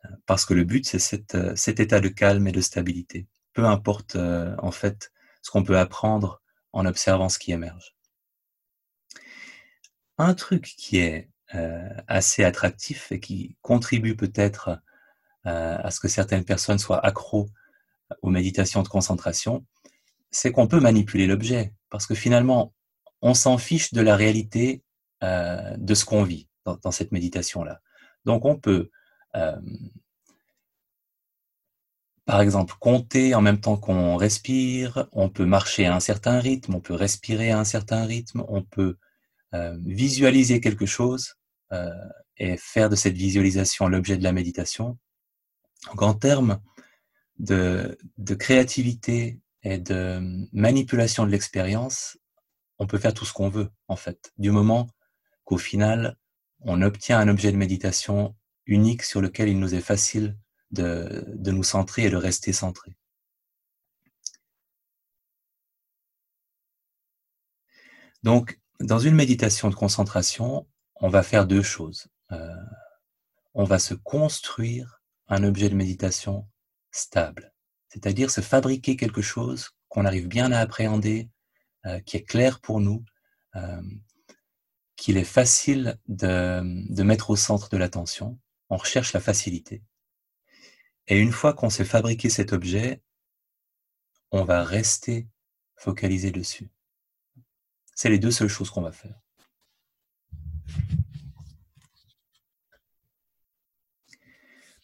Euh, 0.04 0.08
parce 0.26 0.44
que 0.44 0.54
le 0.54 0.64
but, 0.64 0.86
c'est 0.86 1.34
euh, 1.34 1.54
cet, 1.56 1.80
état 1.80 2.00
de 2.00 2.08
calme 2.08 2.46
et 2.46 2.52
de 2.52 2.60
stabilité. 2.60 3.26
Peu 3.52 3.64
importe 3.64 4.16
euh, 4.16 4.54
en 4.58 4.70
fait 4.70 5.12
ce 5.42 5.50
qu'on 5.50 5.64
peut 5.64 5.78
apprendre 5.78 6.40
en 6.72 6.86
observant 6.86 7.28
ce 7.28 7.38
qui 7.38 7.52
émerge. 7.52 7.94
Un 10.18 10.34
truc 10.34 10.74
qui 10.76 10.98
est 10.98 11.30
assez 12.08 12.44
attractif 12.44 13.10
et 13.10 13.20
qui 13.20 13.56
contribue 13.62 14.14
peut-être 14.16 14.80
euh, 15.48 15.78
à 15.78 15.90
ce 15.90 16.00
que 16.00 16.08
certaines 16.08 16.44
personnes 16.44 16.78
soient 16.78 17.04
accros 17.04 17.48
aux 18.22 18.30
méditations 18.30 18.82
de 18.82 18.88
concentration, 18.88 19.64
c'est 20.30 20.52
qu'on 20.52 20.66
peut 20.66 20.80
manipuler 20.80 21.26
l'objet. 21.26 21.72
Parce 21.90 22.06
que 22.06 22.14
finalement, 22.14 22.74
on 23.22 23.34
s'en 23.34 23.56
fiche 23.56 23.94
de 23.94 24.00
la 24.00 24.16
réalité 24.16 24.82
euh, 25.22 25.74
de 25.78 25.94
ce 25.94 26.04
qu'on 26.04 26.24
vit 26.24 26.48
dans, 26.64 26.90
cette 26.90 27.12
méditation-là. 27.12 27.80
Donc 28.26 28.44
on 28.44 28.56
peut, 28.56 28.90
euh, 29.36 29.56
par 32.26 32.42
exemple, 32.42 32.74
compter 32.78 33.34
en 33.34 33.40
même 33.40 33.60
temps 33.60 33.78
qu'on 33.78 34.16
respire, 34.16 35.08
on 35.12 35.30
peut 35.30 35.46
marcher 35.46 35.86
à 35.86 35.94
un 35.94 36.00
certain 36.00 36.40
rythme, 36.40 36.74
on 36.74 36.80
peut 36.80 36.94
respirer 36.94 37.52
à 37.52 37.58
un 37.58 37.64
certain 37.64 38.04
rythme, 38.04 38.44
on 38.48 38.62
peut 38.62 38.98
visualiser 39.52 40.60
quelque 40.60 40.86
chose 40.86 41.34
et 42.36 42.56
faire 42.56 42.88
de 42.88 42.96
cette 42.96 43.16
visualisation 43.16 43.88
l'objet 43.88 44.16
de 44.16 44.22
la 44.22 44.32
méditation. 44.32 44.98
Donc 45.86 46.02
en 46.02 46.14
termes 46.14 46.60
de, 47.38 47.96
créativité 48.38 49.40
et 49.62 49.78
de 49.78 50.20
manipulation 50.52 51.26
de 51.26 51.30
l'expérience, 51.30 52.18
on 52.78 52.86
peut 52.86 52.98
faire 52.98 53.14
tout 53.14 53.24
ce 53.24 53.32
qu'on 53.32 53.48
veut, 53.48 53.70
en 53.88 53.96
fait, 53.96 54.32
du 54.38 54.50
moment 54.50 54.88
qu'au 55.44 55.58
final, 55.58 56.16
on 56.60 56.82
obtient 56.82 57.18
un 57.18 57.28
objet 57.28 57.52
de 57.52 57.56
méditation 57.56 58.36
unique 58.66 59.02
sur 59.02 59.20
lequel 59.20 59.48
il 59.48 59.58
nous 59.58 59.74
est 59.74 59.80
facile 59.80 60.36
de, 60.70 61.24
de 61.28 61.50
nous 61.50 61.64
centrer 61.64 62.04
et 62.04 62.10
de 62.10 62.16
rester 62.16 62.52
centré. 62.52 62.96
Donc, 68.22 68.60
dans 68.80 68.98
une 68.98 69.14
méditation 69.14 69.70
de 69.70 69.74
concentration, 69.74 70.66
on 70.96 71.08
va 71.08 71.22
faire 71.22 71.46
deux 71.46 71.62
choses. 71.62 72.08
Euh, 72.32 72.54
on 73.54 73.64
va 73.64 73.78
se 73.78 73.94
construire 73.94 75.02
un 75.28 75.44
objet 75.44 75.68
de 75.68 75.74
méditation 75.74 76.48
stable, 76.90 77.52
c'est-à-dire 77.88 78.30
se 78.30 78.40
fabriquer 78.40 78.96
quelque 78.96 79.22
chose 79.22 79.70
qu'on 79.88 80.04
arrive 80.04 80.28
bien 80.28 80.52
à 80.52 80.60
appréhender, 80.60 81.30
euh, 81.86 82.00
qui 82.00 82.16
est 82.16 82.24
clair 82.24 82.60
pour 82.60 82.80
nous, 82.80 83.04
euh, 83.56 83.82
qu'il 84.96 85.16
est 85.16 85.24
facile 85.24 85.98
de, 86.06 86.60
de 86.92 87.02
mettre 87.02 87.30
au 87.30 87.36
centre 87.36 87.68
de 87.68 87.76
l'attention. 87.76 88.38
On 88.68 88.76
recherche 88.76 89.12
la 89.12 89.20
facilité. 89.20 89.82
Et 91.06 91.18
une 91.18 91.32
fois 91.32 91.54
qu'on 91.54 91.70
s'est 91.70 91.84
fabriqué 91.84 92.28
cet 92.28 92.52
objet, 92.52 93.02
on 94.30 94.44
va 94.44 94.62
rester 94.62 95.26
focalisé 95.76 96.30
dessus. 96.30 96.70
C'est 98.00 98.10
les 98.10 98.20
deux 98.20 98.30
seules 98.30 98.46
choses 98.46 98.70
qu'on 98.70 98.82
va 98.82 98.92
faire. 98.92 99.18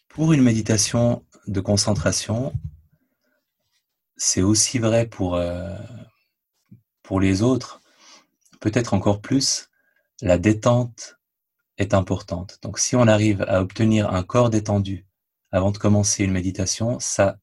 Pour 0.09 0.33
une 0.33 0.42
méditation 0.42 1.24
de 1.46 1.61
concentration, 1.61 2.53
c'est 4.16 4.42
aussi 4.42 4.81
vrai 4.81 5.07
pour, 5.07 5.37
euh, 5.37 5.79
pour 7.05 7.20
les 7.20 7.42
autres, 7.42 7.81
peut-être 8.59 8.94
encore 8.94 9.20
plus, 9.20 9.70
la 10.20 10.37
détente 10.37 11.16
est 11.79 11.94
importante. 11.94 12.59
Donc 12.62 12.81
si 12.81 12.96
on 12.96 13.07
arrive 13.07 13.42
à 13.42 13.62
obtenir 13.62 14.12
un 14.12 14.24
corps 14.24 14.50
détendu 14.50 15.07
avant 15.53 15.70
de 15.70 15.79
commencer 15.79 16.24
une 16.24 16.33
méditation, 16.33 16.98
ça 16.98 17.38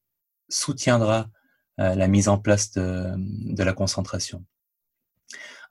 soutiendra 0.50 1.30
euh, 1.80 1.96
la 1.96 2.10
mise 2.10 2.28
en 2.28 2.38
place 2.38 2.74
de 2.74 3.64
la 3.64 3.72
concentration. 3.72 4.44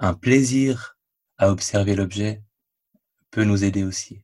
Un 0.02 0.14
plaisir 0.14 0.96
à 1.36 1.50
observer 1.50 1.94
l'objet 1.94 2.42
peut 3.30 3.44
nous 3.44 3.64
aider 3.64 3.84
aussi. 3.84 4.22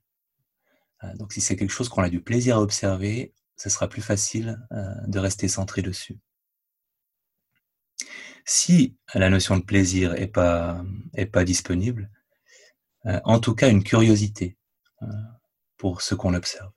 Euh, 1.04 1.14
donc 1.16 1.34
si 1.34 1.42
c'est 1.42 1.54
quelque 1.54 1.70
chose 1.70 1.90
qu'on 1.90 2.02
a 2.02 2.08
du 2.08 2.22
plaisir 2.22 2.56
à 2.56 2.62
observer, 2.62 3.34
ce 3.56 3.68
sera 3.68 3.86
plus 3.86 4.00
facile 4.00 4.58
euh, 4.72 4.94
de 5.06 5.18
rester 5.18 5.48
centré 5.48 5.82
dessus. 5.82 6.18
Si 8.46 8.96
la 9.12 9.28
notion 9.28 9.58
de 9.58 9.64
plaisir 9.64 10.14
n'est 10.14 10.28
pas, 10.28 10.82
est 11.12 11.26
pas 11.26 11.44
disponible, 11.44 12.10
euh, 13.04 13.20
en 13.24 13.38
tout 13.38 13.54
cas 13.54 13.68
une 13.68 13.84
curiosité 13.84 14.56
pour 15.76 16.00
ce 16.00 16.14
qu'on 16.14 16.32
observe. 16.32 16.72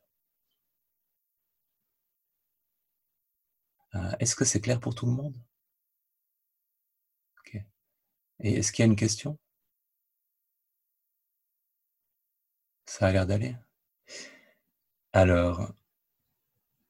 Est-ce 4.19 4.35
que 4.35 4.43
c'est 4.43 4.59
clair 4.59 4.81
pour 4.81 4.93
tout 4.93 5.05
le 5.05 5.13
monde? 5.13 5.35
Et 8.41 8.53
est-ce 8.59 8.71
qu'il 8.71 8.83
y 8.83 8.87
a 8.87 8.91
une 8.91 8.95
question? 8.95 9.37
Ça 12.85 13.07
a 13.07 13.11
l'air 13.11 13.27
d'aller. 13.27 13.55
Alors, 15.13 15.71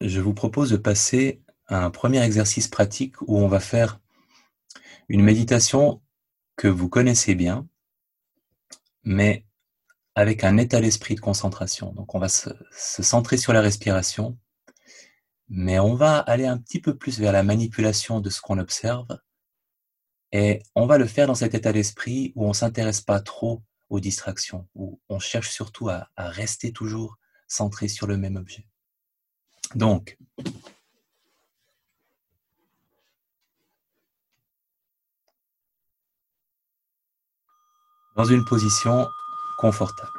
je 0.01 0.19
vous 0.21 0.33
propose 0.33 0.69
de 0.71 0.77
passer 0.77 1.41
à 1.67 1.83
un 1.83 1.91
premier 1.91 2.21
exercice 2.21 2.67
pratique 2.67 3.21
où 3.21 3.37
on 3.37 3.47
va 3.47 3.59
faire 3.59 3.99
une 5.07 5.23
méditation 5.23 6.01
que 6.55 6.67
vous 6.67 6.89
connaissez 6.89 7.35
bien, 7.35 7.67
mais 9.03 9.45
avec 10.15 10.43
un 10.43 10.57
état 10.57 10.81
d'esprit 10.81 11.15
de 11.15 11.21
concentration. 11.21 11.93
Donc 11.93 12.15
on 12.15 12.19
va 12.19 12.29
se, 12.29 12.49
centrer 12.71 13.37
sur 13.37 13.53
la 13.53 13.61
respiration, 13.61 14.37
mais 15.47 15.79
on 15.79 15.95
va 15.95 16.19
aller 16.19 16.45
un 16.45 16.57
petit 16.57 16.81
peu 16.81 16.97
plus 16.97 17.19
vers 17.19 17.31
la 17.31 17.43
manipulation 17.43 18.19
de 18.19 18.29
ce 18.29 18.41
qu'on 18.41 18.59
observe, 18.59 19.07
et 20.31 20.61
on 20.75 20.85
va 20.85 20.97
le 20.97 21.05
faire 21.05 21.27
dans 21.27 21.35
cet 21.35 21.53
état 21.55 21.73
d'esprit 21.73 22.33
où 22.35 22.45
on 22.45 22.49
ne 22.49 22.53
s'intéresse 22.53 23.01
pas 23.01 23.19
trop 23.19 23.63
aux 23.89 23.99
distractions, 23.99 24.67
où 24.75 24.99
on 25.09 25.19
cherche 25.19 25.49
surtout 25.49 25.89
à 25.89 26.07
rester 26.17 26.71
toujours 26.71 27.17
centré 27.47 27.87
sur 27.87 28.07
le 28.07 28.17
même 28.17 28.35
objet. 28.35 28.67
Donc, 29.75 30.17
dans 38.15 38.25
une 38.25 38.45
position 38.45 39.07
confortable. 39.57 40.18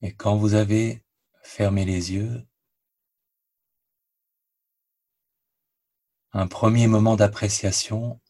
Et 0.00 0.14
quand 0.14 0.36
vous 0.36 0.54
avez 0.54 1.02
fermé 1.42 1.84
les 1.84 2.12
yeux, 2.12 2.46
un 6.32 6.46
premier 6.46 6.86
moment 6.86 7.16
d'appréciation, 7.16 8.20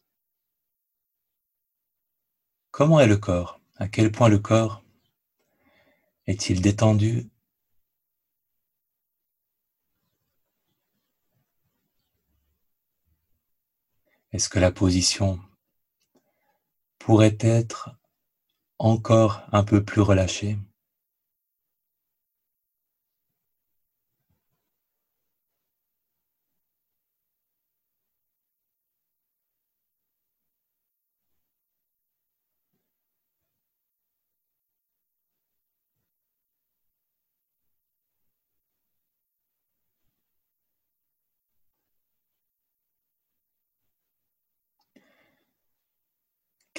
comment 2.71 2.99
est 2.99 3.07
le 3.07 3.17
corps? 3.17 3.59
À 3.77 3.87
quel 3.87 4.11
point 4.11 4.29
le 4.29 4.39
corps 4.39 4.83
est-il 6.25 6.61
détendu? 6.61 7.29
Est-ce 14.31 14.49
que 14.49 14.59
la 14.59 14.71
position 14.71 15.39
pourrait 16.99 17.37
être 17.39 17.89
encore 18.77 19.41
un 19.51 19.63
peu 19.63 19.83
plus 19.83 20.01
relâchée? 20.01 20.57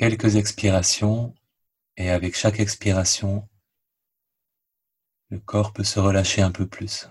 Quelques 0.01 0.37
expirations 0.37 1.35
et 1.99 2.09
avec 2.09 2.35
chaque 2.35 2.59
expiration, 2.59 3.47
le 5.29 5.39
corps 5.39 5.75
peut 5.75 5.85
se 5.85 6.01
relâcher 6.01 6.41
un 6.41 6.51
peu 6.51 6.67
plus. 6.67 7.11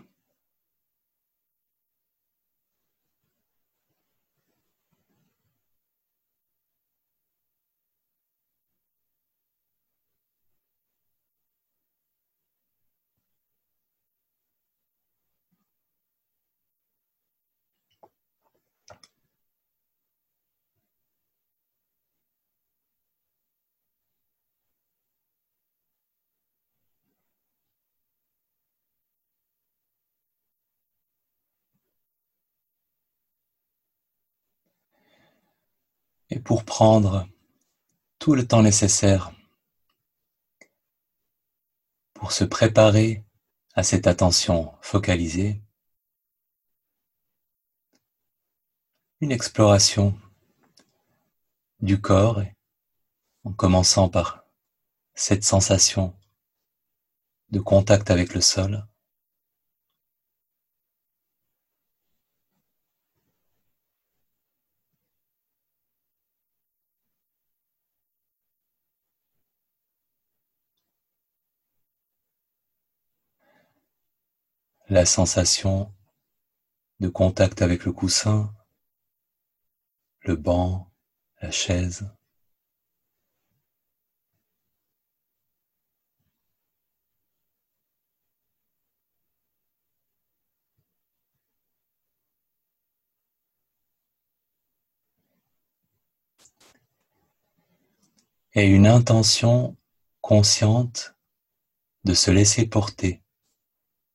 Et 36.29 36.39
pour 36.39 36.63
prendre 36.63 37.27
tout 38.19 38.35
le 38.35 38.47
temps 38.47 38.61
nécessaire 38.61 39.31
pour 42.13 42.31
se 42.33 42.43
préparer 42.43 43.23
à 43.75 43.83
cette 43.83 44.05
attention 44.05 44.73
focalisée, 44.81 45.61
une 49.21 49.31
exploration 49.31 50.19
du 51.79 52.01
corps 52.01 52.43
en 53.45 53.53
commençant 53.53 54.09
par 54.09 54.43
cette 55.13 55.45
sensation 55.45 56.13
de 57.51 57.59
contact 57.59 58.11
avec 58.11 58.33
le 58.33 58.41
sol. 58.41 58.85
La 74.89 75.05
sensation 75.05 75.93
de 76.99 77.09
contact 77.09 77.61
avec 77.61 77.85
le 77.85 77.93
coussin, 77.93 78.51
le 80.21 80.35
banc, 80.35 80.91
la 81.41 81.51
chaise. 81.51 82.09
et 98.53 98.65
une 98.65 98.87
intention 98.87 99.77
consciente 100.21 101.15
de 102.03 102.15
se 102.15 102.31
laisser 102.31 102.65
porter 102.67 103.21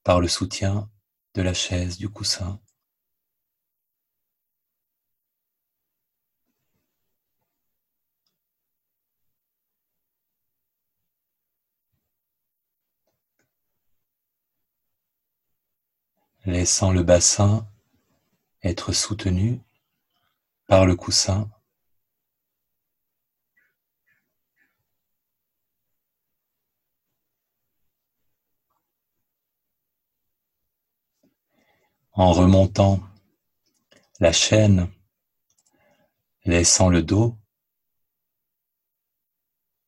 par 0.05 0.21
le 0.21 0.29
soutien 0.29 0.89
de 1.35 1.43
la 1.43 1.55
chaise, 1.55 1.99
du 1.99 2.09
coussin. 2.09 2.61
laissant 16.47 16.93
le 16.93 17.03
bassin 17.03 17.67
être 18.63 18.93
soutenu 18.93 19.61
par 20.67 20.85
le 20.85 20.95
coussin 20.95 21.49
en 32.15 32.33
remontant 32.33 33.01
la 34.21 34.33
chaîne, 34.33 34.89
laissant 36.45 36.89
le 36.89 37.03
dos, 37.03 37.37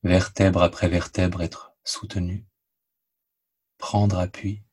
vertèbre 0.02 0.62
après 0.62 0.88
vertèbre 0.88 1.42
être 1.42 1.72
soutenu, 1.84 2.44
prendre 3.78 4.18
appui. 4.18 4.65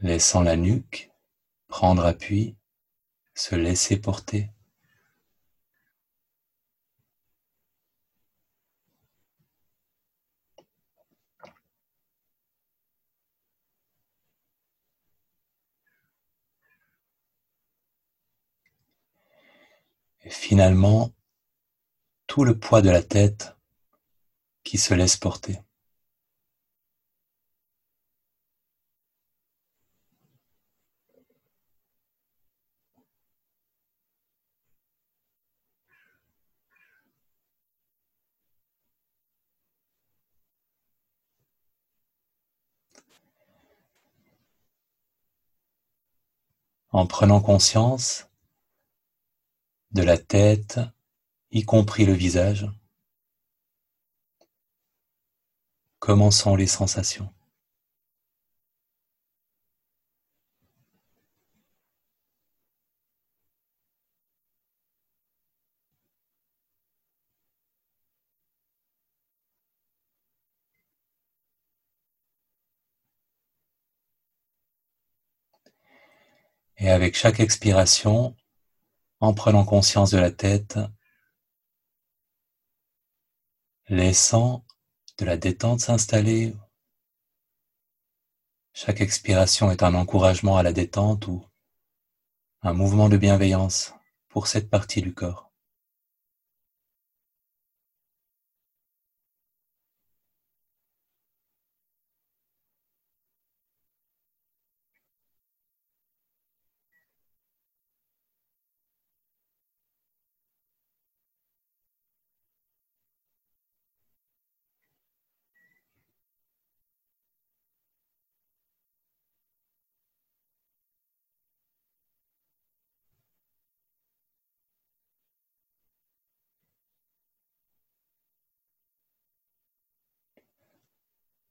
Laissant 0.00 0.42
la 0.42 0.56
nuque 0.56 1.10
prendre 1.68 2.04
appui, 2.04 2.56
se 3.34 3.54
laisser 3.54 3.98
porter. 4.00 4.50
Et 20.22 20.30
finalement, 20.30 21.12
tout 22.26 22.44
le 22.44 22.58
poids 22.58 22.82
de 22.82 22.90
la 22.90 23.02
tête 23.02 23.56
qui 24.62 24.78
se 24.78 24.94
laisse 24.94 25.16
porter. 25.16 25.58
En 46.90 47.06
prenant 47.06 47.40
conscience 47.40 48.28
de 49.92 50.02
la 50.02 50.18
tête, 50.18 50.80
y 51.50 51.64
compris 51.64 52.04
le 52.04 52.12
visage. 52.12 52.70
Comment 55.98 56.30
sont 56.30 56.56
les 56.56 56.66
sensations? 56.66 57.32
Et 76.78 76.90
avec 76.90 77.16
chaque 77.16 77.40
expiration, 77.40 78.36
en 79.20 79.34
prenant 79.34 79.64
conscience 79.64 80.10
de 80.10 80.18
la 80.18 80.30
tête, 80.30 80.78
laissant 83.88 84.64
de 85.18 85.24
la 85.24 85.36
détente 85.36 85.80
s'installer. 85.80 86.54
Chaque 88.72 89.00
expiration 89.00 89.72
est 89.72 89.82
un 89.82 89.94
encouragement 89.94 90.56
à 90.56 90.62
la 90.62 90.72
détente 90.72 91.26
ou 91.26 91.44
un 92.62 92.72
mouvement 92.72 93.08
de 93.08 93.16
bienveillance 93.16 93.94
pour 94.28 94.46
cette 94.46 94.70
partie 94.70 95.02
du 95.02 95.12
corps. 95.12 95.47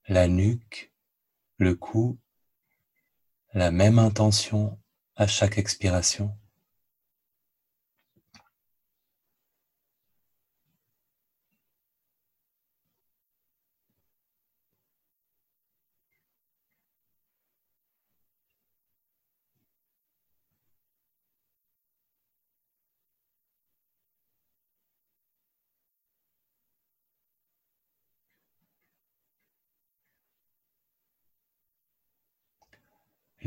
La 0.07 0.29
nuque, 0.29 0.93
le 1.57 1.75
cou, 1.75 2.17
la 3.53 3.71
même 3.71 3.99
intention 3.99 4.79
à 5.15 5.27
chaque 5.27 5.57
expiration. 5.57 6.37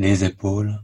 Les 0.00 0.24
épaules 0.24 0.78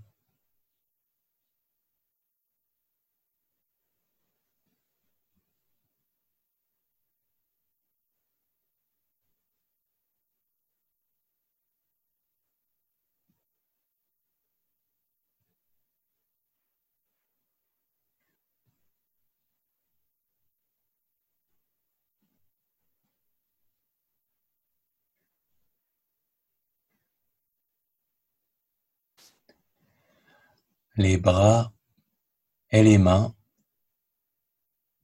les 30.97 31.19
bras 31.19 31.75
et 32.71 32.83
les 32.83 32.97
mains, 32.97 33.35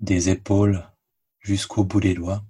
des 0.00 0.30
épaules 0.30 0.90
jusqu'au 1.38 1.84
bout 1.84 2.00
des 2.00 2.14
doigts. 2.14 2.42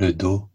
Le 0.00 0.12
dos 0.12 0.49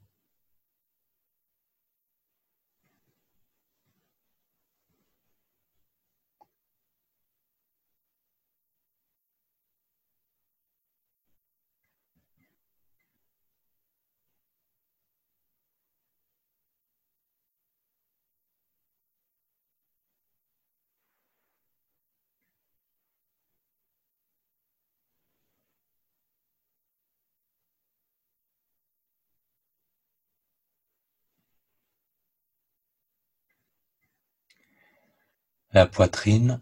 la 35.76 35.86
poitrine, 35.86 36.62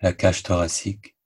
la 0.00 0.12
cage 0.12 0.44
thoracique, 0.44 1.17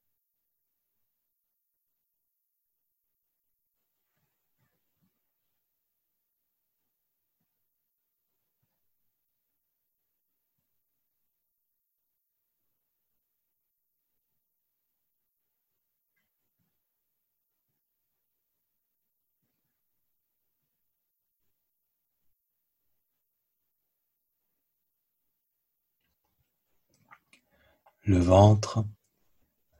le 28.05 28.19
ventre, 28.19 28.85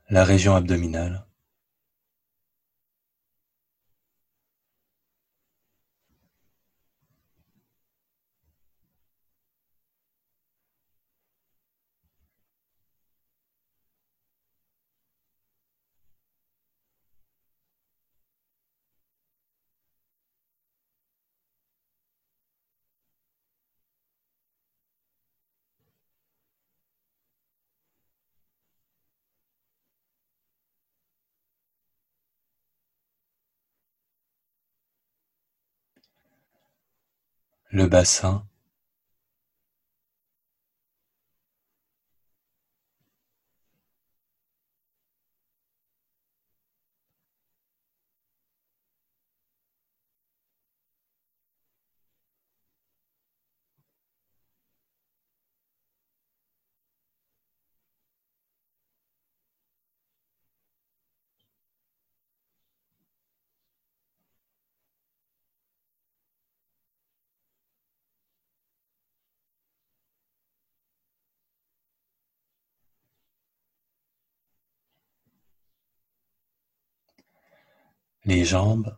la 0.09 0.23
région 0.23 0.55
abdominale. 0.55 1.25
Le 37.73 37.87
bassin, 37.87 38.45
les 78.25 78.45
jambes, 78.45 78.95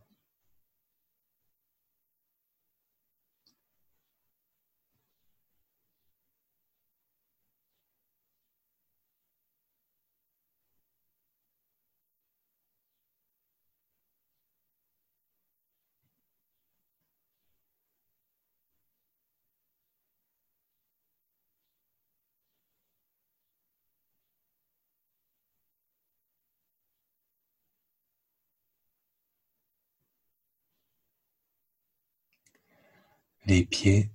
les 33.46 33.64
pieds, 33.64 34.10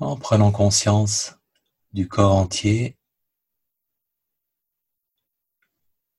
en 0.00 0.16
prenant 0.16 0.50
conscience 0.50 1.38
du 1.92 2.08
corps 2.08 2.34
entier 2.34 2.96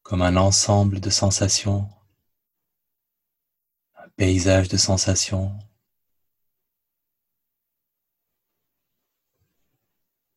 comme 0.03 0.21
un 0.21 0.35
ensemble 0.37 0.99
de 0.99 1.09
sensations 1.09 1.89
paysage 4.17 4.67
de 4.67 4.77
sensations, 4.77 5.57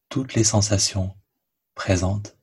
toutes 0.09 0.35
les 0.35 0.45
sensations 0.45 1.15
présentes. 1.75 2.37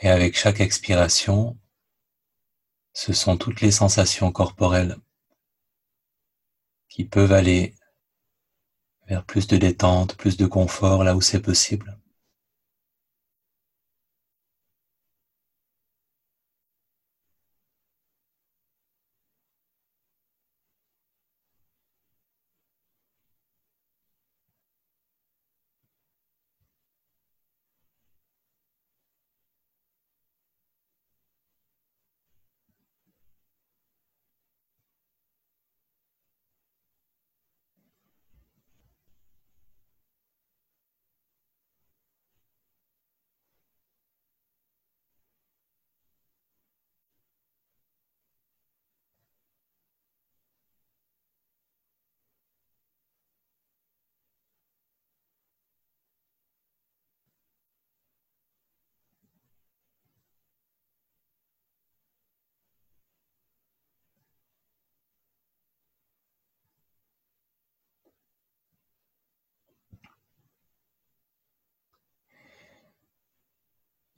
Et 0.00 0.08
avec 0.08 0.36
chaque 0.36 0.60
expiration, 0.60 1.58
ce 2.94 3.12
sont 3.12 3.36
toutes 3.36 3.60
les 3.60 3.70
sensations 3.70 4.32
corporelles 4.32 4.96
qui 6.88 7.04
peuvent 7.04 7.32
aller 7.32 7.74
vers 9.08 9.24
plus 9.24 9.46
de 9.46 9.56
détente, 9.56 10.16
plus 10.16 10.36
de 10.36 10.46
confort 10.46 11.04
là 11.04 11.14
où 11.14 11.20
c'est 11.20 11.42
possible. 11.42 11.99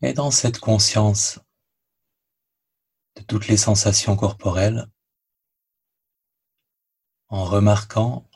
Et 0.03 0.13
dans 0.13 0.33
cette 0.33 0.59
conscience 0.59 1.39
de 3.15 3.23
toutes 3.23 3.47
les 3.47 3.57
sensations 3.57 4.17
corporelles, 4.17 4.87
en 7.29 7.45
remarquant 7.45 8.29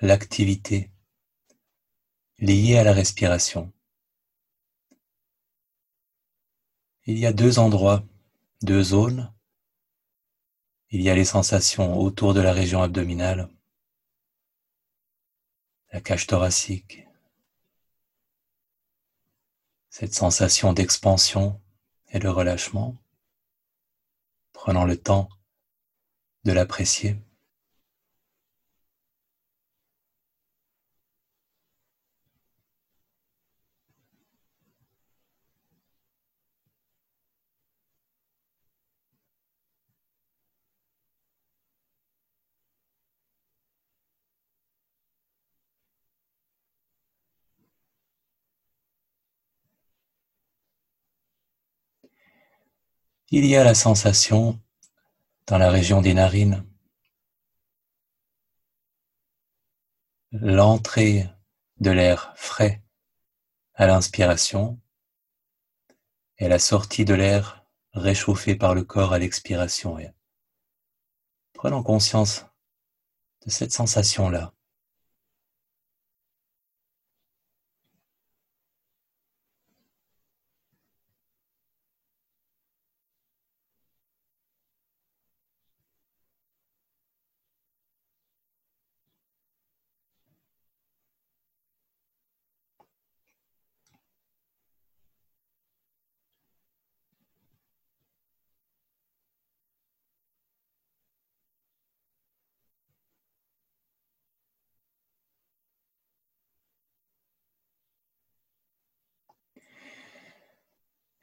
l'activité 0.00 0.90
liée 2.38 2.76
à 2.76 2.84
la 2.84 2.92
respiration. 2.92 3.72
Il 7.06 7.18
y 7.18 7.24
a 7.24 7.32
deux 7.32 7.58
endroits, 7.58 8.04
deux 8.62 8.82
zones. 8.82 9.32
Il 10.90 11.02
y 11.02 11.08
a 11.08 11.14
les 11.14 11.24
sensations 11.24 11.98
autour 11.98 12.34
de 12.34 12.40
la 12.40 12.52
région 12.52 12.82
abdominale, 12.82 13.48
la 15.92 16.00
cage 16.00 16.26
thoracique, 16.26 17.06
cette 19.92 20.14
sensation 20.14 20.72
d'expansion 20.72 21.60
et 22.12 22.18
de 22.18 22.26
relâchement, 22.26 22.96
prenant 24.54 24.86
le 24.86 24.96
temps 24.96 25.28
de 26.44 26.52
l'apprécier. 26.52 27.18
Il 53.34 53.46
y 53.46 53.56
a 53.56 53.64
la 53.64 53.74
sensation 53.74 54.60
dans 55.46 55.56
la 55.56 55.70
région 55.70 56.02
des 56.02 56.12
narines, 56.12 56.66
l'entrée 60.32 61.30
de 61.78 61.90
l'air 61.90 62.34
frais 62.36 62.82
à 63.72 63.86
l'inspiration 63.86 64.78
et 66.36 66.46
la 66.46 66.58
sortie 66.58 67.06
de 67.06 67.14
l'air 67.14 67.64
réchauffé 67.94 68.54
par 68.54 68.74
le 68.74 68.84
corps 68.84 69.14
à 69.14 69.18
l'expiration. 69.18 69.96
Prenons 71.54 71.82
conscience 71.82 72.44
de 73.46 73.50
cette 73.50 73.72
sensation-là. 73.72 74.52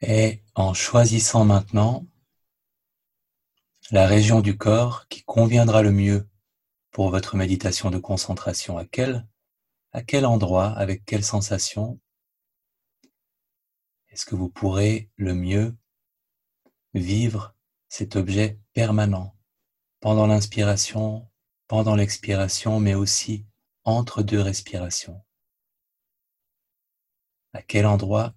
Et 0.02 0.42
en 0.54 0.72
choisissant 0.72 1.44
maintenant 1.44 2.06
la 3.90 4.06
région 4.06 4.40
du 4.40 4.56
corps 4.56 5.08
qui 5.08 5.22
conviendra 5.24 5.82
le 5.82 5.90
mieux 5.90 6.28
pour 6.90 7.10
votre 7.10 7.36
méditation 7.36 7.90
de 7.90 7.98
concentration, 7.98 8.78
à 8.78 8.84
quel, 8.84 9.26
à 9.92 10.02
quel 10.02 10.26
endroit, 10.26 10.68
avec 10.70 11.04
quelle 11.04 11.24
sensation 11.24 12.00
est-ce 14.10 14.26
que 14.26 14.34
vous 14.34 14.48
pourrez 14.48 15.08
le 15.16 15.34
mieux 15.34 15.76
vivre 16.94 17.54
cet 17.88 18.16
objet 18.16 18.58
permanent 18.72 19.36
pendant 20.00 20.26
l'inspiration, 20.26 21.30
pendant 21.68 21.94
l'expiration, 21.94 22.80
mais 22.80 22.94
aussi 22.94 23.46
entre 23.84 24.22
deux 24.22 24.40
respirations? 24.40 25.22
À 27.52 27.62
quel 27.62 27.86
endroit 27.86 28.34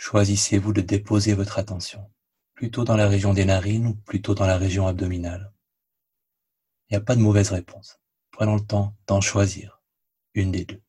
choisissez-vous 0.00 0.72
de 0.72 0.80
déposer 0.80 1.34
votre 1.34 1.58
attention 1.58 2.10
Plutôt 2.54 2.84
dans 2.84 2.96
la 2.96 3.06
région 3.06 3.34
des 3.34 3.44
narines 3.44 3.86
ou 3.86 3.94
plutôt 3.94 4.34
dans 4.34 4.46
la 4.46 4.56
région 4.56 4.86
abdominale? 4.86 5.52
Il 6.88 6.94
n'y 6.94 6.96
a 6.96 7.02
pas 7.02 7.16
de 7.16 7.20
mauvaise 7.20 7.50
réponse. 7.50 8.00
Prenons 8.30 8.54
le 8.54 8.64
temps 8.64 8.96
d'en 9.06 9.20
choisir 9.20 9.82
une 10.32 10.52
des 10.52 10.64
deux. 10.64 10.80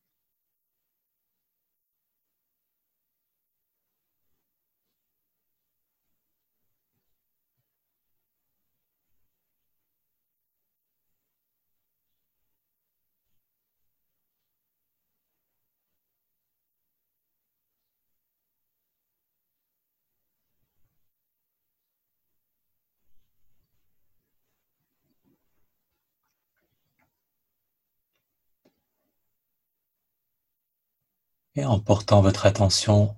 Et 31.56 31.66
en 31.66 31.80
portant 31.80 32.22
votre 32.22 32.46
attention 32.46 33.18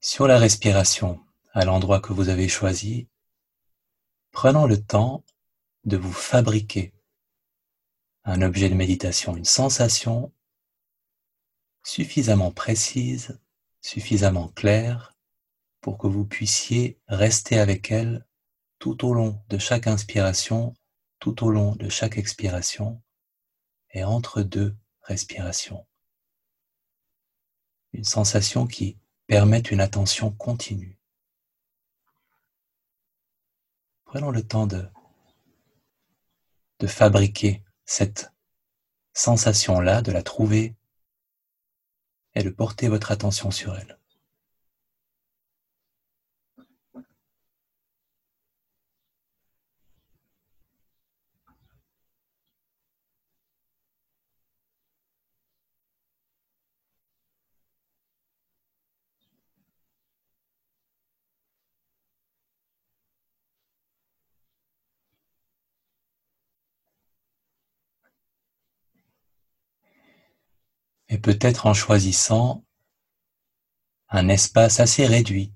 sur 0.00 0.26
la 0.26 0.38
respiration 0.38 1.18
à 1.54 1.64
l'endroit 1.64 2.00
que 2.00 2.12
vous 2.12 2.28
avez 2.28 2.48
choisi, 2.48 3.08
prenons 4.32 4.66
le 4.66 4.82
temps 4.82 5.24
de 5.84 5.96
vous 5.96 6.12
fabriquer 6.12 6.92
un 8.24 8.42
objet 8.42 8.68
de 8.68 8.74
méditation, 8.74 9.34
une 9.34 9.46
sensation 9.46 10.30
suffisamment 11.82 12.50
précise, 12.50 13.40
suffisamment 13.80 14.48
claire 14.48 15.16
pour 15.80 15.96
que 15.96 16.06
vous 16.06 16.26
puissiez 16.26 17.00
rester 17.08 17.58
avec 17.58 17.90
elle 17.90 18.26
tout 18.78 19.06
au 19.06 19.14
long 19.14 19.42
de 19.48 19.56
chaque 19.56 19.86
inspiration, 19.86 20.74
tout 21.18 21.44
au 21.44 21.50
long 21.50 21.76
de 21.76 21.88
chaque 21.88 22.18
expiration 22.18 23.02
et 23.92 24.04
entre 24.04 24.42
deux 24.42 24.76
respirations 25.02 25.86
une 27.92 28.04
sensation 28.04 28.66
qui 28.66 28.98
permet 29.26 29.60
une 29.60 29.80
attention 29.80 30.30
continue. 30.32 30.98
Prenons 34.04 34.30
le 34.30 34.42
temps 34.42 34.66
de, 34.66 34.88
de 36.80 36.86
fabriquer 36.88 37.62
cette 37.84 38.32
sensation-là, 39.12 40.02
de 40.02 40.10
la 40.10 40.22
trouver 40.22 40.74
et 42.34 42.42
de 42.42 42.50
porter 42.50 42.88
votre 42.88 43.12
attention 43.12 43.50
sur 43.50 43.76
elle. 43.76 43.99
Et 71.10 71.18
peut-être 71.18 71.66
en 71.66 71.74
choisissant 71.74 72.64
un 74.08 74.28
espace 74.28 74.80
assez 74.80 75.06
réduit, 75.06 75.52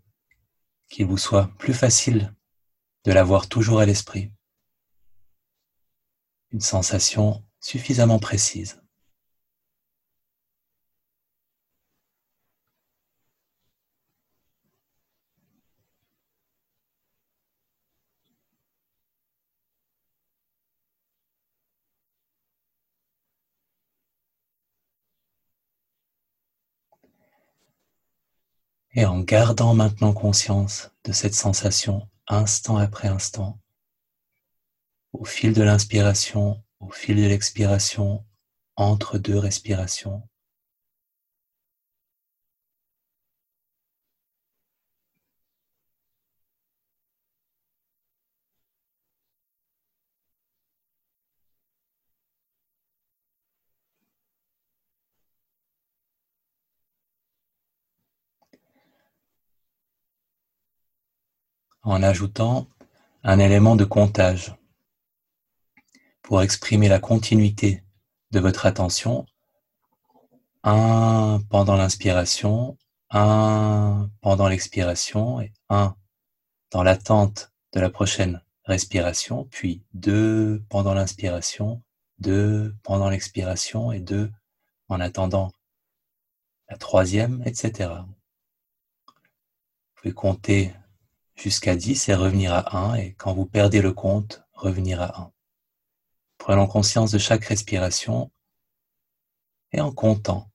qu'il 0.89 1.07
vous 1.07 1.17
soit 1.17 1.49
plus 1.59 1.75
facile 1.75 2.35
de 3.05 3.13
l'avoir 3.13 3.49
toujours 3.49 3.81
à 3.81 3.87
l'esprit. 3.87 4.33
Une 6.51 6.61
sensation 6.61 7.45
suffisamment 7.61 8.19
précise. 8.19 8.84
Et 28.95 29.05
en 29.07 29.21
gardant 29.21 29.75
maintenant 29.75 30.13
conscience 30.13 30.91
de 31.05 31.13
cette 31.13 31.35
sensation 31.35 32.09
instant 32.29 32.77
après 32.77 33.09
instant, 33.09 33.59
au 35.13 35.25
fil 35.25 35.53
de 35.53 35.63
l'inspiration, 35.63 36.63
au 36.81 36.91
fil 36.91 37.17
de 37.17 37.27
l'expiration, 37.27 38.25
entre 38.77 39.19
deux 39.19 39.39
respirations, 39.39 40.23
en 61.85 62.03
ajoutant 62.03 62.69
un 63.23 63.39
élément 63.39 63.77
de 63.77 63.85
comptage 63.85 64.55
pour 66.23 66.43
exprimer 66.43 66.89
la 66.89 66.99
continuité 66.99 67.85
de 68.31 68.41
votre 68.41 68.67
attention. 68.67 69.27
Un 70.63 71.41
pendant 71.51 71.77
l'inspiration, 71.77 72.79
un 73.11 74.11
pendant 74.23 74.49
l'expiration 74.49 75.41
et 75.41 75.53
un 75.69 75.95
dans 76.71 76.83
l'attente 76.83 77.53
de 77.73 77.81
la 77.81 77.91
prochaine 77.91 78.43
respiration, 78.65 79.45
puis 79.45 79.85
deux 79.93 80.65
pendant 80.71 80.95
l'inspiration, 80.95 81.83
deux 82.19 82.75
pendant 82.83 83.11
l'expiration 83.11 83.93
et 83.93 84.01
deux 84.01 84.33
en 84.89 85.01
attendant 85.01 85.53
la 86.69 86.79
troisième, 86.79 87.43
etc. 87.45 87.91
Vous 89.07 89.13
pouvez 89.97 90.15
compter 90.15 90.75
jusqu'à 91.37 91.77
10 91.77 92.09
et 92.09 92.15
revenir 92.15 92.53
à 92.53 92.77
1 92.77 92.95
et 92.97 93.15
quand 93.15 93.35
vous 93.35 93.47
perdez 93.47 93.81
le 93.81 93.93
compte, 93.93 94.45
revenir 94.53 95.01
à 95.01 95.21
1. 95.21 95.33
Prenons 96.39 96.67
conscience 96.67 97.11
de 97.11 97.19
chaque 97.19 97.45
respiration 97.45 98.31
et 99.73 99.81
en 99.81 99.93
comptant. 99.93 100.51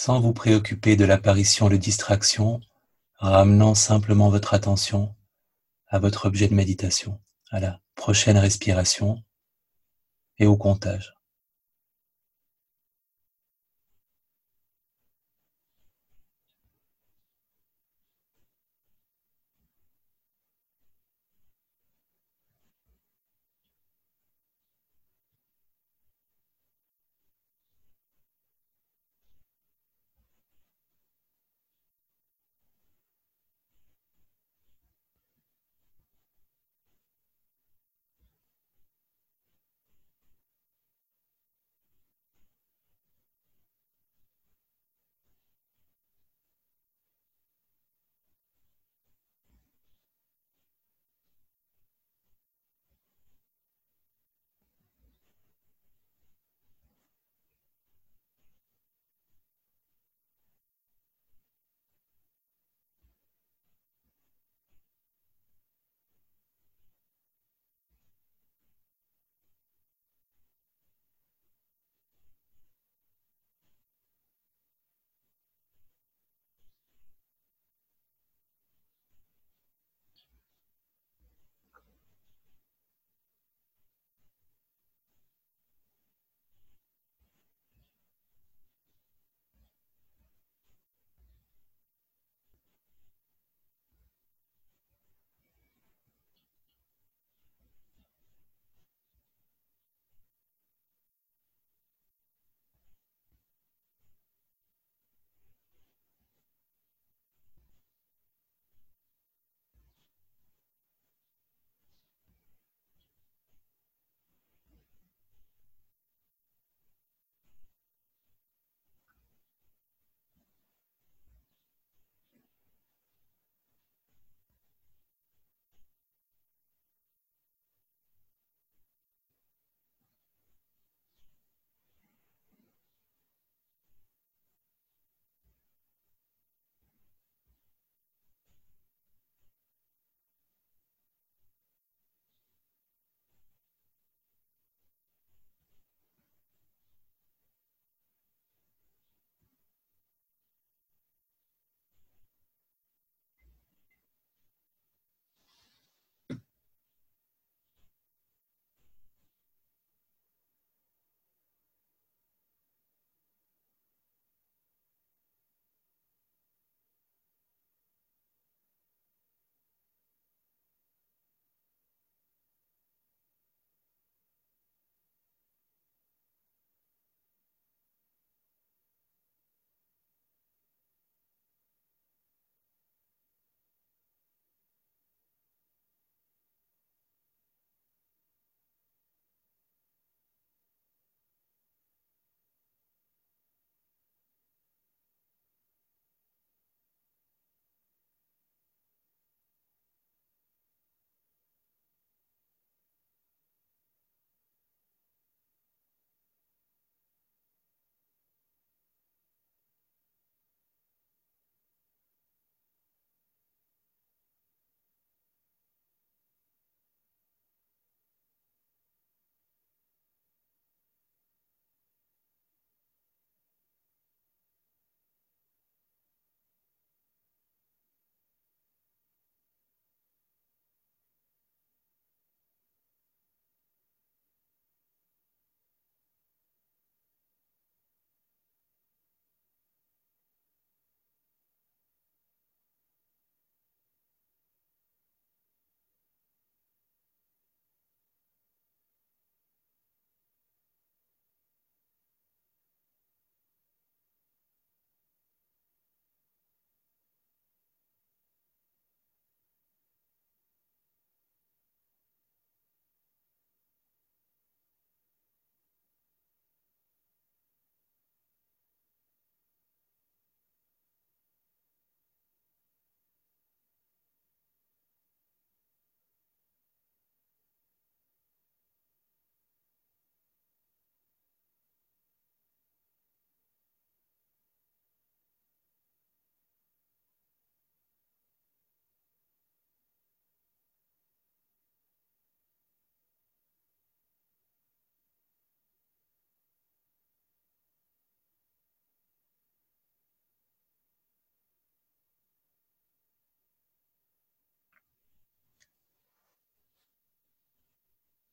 Sans 0.00 0.20
vous 0.20 0.32
préoccuper 0.32 0.94
de 0.94 1.04
l'apparition 1.04 1.68
de 1.68 1.76
distractions, 1.76 2.60
ramenant 3.16 3.74
simplement 3.74 4.28
votre 4.30 4.54
attention 4.54 5.16
à 5.88 5.98
votre 5.98 6.26
objet 6.26 6.46
de 6.46 6.54
méditation, 6.54 7.20
à 7.50 7.58
la 7.58 7.80
prochaine 7.96 8.38
respiration 8.38 9.24
et 10.38 10.46
au 10.46 10.56
comptage. 10.56 11.17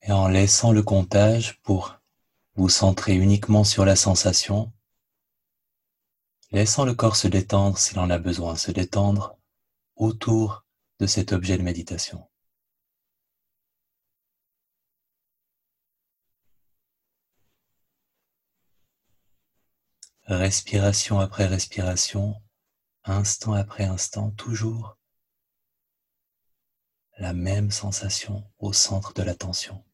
Et 0.08 0.12
en 0.12 0.28
laissant 0.28 0.70
le 0.70 0.84
comptage 0.84 1.60
pour 1.62 2.00
vous 2.54 2.68
centrer 2.68 3.16
uniquement 3.16 3.64
sur 3.64 3.84
la 3.84 3.96
sensation, 3.96 4.72
laissant 6.52 6.84
le 6.84 6.94
corps 6.94 7.16
se 7.16 7.26
détendre 7.26 7.76
s'il 7.76 7.98
en 7.98 8.08
a 8.08 8.18
besoin, 8.18 8.54
se 8.54 8.70
détendre 8.70 9.36
autour 9.96 10.64
de 11.00 11.06
cet 11.08 11.32
objet 11.32 11.58
de 11.58 11.62
méditation. 11.62 12.28
Respiration 20.28 21.18
après 21.18 21.46
respiration, 21.46 22.40
instant 23.04 23.54
après 23.54 23.84
instant, 23.84 24.30
toujours 24.30 24.98
la 27.18 27.32
même 27.32 27.72
sensation 27.72 28.48
au 28.58 28.72
centre 28.72 29.12
de 29.12 29.22
l'attention. 29.22 29.84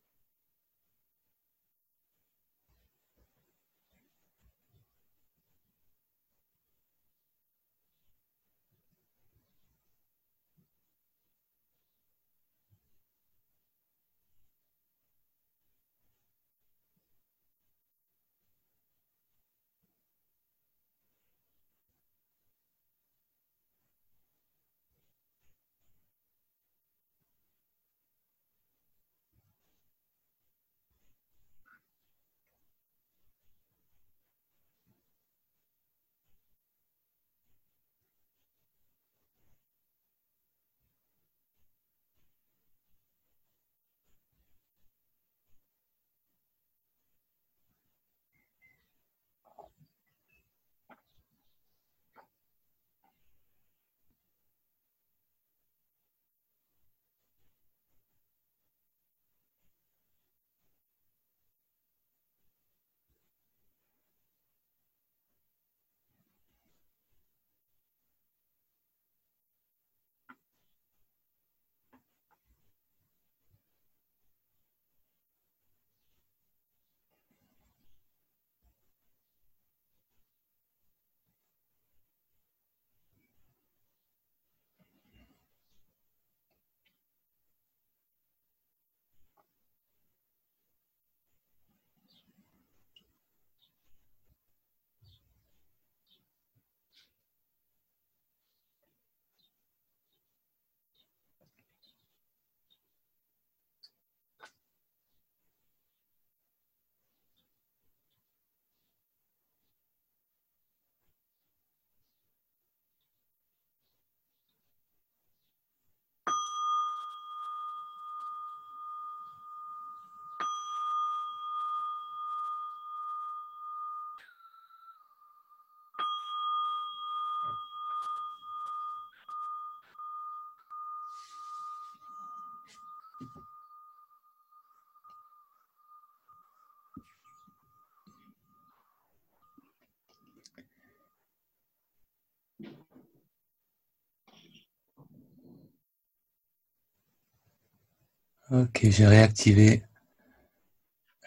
Ok, 148.53 148.80
j'ai 148.90 149.07
réactivé 149.07 149.82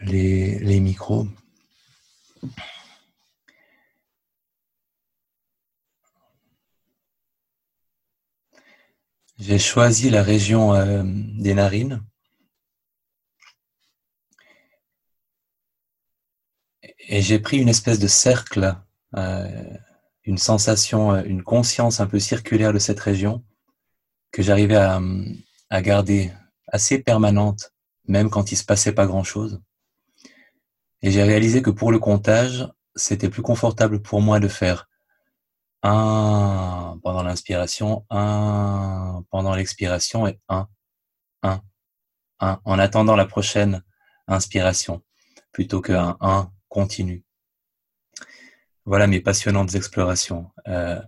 les, 0.01 0.59
les 0.59 0.79
micros. 0.79 1.27
J'ai 9.39 9.57
choisi 9.57 10.11
la 10.11 10.21
région 10.21 10.75
euh, 10.75 11.01
des 11.03 11.55
narines. 11.55 12.05
Et 17.07 17.23
j'ai 17.23 17.39
pris 17.39 17.57
une 17.57 17.69
espèce 17.69 17.97
de 17.97 18.07
cercle, 18.07 18.75
euh, 19.15 19.63
une 20.25 20.37
sensation, 20.37 21.13
euh, 21.13 21.23
une 21.23 21.41
conscience 21.41 21.99
un 21.99 22.05
peu 22.05 22.19
circulaire 22.19 22.71
de 22.71 22.77
cette 22.77 22.99
région 22.99 23.43
que 24.31 24.43
j'arrivais 24.43 24.75
à, 24.75 25.01
à 25.71 25.81
garder 25.81 26.31
assez 26.67 26.99
permanente, 26.99 27.71
même 28.07 28.29
quand 28.29 28.51
il 28.51 28.55
se 28.55 28.63
passait 28.63 28.93
pas 28.93 29.07
grand 29.07 29.23
chose. 29.23 29.61
Et 31.01 31.11
j'ai 31.11 31.23
réalisé 31.23 31.61
que 31.61 31.69
pour 31.69 31.91
le 31.91 31.99
comptage, 31.99 32.67
c'était 32.95 33.29
plus 33.29 33.41
confortable 33.41 34.01
pour 34.01 34.21
moi 34.21 34.39
de 34.39 34.47
faire 34.47 34.87
un 35.83 36.99
pendant 37.03 37.21
l'inspiration, 37.21 38.05
un 38.09 39.23
pendant 39.29 39.53
l'expiration 39.53 40.25
et 40.25 40.39
un, 40.49 40.67
un, 41.43 41.61
un, 42.39 42.59
en 42.65 42.79
attendant 42.79 43.15
la 43.15 43.25
prochaine 43.25 43.83
inspiration, 44.27 45.03
plutôt 45.51 45.81
qu'un 45.81 46.17
un 46.21 46.51
continu. 46.69 47.23
Voilà 48.85 49.05
mes 49.07 49.19
passionnantes 49.19 49.75
explorations. 49.75 50.49
Euh, 50.67 51.01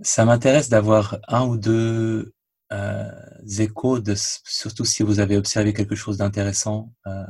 ça 0.00 0.24
m'intéresse 0.24 0.68
d'avoir 0.68 1.18
un 1.28 1.44
ou 1.46 1.56
deux 1.56 2.34
euh, 2.72 3.10
échos, 3.58 4.00
de, 4.00 4.14
surtout 4.16 4.84
si 4.84 5.02
vous 5.02 5.20
avez 5.20 5.36
observé 5.36 5.72
quelque 5.72 5.94
chose 5.94 6.18
d'intéressant, 6.18 6.92
euh, 7.06 7.24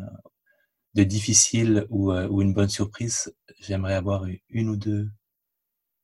de 0.94 1.04
difficile 1.04 1.86
ou, 1.90 2.12
euh, 2.12 2.28
ou, 2.28 2.42
une 2.42 2.54
bonne 2.54 2.68
surprise. 2.68 3.34
J'aimerais 3.60 3.94
avoir 3.94 4.24
une 4.50 4.68
ou 4.68 4.76
deux 4.76 5.10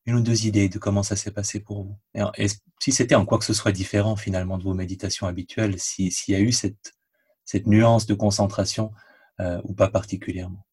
une 0.07 0.17
ou 0.17 0.21
deux 0.21 0.47
idées 0.47 0.69
de 0.69 0.79
comment 0.79 1.03
ça 1.03 1.17
s'est 1.17 1.31
passé 1.31 1.61
pour 1.61 1.85
vous. 1.85 1.99
Et, 2.37 2.47
si 2.81 2.93
c'était 2.93 3.15
en 3.15 3.25
quoi 3.25 3.39
que 3.39 3.45
ce 3.45 3.55
soit 3.55 3.73
différent 3.73 4.17
finalement 4.17 4.59
de 4.59 4.65
vos 4.65 4.75
méditations 4.75 5.27
habituelles, 5.27 5.79
s'il 5.81 6.13
y 6.29 6.35
a 6.35 6.41
eu 6.41 6.53
cette, 6.53 6.95
cette 7.45 7.67
nuance 7.67 8.07
de 8.07 8.15
concentration 8.15 8.93
euh, 9.41 9.61
ou 9.65 9.75
pas 9.75 9.89
particulièrement. 9.89 10.67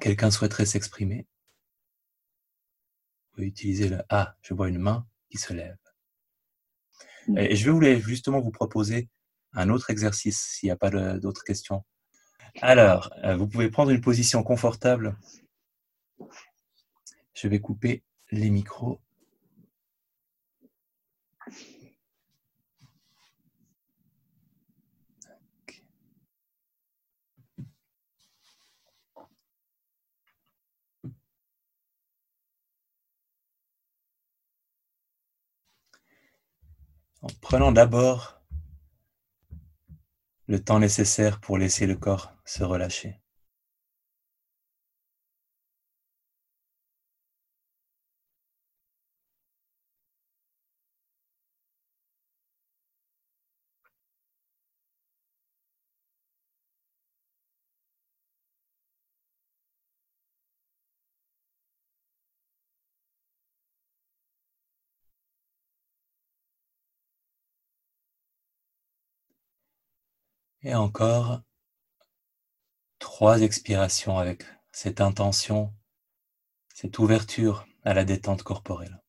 Quelqu'un 0.00 0.30
souhaiterait 0.30 0.66
s'exprimer? 0.66 1.26
Vous 3.30 3.36
pouvez 3.36 3.46
utiliser 3.46 3.88
le 3.88 4.02
Ah, 4.10 4.36
je 4.42 4.54
vois 4.54 4.68
une 4.68 4.78
main 4.78 5.06
qui 5.30 5.38
se 5.38 5.52
lève. 5.52 5.76
Et 7.36 7.56
je 7.56 7.70
voulais 7.70 8.00
justement 8.00 8.40
vous 8.40 8.50
proposer 8.50 9.08
un 9.52 9.68
autre 9.70 9.90
exercice 9.90 10.40
s'il 10.40 10.68
n'y 10.68 10.70
a 10.70 10.76
pas 10.76 10.90
d'autres 11.18 11.44
questions. 11.44 11.84
Alors, 12.62 13.10
euh, 13.24 13.36
vous 13.36 13.46
pouvez 13.46 13.70
prendre 13.70 13.90
une 13.90 14.00
position 14.00 14.42
confortable. 14.42 15.16
Je 17.34 17.48
vais 17.48 17.60
couper 17.60 18.02
les 18.30 18.50
micros. 18.50 19.00
En 37.20 37.28
prenant 37.40 37.72
d'abord 37.72 38.40
le 40.46 40.62
temps 40.62 40.78
nécessaire 40.78 41.40
pour 41.40 41.58
laisser 41.58 41.86
le 41.86 41.96
corps 41.96 42.32
se 42.44 42.62
relâcher. 42.62 43.20
Et 70.68 70.74
encore 70.74 71.40
trois 72.98 73.40
expirations 73.40 74.18
avec 74.18 74.44
cette 74.70 75.00
intention, 75.00 75.72
cette 76.74 76.98
ouverture 76.98 77.66
à 77.84 77.94
la 77.94 78.04
détente 78.04 78.42
corporelle. 78.42 79.00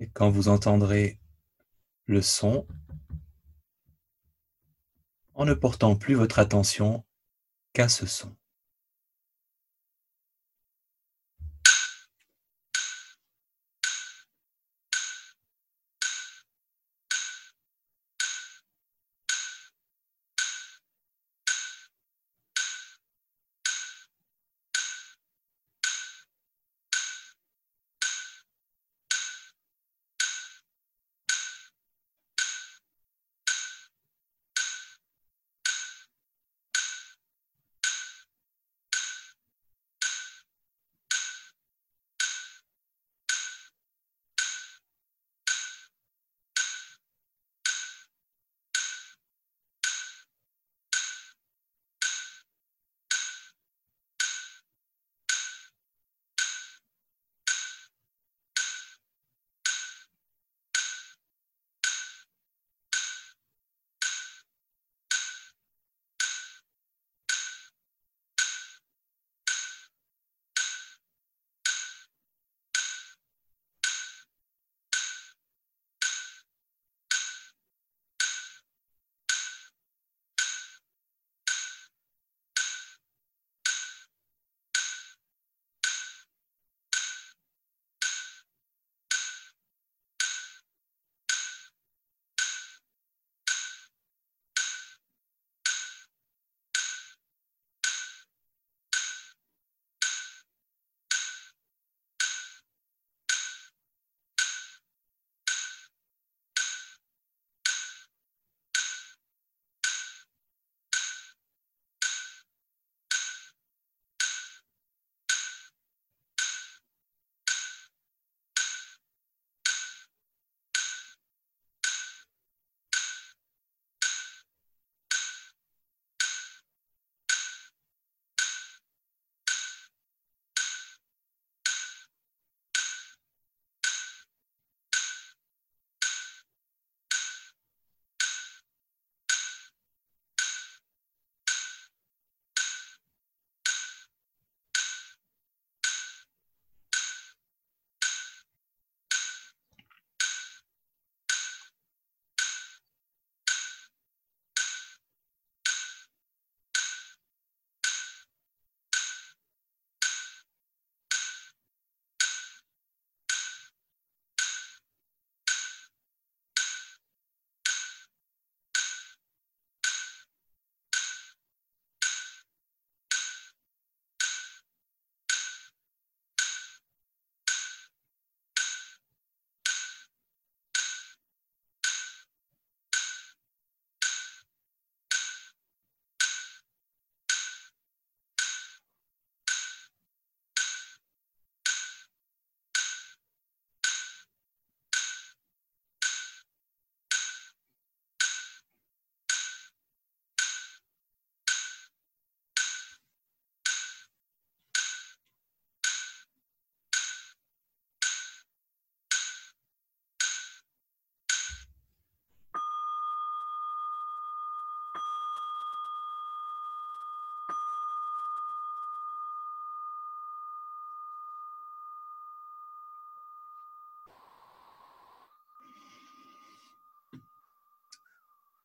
Et 0.00 0.08
quand 0.08 0.30
vous 0.30 0.48
entendrez 0.48 1.18
le 2.06 2.22
son, 2.22 2.66
en 5.34 5.44
ne 5.44 5.54
portant 5.54 5.96
plus 5.96 6.14
votre 6.14 6.38
attention 6.38 7.04
qu'à 7.72 7.88
ce 7.88 8.06
son. 8.06 8.34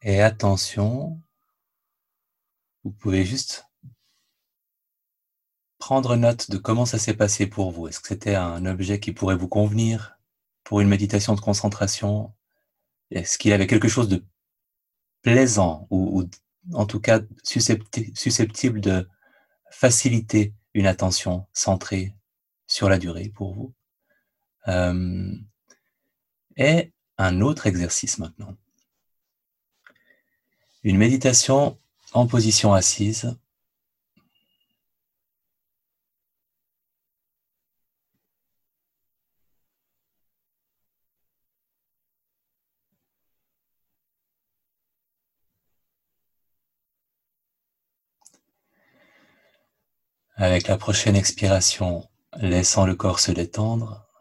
Et 0.06 0.22
attention, 0.22 1.22
vous 2.84 2.92
pouvez 2.92 3.24
juste 3.24 3.66
prendre 5.78 6.18
note 6.18 6.52
de 6.52 6.58
comment 6.58 6.86
ça 6.86 7.00
s'est 7.00 7.14
passé 7.14 7.48
pour 7.48 7.72
vous. 7.72 7.88
Est-ce 7.88 8.02
que 8.02 8.10
c'était 8.10 8.36
un 8.36 8.66
objet 8.66 9.00
qui 9.00 9.14
pourrait 9.14 9.38
vous 9.38 9.48
convenir 9.48 10.18
pour 10.66 10.82
une 10.82 10.90
méditation 10.90 11.36
de 11.36 11.40
concentration? 11.40 12.34
Est-ce 13.12 13.38
qu'il 13.38 13.54
avait 13.54 13.68
quelque 13.68 13.88
chose 13.88 14.10
de 14.10 14.26
plaisant 15.22 15.88
ou, 15.90 16.26
en 16.74 16.86
tout 16.86 17.00
cas 17.00 17.22
susceptible 17.44 18.82
de 18.82 19.10
faciliter 19.72 20.54
une 20.74 20.88
attention 20.88 21.48
centrée 21.54 22.14
sur 22.68 22.90
la 22.90 23.00
durée 23.00 23.30
pour 23.30 23.54
vous? 23.54 23.74
Euh, 24.68 25.34
Et 26.58 26.92
un 27.18 27.42
autre 27.42 27.68
exercice 27.68 28.18
maintenant. 28.20 28.58
Une 30.86 30.98
méditation 30.98 31.78
en 32.12 32.28
position 32.28 32.74
assise 32.74 33.38
Avec 50.36 50.68
la 50.68 50.78
prochaine 50.78 51.16
expiration, 51.16 52.10
laissant 52.36 52.86
le 52.86 52.96
corps 52.96 53.22
se 53.22 53.32
détendre. 53.32 54.13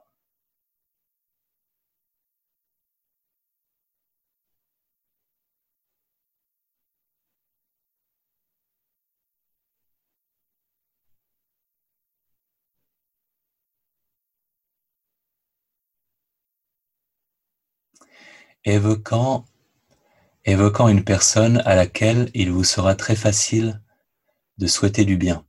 Évoquant, 18.65 19.45
une 20.89 21.05
personne 21.05 21.63
à 21.65 21.75
laquelle 21.75 22.31
il 22.35 22.51
vous 22.53 22.65
sera 22.65 22.95
très 22.95 23.17
facile 23.17 23.81
de 24.59 24.67
souhaiter 24.67 25.05
du 25.05 25.17
bien. 25.17 25.45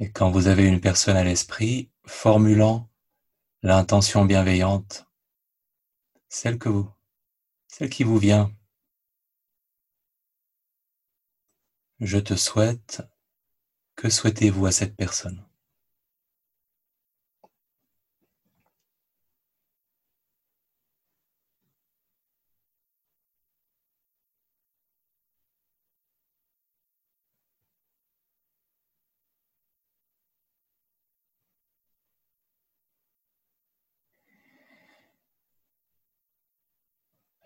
Et 0.00 0.10
quand 0.10 0.30
vous 0.30 0.48
avez 0.48 0.66
une 0.66 0.80
personne 0.80 1.16
à 1.16 1.24
l'esprit, 1.24 1.90
formulant 2.06 2.88
l'intention 3.62 4.24
bienveillante, 4.24 5.06
celle 6.34 6.58
que 6.58 6.68
vous, 6.68 6.90
celle 7.68 7.90
qui 7.90 8.02
vous 8.02 8.18
vient. 8.18 8.52
Je 12.00 12.18
te 12.18 12.34
souhaite, 12.34 13.02
que 13.96 14.10
souhaitez-vous 14.10 14.66
à 14.66 14.72
cette 14.72 14.96
personne 14.96 15.44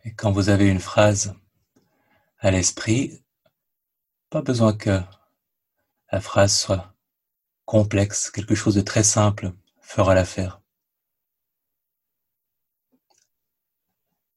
Et 0.05 0.08
quand 0.19 0.33
vous 0.33 0.49
avez 0.49 0.67
une 0.67 0.81
phrase 0.81 1.33
à 2.41 2.51
l'esprit, 2.51 3.23
pas 4.31 4.43
besoin 4.43 4.77
que 4.77 5.01
la 6.11 6.21
phrase 6.21 6.59
soit 6.59 6.93
complexe, 7.65 8.29
quelque 8.29 8.57
chose 8.57 8.75
de 8.75 8.81
très 8.81 9.05
simple 9.05 9.53
fera 9.81 10.15
l'affaire. 10.15 10.61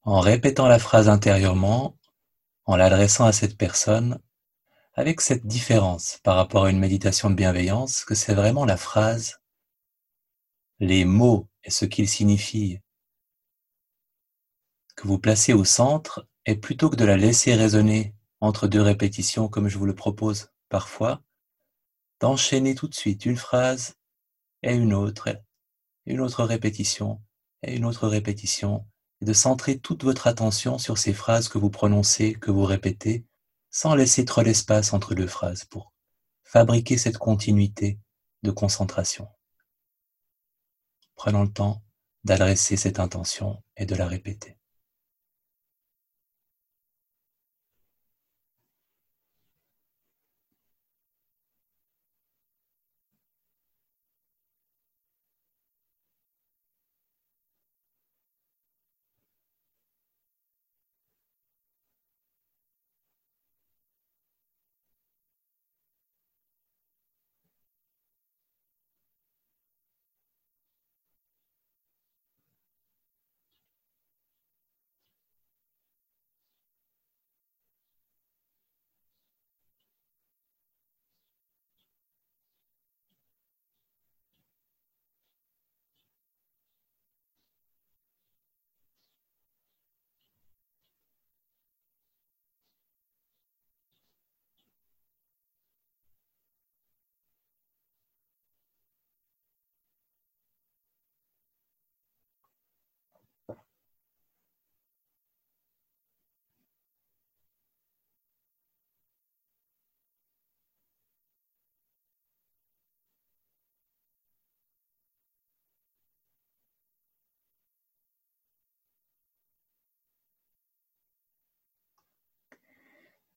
En 0.04 0.20
répétant 0.20 0.68
la 0.68 0.78
phrase 0.78 1.10
intérieurement, 1.10 1.98
en 2.66 2.76
l'adressant 2.76 3.26
à 3.26 3.32
cette 3.32 3.58
personne, 3.58 4.20
avec 4.94 5.20
cette 5.20 5.48
différence 5.48 6.20
par 6.24 6.36
rapport 6.36 6.66
à 6.66 6.70
une 6.70 6.80
méditation 6.80 7.32
de 7.32 7.36
bienveillance, 7.36 8.06
que 8.06 8.14
c'est 8.14 8.36
vraiment 8.36 8.66
la 8.66 8.78
phrase, 8.78 9.42
les 10.80 11.06
mots 11.06 11.50
et 11.64 11.72
ce 11.72 11.86
qu'ils 11.86 12.10
signifient 12.10 12.82
que 15.02 15.08
vous 15.08 15.18
placez 15.18 15.54
au 15.54 15.66
centre 15.66 16.28
et 16.46 16.56
plutôt 16.56 16.92
que 16.92 16.96
de 16.96 17.06
la 17.06 17.18
laisser 17.18 17.56
résonner 17.56 18.14
entre 18.40 18.68
deux 18.68 18.84
répétitions 18.84 19.48
comme 19.48 19.68
je 19.68 19.80
vous 19.80 19.88
le 19.88 19.96
propose 19.96 20.52
parfois, 20.70 21.24
d'enchaîner 22.20 22.76
tout 22.76 22.88
de 22.88 22.94
suite 22.94 23.26
une 23.26 23.36
phrase 23.36 23.96
et 24.62 24.76
une 24.76 24.94
autre, 24.94 25.30
une 26.06 26.22
autre 26.22 26.44
répétition 26.44 27.20
et 27.64 27.76
une 27.76 27.86
autre 27.86 28.08
répétition, 28.08 28.86
et 29.22 29.26
de 29.26 29.34
centrer 29.34 29.80
toute 29.80 30.04
votre 30.04 30.28
attention 30.28 30.78
sur 30.78 31.00
ces 31.00 31.14
phrases 31.14 31.50
que 31.50 31.58
vous 31.58 31.72
prononcez, 31.72 32.34
que 32.34 32.52
vous 32.52 32.66
répétez, 32.66 33.26
sans 33.72 33.96
laisser 33.96 34.24
trop 34.24 34.44
d'espace 34.44 34.94
entre 34.94 35.16
deux 35.16 35.26
phrases 35.28 35.66
pour 35.66 35.94
fabriquer 36.44 37.00
cette 37.00 37.18
continuité 37.18 37.98
de 38.44 38.52
concentration. 38.52 39.28
Prenons 41.16 41.42
le 41.42 41.52
temps 41.52 41.82
d'adresser 42.24 42.78
cette 42.78 43.00
intention 43.00 43.64
et 43.78 43.88
de 43.88 43.96
la 43.96 44.06
répéter. 44.06 44.61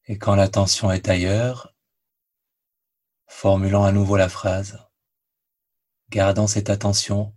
Et 0.07 0.19
quand 0.19 0.35
l'attention 0.35 0.91
est 0.91 1.09
ailleurs, 1.09 1.75
formulant 3.27 3.85
à 3.85 3.93
nouveau 3.93 4.17
la 4.17 4.29
phrase, 4.29 4.79
gardant 6.11 6.47
cette 6.47 6.71
attention 6.71 7.35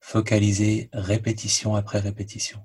focalisée 0.00 0.88
répétition 0.92 1.76
après 1.76 2.00
répétition. 2.00 2.64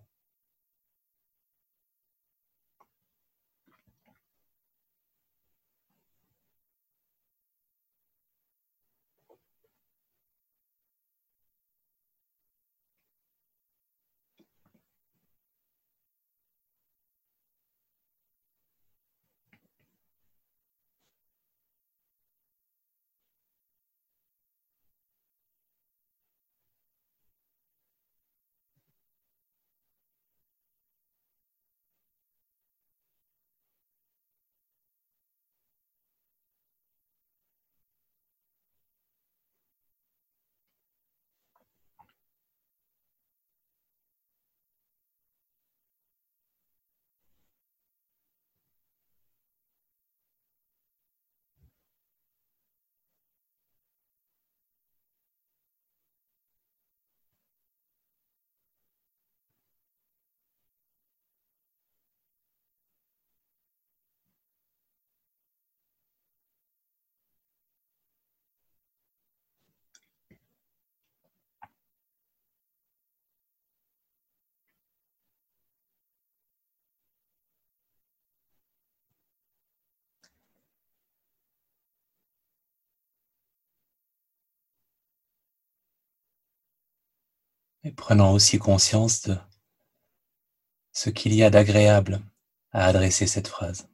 Et 87.85 87.91
prenant 87.91 88.33
aussi 88.33 88.57
conscience 88.57 89.21
de 89.21 89.37
ce 90.91 91.09
qu'il 91.11 91.33
y 91.33 91.43
a 91.43 91.49
d'agréable 91.49 92.19
à 92.71 92.85
adresser 92.85 93.27
cette 93.27 93.47
phrase. 93.47 93.87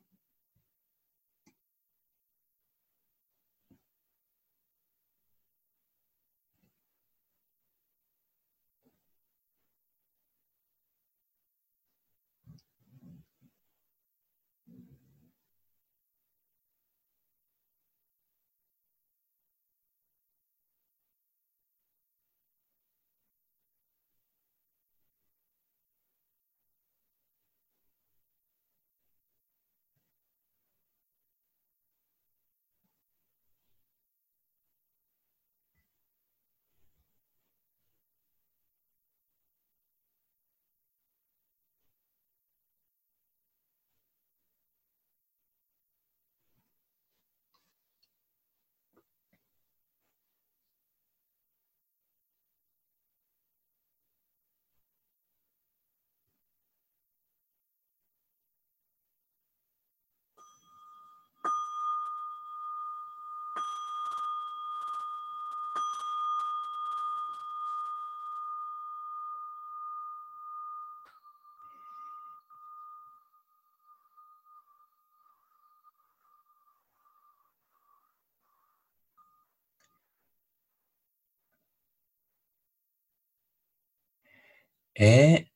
Et 85.02 85.48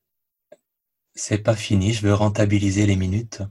c'est 1.13 1.37
pas 1.37 1.55
fini, 1.55 1.93
je 1.93 2.01
veux 2.01 2.15
rentabiliser 2.15 2.87
les 2.87 2.95
minutes. 2.95 3.43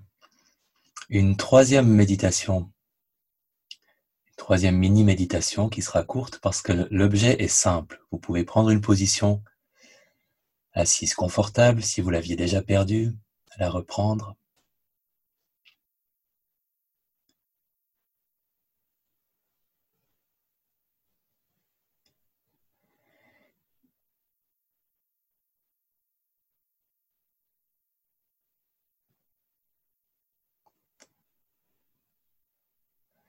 Une 1.09 1.36
troisième 1.36 1.86
méditation, 1.86 2.72
une 4.26 4.36
troisième 4.36 4.76
mini-méditation 4.76 5.68
qui 5.68 5.82
sera 5.82 6.03
courte 6.03 6.40
parce 6.40 6.62
que 6.62 6.88
l'objet 6.90 7.40
est 7.40 7.47
simple. 7.47 8.05
Vous 8.11 8.18
pouvez 8.18 8.42
prendre 8.42 8.70
une 8.70 8.80
position 8.80 9.45
assise 10.72 11.14
confortable 11.14 11.80
si 11.80 12.01
vous 12.01 12.11
l'aviez 12.11 12.34
déjà 12.34 12.61
perdue, 12.61 13.12
la 13.61 13.70
reprendre. 13.70 14.34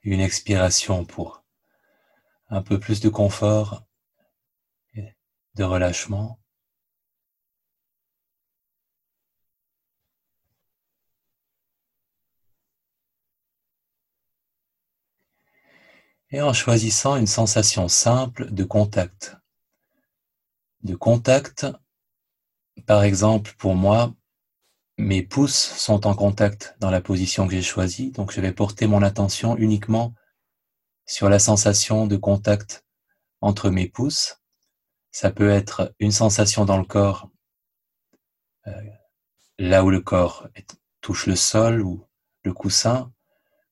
Une 0.05 0.21
expiration 0.21 1.03
pour 1.03 1.43
un 2.49 2.61
peu 2.61 2.79
plus 2.79 3.01
de 3.01 3.09
confort 3.09 3.83
de 5.55 5.63
relâchement. 5.63 6.39
Et 16.29 16.41
en 16.41 16.53
choisissant 16.53 17.15
une 17.15 17.27
sensation 17.27 17.87
simple 17.87 18.51
de 18.51 18.63
contact. 18.63 19.37
De 20.83 20.95
contact, 20.95 21.65
par 22.85 23.03
exemple, 23.03 23.53
pour 23.57 23.75
moi, 23.75 24.13
mes 24.97 25.23
pouces 25.23 25.73
sont 25.77 26.07
en 26.07 26.15
contact 26.15 26.75
dans 26.79 26.89
la 26.89 27.01
position 27.01 27.47
que 27.47 27.53
j'ai 27.53 27.61
choisie, 27.61 28.11
donc 28.11 28.31
je 28.31 28.41
vais 28.41 28.53
porter 28.53 28.87
mon 28.87 29.01
attention 29.01 29.57
uniquement 29.57 30.13
sur 31.05 31.29
la 31.29 31.39
sensation 31.39 32.07
de 32.07 32.15
contact 32.15 32.85
entre 33.41 33.69
mes 33.69 33.87
pouces. 33.87 34.41
Ça 35.11 35.31
peut 35.31 35.49
être 35.49 35.93
une 35.99 36.11
sensation 36.11 36.65
dans 36.65 36.77
le 36.77 36.85
corps, 36.85 37.29
euh, 38.67 38.71
là 39.57 39.83
où 39.83 39.89
le 39.89 40.01
corps 40.01 40.47
touche 41.01 41.27
le 41.27 41.35
sol 41.35 41.81
ou 41.81 42.05
le 42.43 42.53
coussin, 42.53 43.11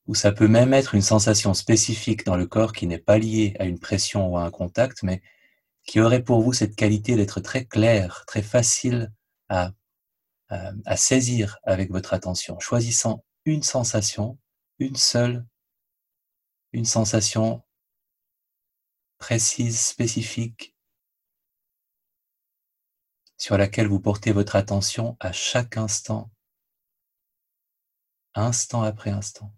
ou 0.08 0.16
ça 0.16 0.32
peut 0.32 0.48
même 0.48 0.74
être 0.74 0.96
une 0.96 1.02
sensation 1.02 1.54
spécifique 1.54 2.26
dans 2.26 2.36
le 2.36 2.46
corps 2.46 2.74
qui 2.74 2.88
n'est 2.88 2.98
pas 2.98 3.18
liée 3.18 3.56
à 3.60 3.66
une 3.66 3.80
pression 3.80 4.30
ou 4.30 4.38
à 4.38 4.44
un 4.44 4.52
contact, 4.52 5.04
mais 5.04 5.22
qui 5.86 6.02
aurait 6.02 6.24
pour 6.24 6.42
vous 6.42 6.54
cette 6.54 6.76
qualité 6.76 7.16
d'être 7.16 7.40
très 7.40 7.66
clair, 7.66 8.26
très 8.28 8.42
facile 8.42 9.12
à 9.50 9.72
à 10.86 10.98
saisir 10.98 11.58
avec 11.64 11.92
votre 11.92 12.14
attention, 12.14 12.60
choisissant 12.60 13.24
une 13.46 13.64
sensation, 13.64 14.38
une 14.80 14.96
seule, 14.96 15.46
une 16.72 16.86
sensation 16.86 17.64
précise, 19.18 19.80
spécifique, 19.80 20.76
sur 23.38 23.58
laquelle 23.58 23.88
vous 23.88 24.00
portez 24.00 24.32
votre 24.32 24.56
attention 24.56 25.18
à 25.20 25.32
chaque 25.32 25.78
instant, 25.78 26.32
instant 28.36 28.84
après 28.84 29.12
instant. 29.12 29.54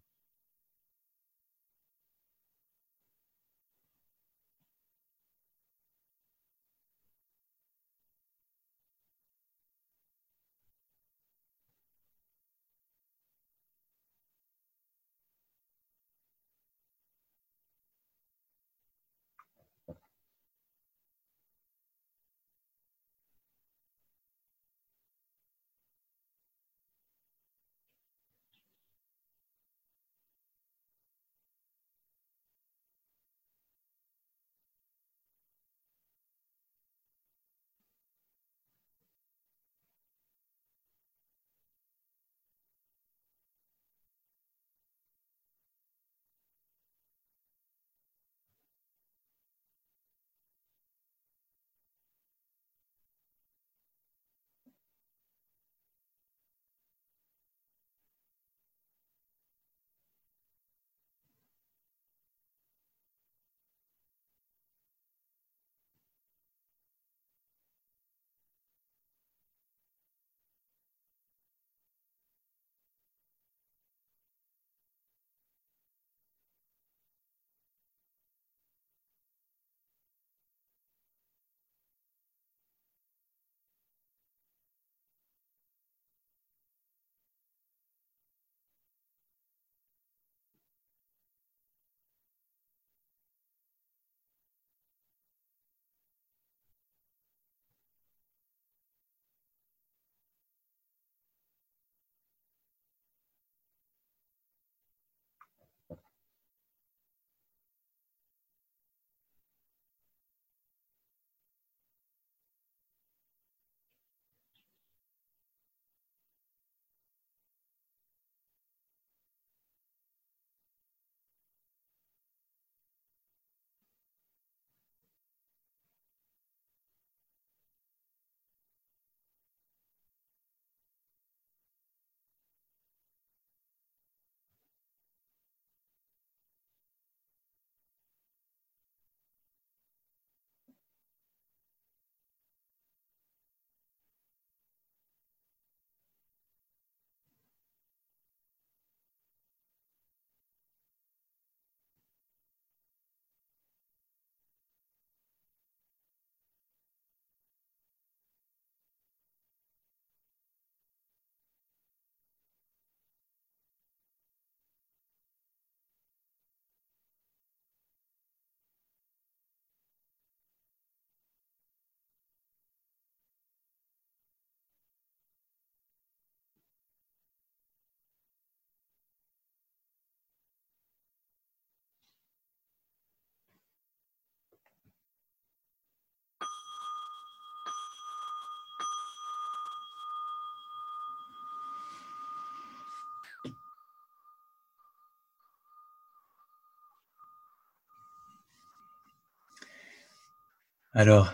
Alors, 200.97 201.33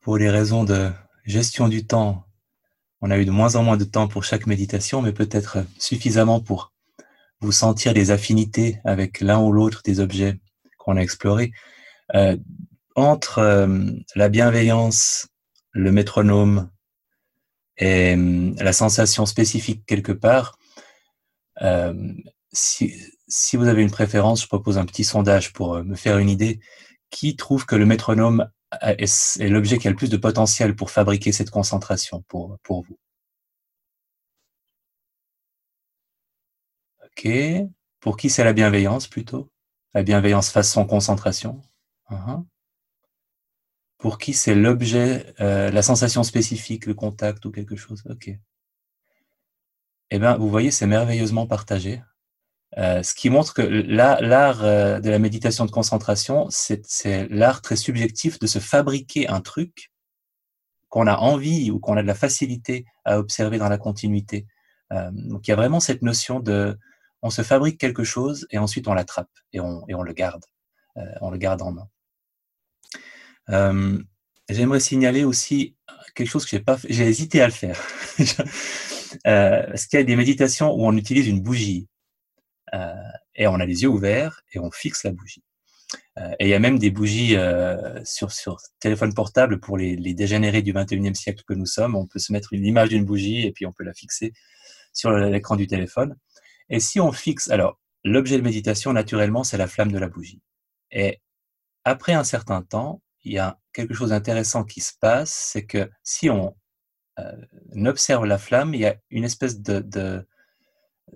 pour 0.00 0.16
les 0.16 0.30
raisons 0.30 0.64
de 0.64 0.90
gestion 1.26 1.68
du 1.68 1.86
temps, 1.86 2.24
on 3.02 3.10
a 3.10 3.18
eu 3.18 3.26
de 3.26 3.30
moins 3.30 3.56
en 3.56 3.62
moins 3.62 3.76
de 3.76 3.84
temps 3.84 4.08
pour 4.08 4.24
chaque 4.24 4.46
méditation, 4.46 5.02
mais 5.02 5.12
peut-être 5.12 5.58
suffisamment 5.78 6.40
pour 6.40 6.72
vous 7.42 7.52
sentir 7.52 7.92
des 7.92 8.10
affinités 8.10 8.80
avec 8.84 9.20
l'un 9.20 9.38
ou 9.38 9.52
l'autre 9.52 9.82
des 9.84 10.00
objets 10.00 10.40
qu'on 10.78 10.96
a 10.96 11.02
explorés. 11.02 11.52
Euh, 12.14 12.38
entre 12.96 13.40
euh, 13.40 13.90
la 14.14 14.30
bienveillance, 14.30 15.28
le 15.72 15.92
métronome 15.92 16.70
et 17.76 18.16
euh, 18.16 18.54
la 18.56 18.72
sensation 18.72 19.26
spécifique 19.26 19.84
quelque 19.84 20.12
part, 20.12 20.58
si, 22.54 22.94
si, 23.28 23.56
vous 23.58 23.68
avez 23.68 23.82
une 23.82 23.90
préférence, 23.90 24.40
je 24.40 24.46
propose 24.46 24.78
un 24.78 24.86
petit 24.86 25.04
sondage 25.04 25.52
pour 25.52 25.84
me 25.84 25.96
faire 25.96 26.16
une 26.16 26.30
idée. 26.30 26.60
Qui 27.10 27.36
trouve 27.36 27.66
que 27.66 27.76
le 27.76 27.84
métronome 27.84 28.48
est, 28.80 29.38
l'objet 29.48 29.78
qui 29.78 29.88
a 29.88 29.90
le 29.90 29.96
plus 29.96 30.10
de 30.10 30.16
potentiel 30.16 30.74
pour 30.76 30.90
fabriquer 30.90 31.32
cette 31.32 31.50
concentration 31.50 32.22
pour, 32.28 32.58
pour 32.62 32.82
vous 32.82 32.98
Ok. 37.04 37.28
Pour 38.00 38.16
qui 38.16 38.30
c'est 38.30 38.44
la 38.44 38.52
bienveillance 38.52 39.06
plutôt? 39.06 39.50
La 39.94 40.02
bienveillance 40.02 40.50
façon 40.50 40.86
concentration 40.86 41.60
uh-huh. 42.10 42.44
Pour 43.98 44.18
qui 44.18 44.32
c'est 44.34 44.54
l'objet, 44.54 45.32
euh, 45.40 45.70
la 45.70 45.82
sensation 45.82 46.24
spécifique, 46.24 46.86
le 46.86 46.94
contact 46.94 47.44
ou 47.44 47.52
quelque 47.52 47.76
chose? 47.76 48.02
Ok. 48.10 48.30
Eh 50.10 50.18
bien, 50.18 50.36
vous 50.36 50.50
voyez, 50.50 50.70
c'est 50.70 50.86
merveilleusement 50.86 51.46
partagé. 51.46 52.02
Euh, 52.78 53.02
ce 53.02 53.14
qui 53.14 53.28
montre 53.28 53.52
que 53.52 53.62
l'art 53.62 54.64
euh, 54.64 54.98
de 55.00 55.10
la 55.10 55.18
méditation 55.18 55.66
de 55.66 55.70
concentration, 55.70 56.46
c'est 56.50 57.28
l'art 57.28 57.60
très 57.60 57.76
subjectif 57.76 58.38
de 58.38 58.46
se 58.46 58.58
fabriquer 58.58 59.28
un 59.28 59.40
truc 59.40 59.92
qu'on 60.88 61.06
a 61.06 61.16
envie 61.16 61.70
ou 61.70 61.78
qu'on 61.80 61.96
a 61.96 62.02
de 62.02 62.06
la 62.06 62.14
facilité 62.14 62.86
à 63.04 63.18
observer 63.18 63.58
dans 63.58 63.68
la 63.68 63.78
continuité. 63.78 64.46
Euh, 64.92 65.10
donc 65.12 65.46
il 65.46 65.50
y 65.50 65.54
a 65.54 65.56
vraiment 65.56 65.80
cette 65.80 66.02
notion 66.02 66.40
de, 66.40 66.78
on 67.20 67.30
se 67.30 67.42
fabrique 67.42 67.78
quelque 67.78 68.04
chose 68.04 68.46
et 68.50 68.58
ensuite 68.58 68.88
on 68.88 68.94
l'attrape 68.94 69.30
et 69.52 69.60
on, 69.60 69.84
et 69.88 69.94
on 69.94 70.02
le 70.02 70.12
garde, 70.12 70.44
on 71.20 71.30
le 71.30 71.38
garde 71.38 71.62
en 71.62 71.72
main. 71.72 71.88
J'aimerais 74.48 74.80
signaler 74.80 75.24
aussi 75.24 75.76
quelque 76.14 76.28
chose 76.28 76.44
que 76.44 76.50
j'ai 76.50 76.60
pas, 76.60 76.78
j'ai 76.88 77.06
hésité 77.06 77.40
à 77.40 77.46
le 77.46 77.52
faire. 77.52 77.80
parce 79.24 79.86
qu'il 79.86 79.98
y 79.98 80.02
a 80.02 80.04
des 80.04 80.16
méditations 80.16 80.72
où 80.74 80.86
on 80.86 80.96
utilise 80.96 81.26
une 81.26 81.40
bougie. 81.40 81.88
Euh, 82.74 82.94
et 83.34 83.46
on 83.46 83.54
a 83.54 83.66
les 83.66 83.82
yeux 83.82 83.88
ouverts 83.88 84.42
et 84.52 84.58
on 84.58 84.70
fixe 84.70 85.04
la 85.04 85.12
bougie. 85.12 85.42
Euh, 86.18 86.32
et 86.38 86.46
il 86.46 86.48
y 86.48 86.54
a 86.54 86.58
même 86.58 86.78
des 86.78 86.90
bougies 86.90 87.36
euh, 87.36 88.02
sur, 88.04 88.30
téléphone 88.80 89.14
portable 89.14 89.60
pour 89.60 89.76
les, 89.76 89.96
dégénérés 90.14 90.62
du 90.62 90.72
21e 90.72 91.14
siècle 91.14 91.42
que 91.46 91.54
nous 91.54 91.66
sommes. 91.66 91.94
On 91.94 92.06
peut 92.06 92.18
se 92.18 92.32
mettre 92.32 92.52
une 92.52 92.64
image 92.64 92.90
d'une 92.90 93.04
bougie 93.04 93.46
et 93.46 93.52
puis 93.52 93.66
on 93.66 93.72
peut 93.72 93.84
la 93.84 93.94
fixer 93.94 94.32
sur 94.92 95.10
l'écran 95.12 95.56
du 95.56 95.66
téléphone. 95.66 96.16
Et 96.68 96.80
si 96.80 97.00
on 97.00 97.12
fixe, 97.12 97.50
alors 97.50 97.78
l'objet 98.04 98.36
de 98.36 98.42
méditation, 98.42 98.92
naturellement, 98.92 99.44
c'est 99.44 99.58
la 99.58 99.66
flamme 99.66 99.92
de 99.92 99.98
la 99.98 100.08
bougie. 100.08 100.40
Et 100.90 101.20
après 101.84 102.12
un 102.12 102.24
certain 102.24 102.62
temps, 102.62 103.02
il 103.24 103.32
y 103.32 103.38
a 103.38 103.58
quelque 103.72 103.94
chose 103.94 104.10
d'intéressant 104.10 104.64
qui 104.64 104.80
se 104.80 104.92
passe, 105.00 105.32
c'est 105.52 105.64
que 105.64 105.90
si 106.02 106.28
on 106.28 106.54
observe 107.84 108.24
la 108.24 108.38
flamme, 108.38 108.74
il 108.74 108.80
y 108.80 108.86
a 108.86 108.96
une 109.10 109.24
espèce 109.24 109.60
de, 109.60 110.26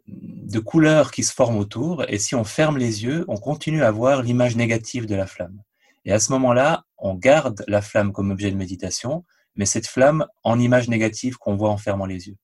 de 0.07 0.59
couleurs 0.59 1.11
qui 1.11 1.25
se 1.25 1.33
forment 1.33 1.59
autour, 1.59 2.05
et 2.09 2.19
si 2.19 2.35
on 2.35 2.45
ferme 2.45 2.79
les 2.79 3.05
yeux, 3.05 3.25
on 3.29 3.37
continue 3.37 3.83
à 3.83 3.91
voir 3.91 4.23
l'image 4.23 4.57
négative 4.57 5.07
de 5.07 5.15
la 5.15 5.27
flamme. 5.27 5.63
Et 6.05 6.13
à 6.13 6.21
ce 6.21 6.31
moment-là, 6.33 6.85
on 6.99 7.15
garde 7.15 7.65
la 7.67 7.83
flamme 7.83 8.13
comme 8.13 8.31
objet 8.31 8.51
de 8.51 8.57
méditation, 8.57 9.25
mais 9.57 9.67
cette 9.67 9.87
flamme 9.87 10.27
en 10.45 10.59
image 10.59 10.89
négative 10.89 11.37
qu'on 11.37 11.57
voit 11.57 11.71
en 11.71 11.77
fermant 11.79 12.07
les 12.07 12.29
yeux. 12.29 12.37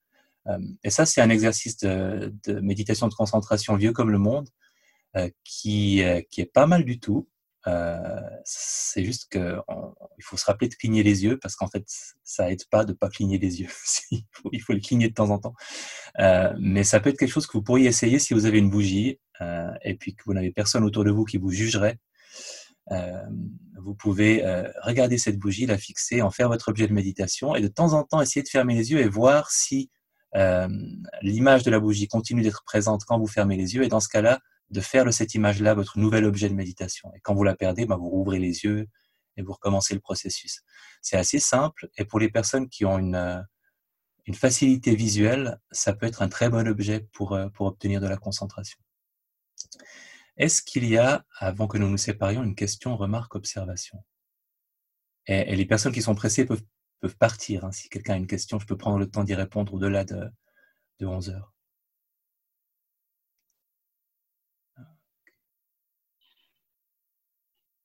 Euh, 0.49 0.59
et 0.83 0.91
ça, 0.91 1.07
c'est 1.07 1.21
un 1.21 1.31
exercice 1.31 1.77
de, 1.79 2.33
méditation 2.61 3.07
de 3.09 3.15
concentration 3.15 3.77
vieux 3.77 3.93
comme 3.93 4.11
le 4.11 4.19
monde, 4.19 4.49
euh, 5.17 5.27
euh, 5.27 5.31
qui 5.45 6.01
est 6.01 6.53
pas 6.53 6.67
mal 6.67 6.85
du 6.85 6.99
tout, 6.99 7.29
euh, 7.69 8.21
c'est 8.45 9.05
juste 9.05 9.31
qu'il 9.31 9.63
faut 10.23 10.37
se 10.37 10.45
rappeler 10.45 10.69
de 10.69 10.75
cligner 10.75 11.03
les 11.03 11.25
yeux 11.25 11.39
parce 11.39 11.55
qu'en 11.55 11.69
fait, 11.69 11.85
ça 12.25 12.51
aide 12.51 12.65
pas 12.71 12.85
de 12.85 12.93
pas 12.93 13.09
cligner 13.09 13.39
les 13.39 13.61
yeux. 13.61 13.69
il, 14.11 14.25
faut, 14.33 14.51
il, 14.53 14.61
faut, 14.61 14.73
les 14.73 14.81
cligner 14.81 15.09
de 15.09 15.15
temps 15.15 15.31
en 15.31 15.39
temps. 15.39 15.55
Euh, 16.19 16.53
mais 16.59 16.85
ça 16.85 17.01
peut 17.01 17.11
être 17.11 17.19
quelque 17.19 17.31
chose 17.31 17.47
que 17.47 17.53
vous 17.53 17.63
pourriez 17.63 17.89
essayer 17.89 18.19
si 18.19 18.35
vous 18.35 18.47
avez 18.47 18.59
une 18.59 18.71
bougie 18.71 19.21
euh, 19.41 19.71
et 19.83 19.95
puis 19.95 20.15
que 20.15 20.23
vous 20.27 20.35
n'avez 20.35 20.51
personne 20.51 20.85
autour 20.85 21.05
de 21.05 21.11
vous 21.11 21.25
qui 21.25 21.39
vous 21.39 21.51
jugerait. 21.51 21.99
Vous 23.79 23.95
pouvez 23.95 24.45
regarder 24.83 25.17
cette 25.17 25.39
bougie, 25.39 25.65
la 25.65 25.79
fixer, 25.79 26.21
en 26.21 26.31
faire 26.31 26.49
votre 26.49 26.69
objet 26.69 26.87
de 26.87 26.93
méditation 26.93 27.57
et 27.57 27.63
de 27.63 27.69
temps 27.69 27.95
en 27.95 28.05
temps 28.05 28.21
essayer 28.21 28.43
de 28.43 28.49
fermer 28.49 28.75
les 28.75 28.93
yeux 28.93 29.01
et 29.01 29.09
voir 29.09 29.51
si 29.51 29.91
l'image 31.23 31.63
de 31.63 31.71
la 31.71 31.81
bougie 31.81 32.07
continue 32.07 32.43
d'être 32.43 32.65
présente 32.65 33.05
quand 33.07 33.19
vous 33.19 33.27
fermez 33.27 33.57
les 33.57 33.77
yeux. 33.77 33.83
Et 33.85 33.89
dans 33.89 34.01
ce 34.01 34.09
cas-là, 34.09 34.41
de 34.73 34.81
faire 34.81 35.05
de 35.05 35.11
cette 35.11 35.35
image-là 35.35 35.75
votre 35.75 35.99
nouvel 35.99 36.25
objet 36.25 36.49
de 36.49 36.55
méditation. 36.55 37.13
Et 37.15 37.21
quand 37.21 37.35
vous 37.35 37.45
la 37.45 37.55
perdez, 37.55 37.87
bah, 37.87 37.97
vous 37.97 38.09
rouvrez 38.09 38.39
les 38.39 38.65
yeux 38.65 38.89
et 39.37 39.43
vous 39.43 39.53
recommencez 39.53 39.95
le 39.95 40.01
processus. 40.01 40.63
C'est 41.03 41.17
assez 41.17 41.39
simple 41.39 41.89
et 41.97 42.05
pour 42.05 42.19
les 42.19 42.31
personnes 42.31 42.69
qui 42.69 42.85
ont 42.85 42.99
une, 42.99 43.15
euh, 43.15 43.41
facilité 44.35 44.95
visuelle, 44.95 45.61
ça 45.73 45.93
peut 45.93 46.07
être 46.07 46.23
un 46.23 46.29
très 46.29 46.49
bon 46.49 46.67
objet 46.67 47.07
pour, 47.13 47.35
euh, 47.35 47.49
pour 47.51 47.67
obtenir 47.67 48.01
de 48.01 48.07
la 48.07 48.17
concentration. 48.17 48.79
Est-ce 50.39 50.63
qu'il 50.63 50.87
y 50.87 50.97
a, 50.97 51.25
avant 51.39 51.67
que 51.67 51.77
nous 51.77 51.89
nous 51.89 51.99
séparions, 51.99 52.43
une 52.43 52.55
question, 52.55 52.97
remarque, 52.97 53.35
observation? 53.35 54.03
Et, 55.27 55.55
les 55.55 55.67
personnes 55.67 55.93
qui 55.93 56.03
sont 56.03 56.15
pressées 56.15 56.47
peuvent, 56.47 56.63
peuvent 57.01 57.17
partir. 57.17 57.65
Hein. 57.65 57.73
Si 57.73 57.89
quelqu'un 57.91 58.15
a 58.15 58.17
une 58.17 58.27
question, 58.27 58.59
je 58.59 58.67
peux 58.67 58.77
prendre 58.77 58.99
le 58.99 59.11
temps 59.11 59.25
d'y 59.25 59.35
répondre 59.35 59.75
au-delà 59.75 60.05
de, 60.05 60.31
de 61.01 61.07
11 61.07 61.31
heures. 61.31 61.52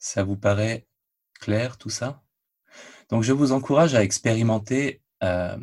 Ça 0.07 0.23
vous 0.23 0.37
paraît 0.37 0.87
clair 1.37 1.77
tout 1.77 1.89
ça? 1.89 2.23
Donc 3.09 3.23
je 3.23 3.33
vous 3.33 3.51
encourage 3.51 3.93
à 3.93 4.03
expérimenter 4.03 5.01
euh, 5.21 5.57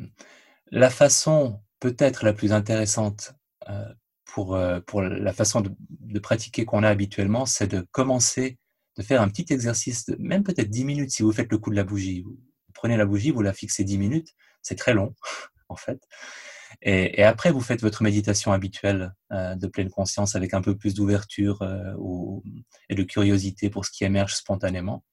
la 0.71 0.91
façon 0.91 1.63
peut-être 1.81 2.27
la 2.27 2.35
plus 2.35 2.53
intéressante 2.53 3.33
euh, 3.71 3.91
pour, 4.27 4.55
euh, 4.55 4.81
pour 4.81 5.01
la 5.01 5.33
façon 5.33 5.63
de, 5.63 6.19
pratiquer 6.19 6.67
qu'on 6.67 6.83
a 6.83 6.91
habituellement, 6.91 7.47
c'est 7.47 7.69
de 7.69 7.87
commencer, 7.91 8.59
de 8.99 9.03
faire 9.03 9.23
un 9.23 9.29
petit 9.29 9.51
exercice, 9.51 10.05
de, 10.05 10.17
même 10.19 10.43
peut-être 10.43 10.69
10 10.69 10.85
minutes 10.85 11.11
si 11.11 11.23
vous 11.23 11.33
faites 11.33 11.51
le 11.51 11.57
coup 11.57 11.71
de 11.71 11.77
la 11.77 11.85
bougie. 11.85 12.21
Vous 12.21 12.37
prenez 12.75 12.99
la 12.99 13.07
bougie, 13.07 13.31
vous 13.31 13.41
la 13.41 13.55
fixez 13.55 13.83
10 13.83 13.97
minutes, 13.97 14.35
c'est 14.61 14.77
très 14.77 14.93
long 14.93 15.15
en 15.71 15.77
fait. 15.77 16.07
Et, 16.83 17.23
après, 17.23 17.51
vous 17.51 17.61
faites 17.61 17.81
votre 17.81 18.03
méditation 18.03 18.53
habituelle 18.53 19.15
euh, 19.33 19.55
de 19.55 19.67
pleine 19.67 19.91
conscience 19.91 20.37
avec 20.37 20.55
un 20.55 20.61
peu 20.61 20.77
plus 20.77 20.95
d'ouverture 20.95 21.63
euh, 21.63 21.95
et 22.89 22.95
de 22.95 23.03
curiosité 23.03 23.71
pour 23.71 23.85
ce 23.85 23.91
qui 23.91 24.05
émerge 24.05 24.35
spontanément. 24.35 25.05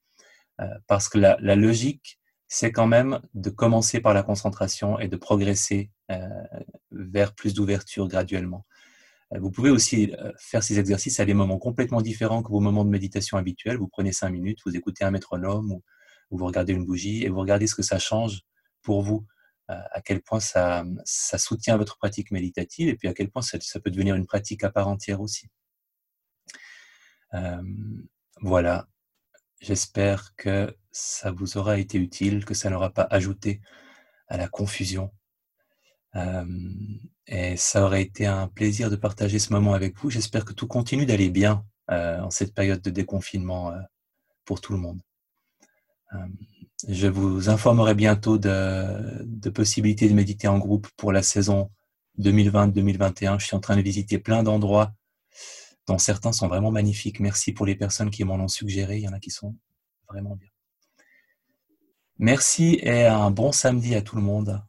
Euh, 0.60 0.66
parce 0.88 1.10
que 1.10 1.18
la, 1.18 1.38
la 1.40 1.56
logique, 1.56 2.20
c'est 2.48 2.72
quand 2.72 2.88
même 2.88 3.22
de 3.34 3.50
commencer 3.50 4.02
par 4.02 4.14
la 4.14 4.24
concentration 4.24 5.00
et 5.00 5.08
de 5.08 5.16
progresser 5.16 5.90
vers 6.92 7.34
plus 7.34 7.54
d'ouverture 7.54 8.10
graduellement. 8.10 8.66
Vous 9.34 9.50
pouvez 9.50 9.70
aussi 9.70 10.12
faire 10.38 10.62
ces 10.62 10.78
exercices 10.78 11.22
à 11.22 11.26
des 11.26 11.34
moments 11.34 11.58
complètement 11.58 12.02
différents 12.02 12.44
que 12.44 12.52
vos 12.52 12.60
moments 12.60 12.84
de 12.84 12.90
méditation 12.90 13.38
habituels. 13.38 13.78
Vous 13.78 13.88
prenez 13.88 14.12
cinq 14.12 14.32
minutes, 14.32 14.60
vous 14.66 14.76
écoutez 14.76 15.06
un 15.06 15.12
métronome 15.12 15.72
ou 15.72 15.82
vous 16.32 16.46
regardez 16.46 16.74
une 16.74 16.86
bougie 16.86 17.24
et 17.24 17.30
vous 17.30 17.40
regardez 17.40 17.68
ce 17.68 17.76
que 17.76 17.84
ça 17.84 17.98
change 17.98 18.42
pour 18.82 19.02
vous 19.02 19.26
à 19.68 20.02
quel 20.02 20.22
point 20.22 20.40
ça, 20.40 20.84
soutient 21.06 21.78
votre 21.78 21.98
pratique 21.98 22.32
méditative 22.32 22.90
et 22.90 22.96
puis 22.96 23.08
à 23.08 23.14
quel 23.14 23.30
point 23.30 23.42
ça, 23.42 23.58
peut 23.80 23.92
devenir 23.92 24.16
une 24.16 24.26
pratique 24.26 24.64
à 24.64 24.70
part 24.70 24.88
entière 24.88 25.22
aussi. 25.22 25.48
Euh, 27.34 27.62
voilà, 28.42 28.88
j'espère 29.62 30.36
que 30.36 30.76
ça 30.92 31.32
vous 31.32 31.58
aura 31.58 31.78
été 31.78 31.98
utile, 31.98 32.46
que 32.46 32.54
ça 32.54 32.70
n'aura 32.70 32.92
pas 32.92 33.08
ajouté 33.10 33.62
à 34.28 34.38
la 34.38 34.48
confusion. 34.48 35.14
Euh, 36.16 36.46
et 37.28 37.56
ça 37.56 37.84
aurait 37.86 38.02
été 38.02 38.26
un 38.26 38.48
plaisir 38.48 38.90
de 38.90 38.98
partager 38.98 39.40
ce 39.40 39.54
moment 39.54 39.74
avec 39.74 39.98
vous. 39.98 40.10
J'espère 40.10 40.44
que 40.44 40.54
tout 40.54 40.68
continue 40.68 41.06
d'aller 41.06 41.30
bien 41.30 41.66
euh, 41.90 42.20
en 42.20 42.30
cette 42.30 42.54
période 42.54 42.82
de 42.82 42.90
déconfinement 42.90 43.74
pour 44.44 44.60
tout 44.60 44.74
le 44.74 44.80
monde. 44.80 45.02
Je 46.88 47.08
vous 47.08 47.50
informerai 47.50 47.94
bientôt 47.96 48.38
de, 48.38 49.50
possibilités 49.50 50.10
de 50.10 50.14
méditer 50.14 50.48
en 50.48 50.58
groupe 50.58 50.88
pour 50.98 51.12
la 51.12 51.22
saison 51.22 51.70
2020-2021. 52.20 53.40
Je 53.40 53.46
suis 53.46 53.56
en 53.56 53.60
train 53.60 53.76
de 53.76 53.82
visiter 53.82 54.18
plein 54.18 54.44
d'endroits 54.44 54.94
dont 55.88 55.98
certains 55.98 56.32
sont 56.32 56.48
vraiment 56.48 56.72
magnifiques. 56.72 57.20
Merci 57.20 57.52
pour 57.52 57.66
les 57.66 57.76
personnes 57.76 58.10
qui 58.10 58.24
m'en 58.24 58.36
ont 58.36 58.48
suggéré. 58.48 58.98
Il 58.98 59.04
y 59.04 59.08
en 59.08 59.14
a 59.14 59.20
qui 59.20 59.30
sont 59.32 59.56
vraiment 60.08 60.36
bien. 60.36 60.50
Merci 62.18 62.80
et 62.82 63.06
un 63.06 63.32
bon 63.32 63.52
samedi 63.52 63.96
à 63.96 64.02
tout 64.02 64.16
le 64.16 64.22
monde. 64.22 64.62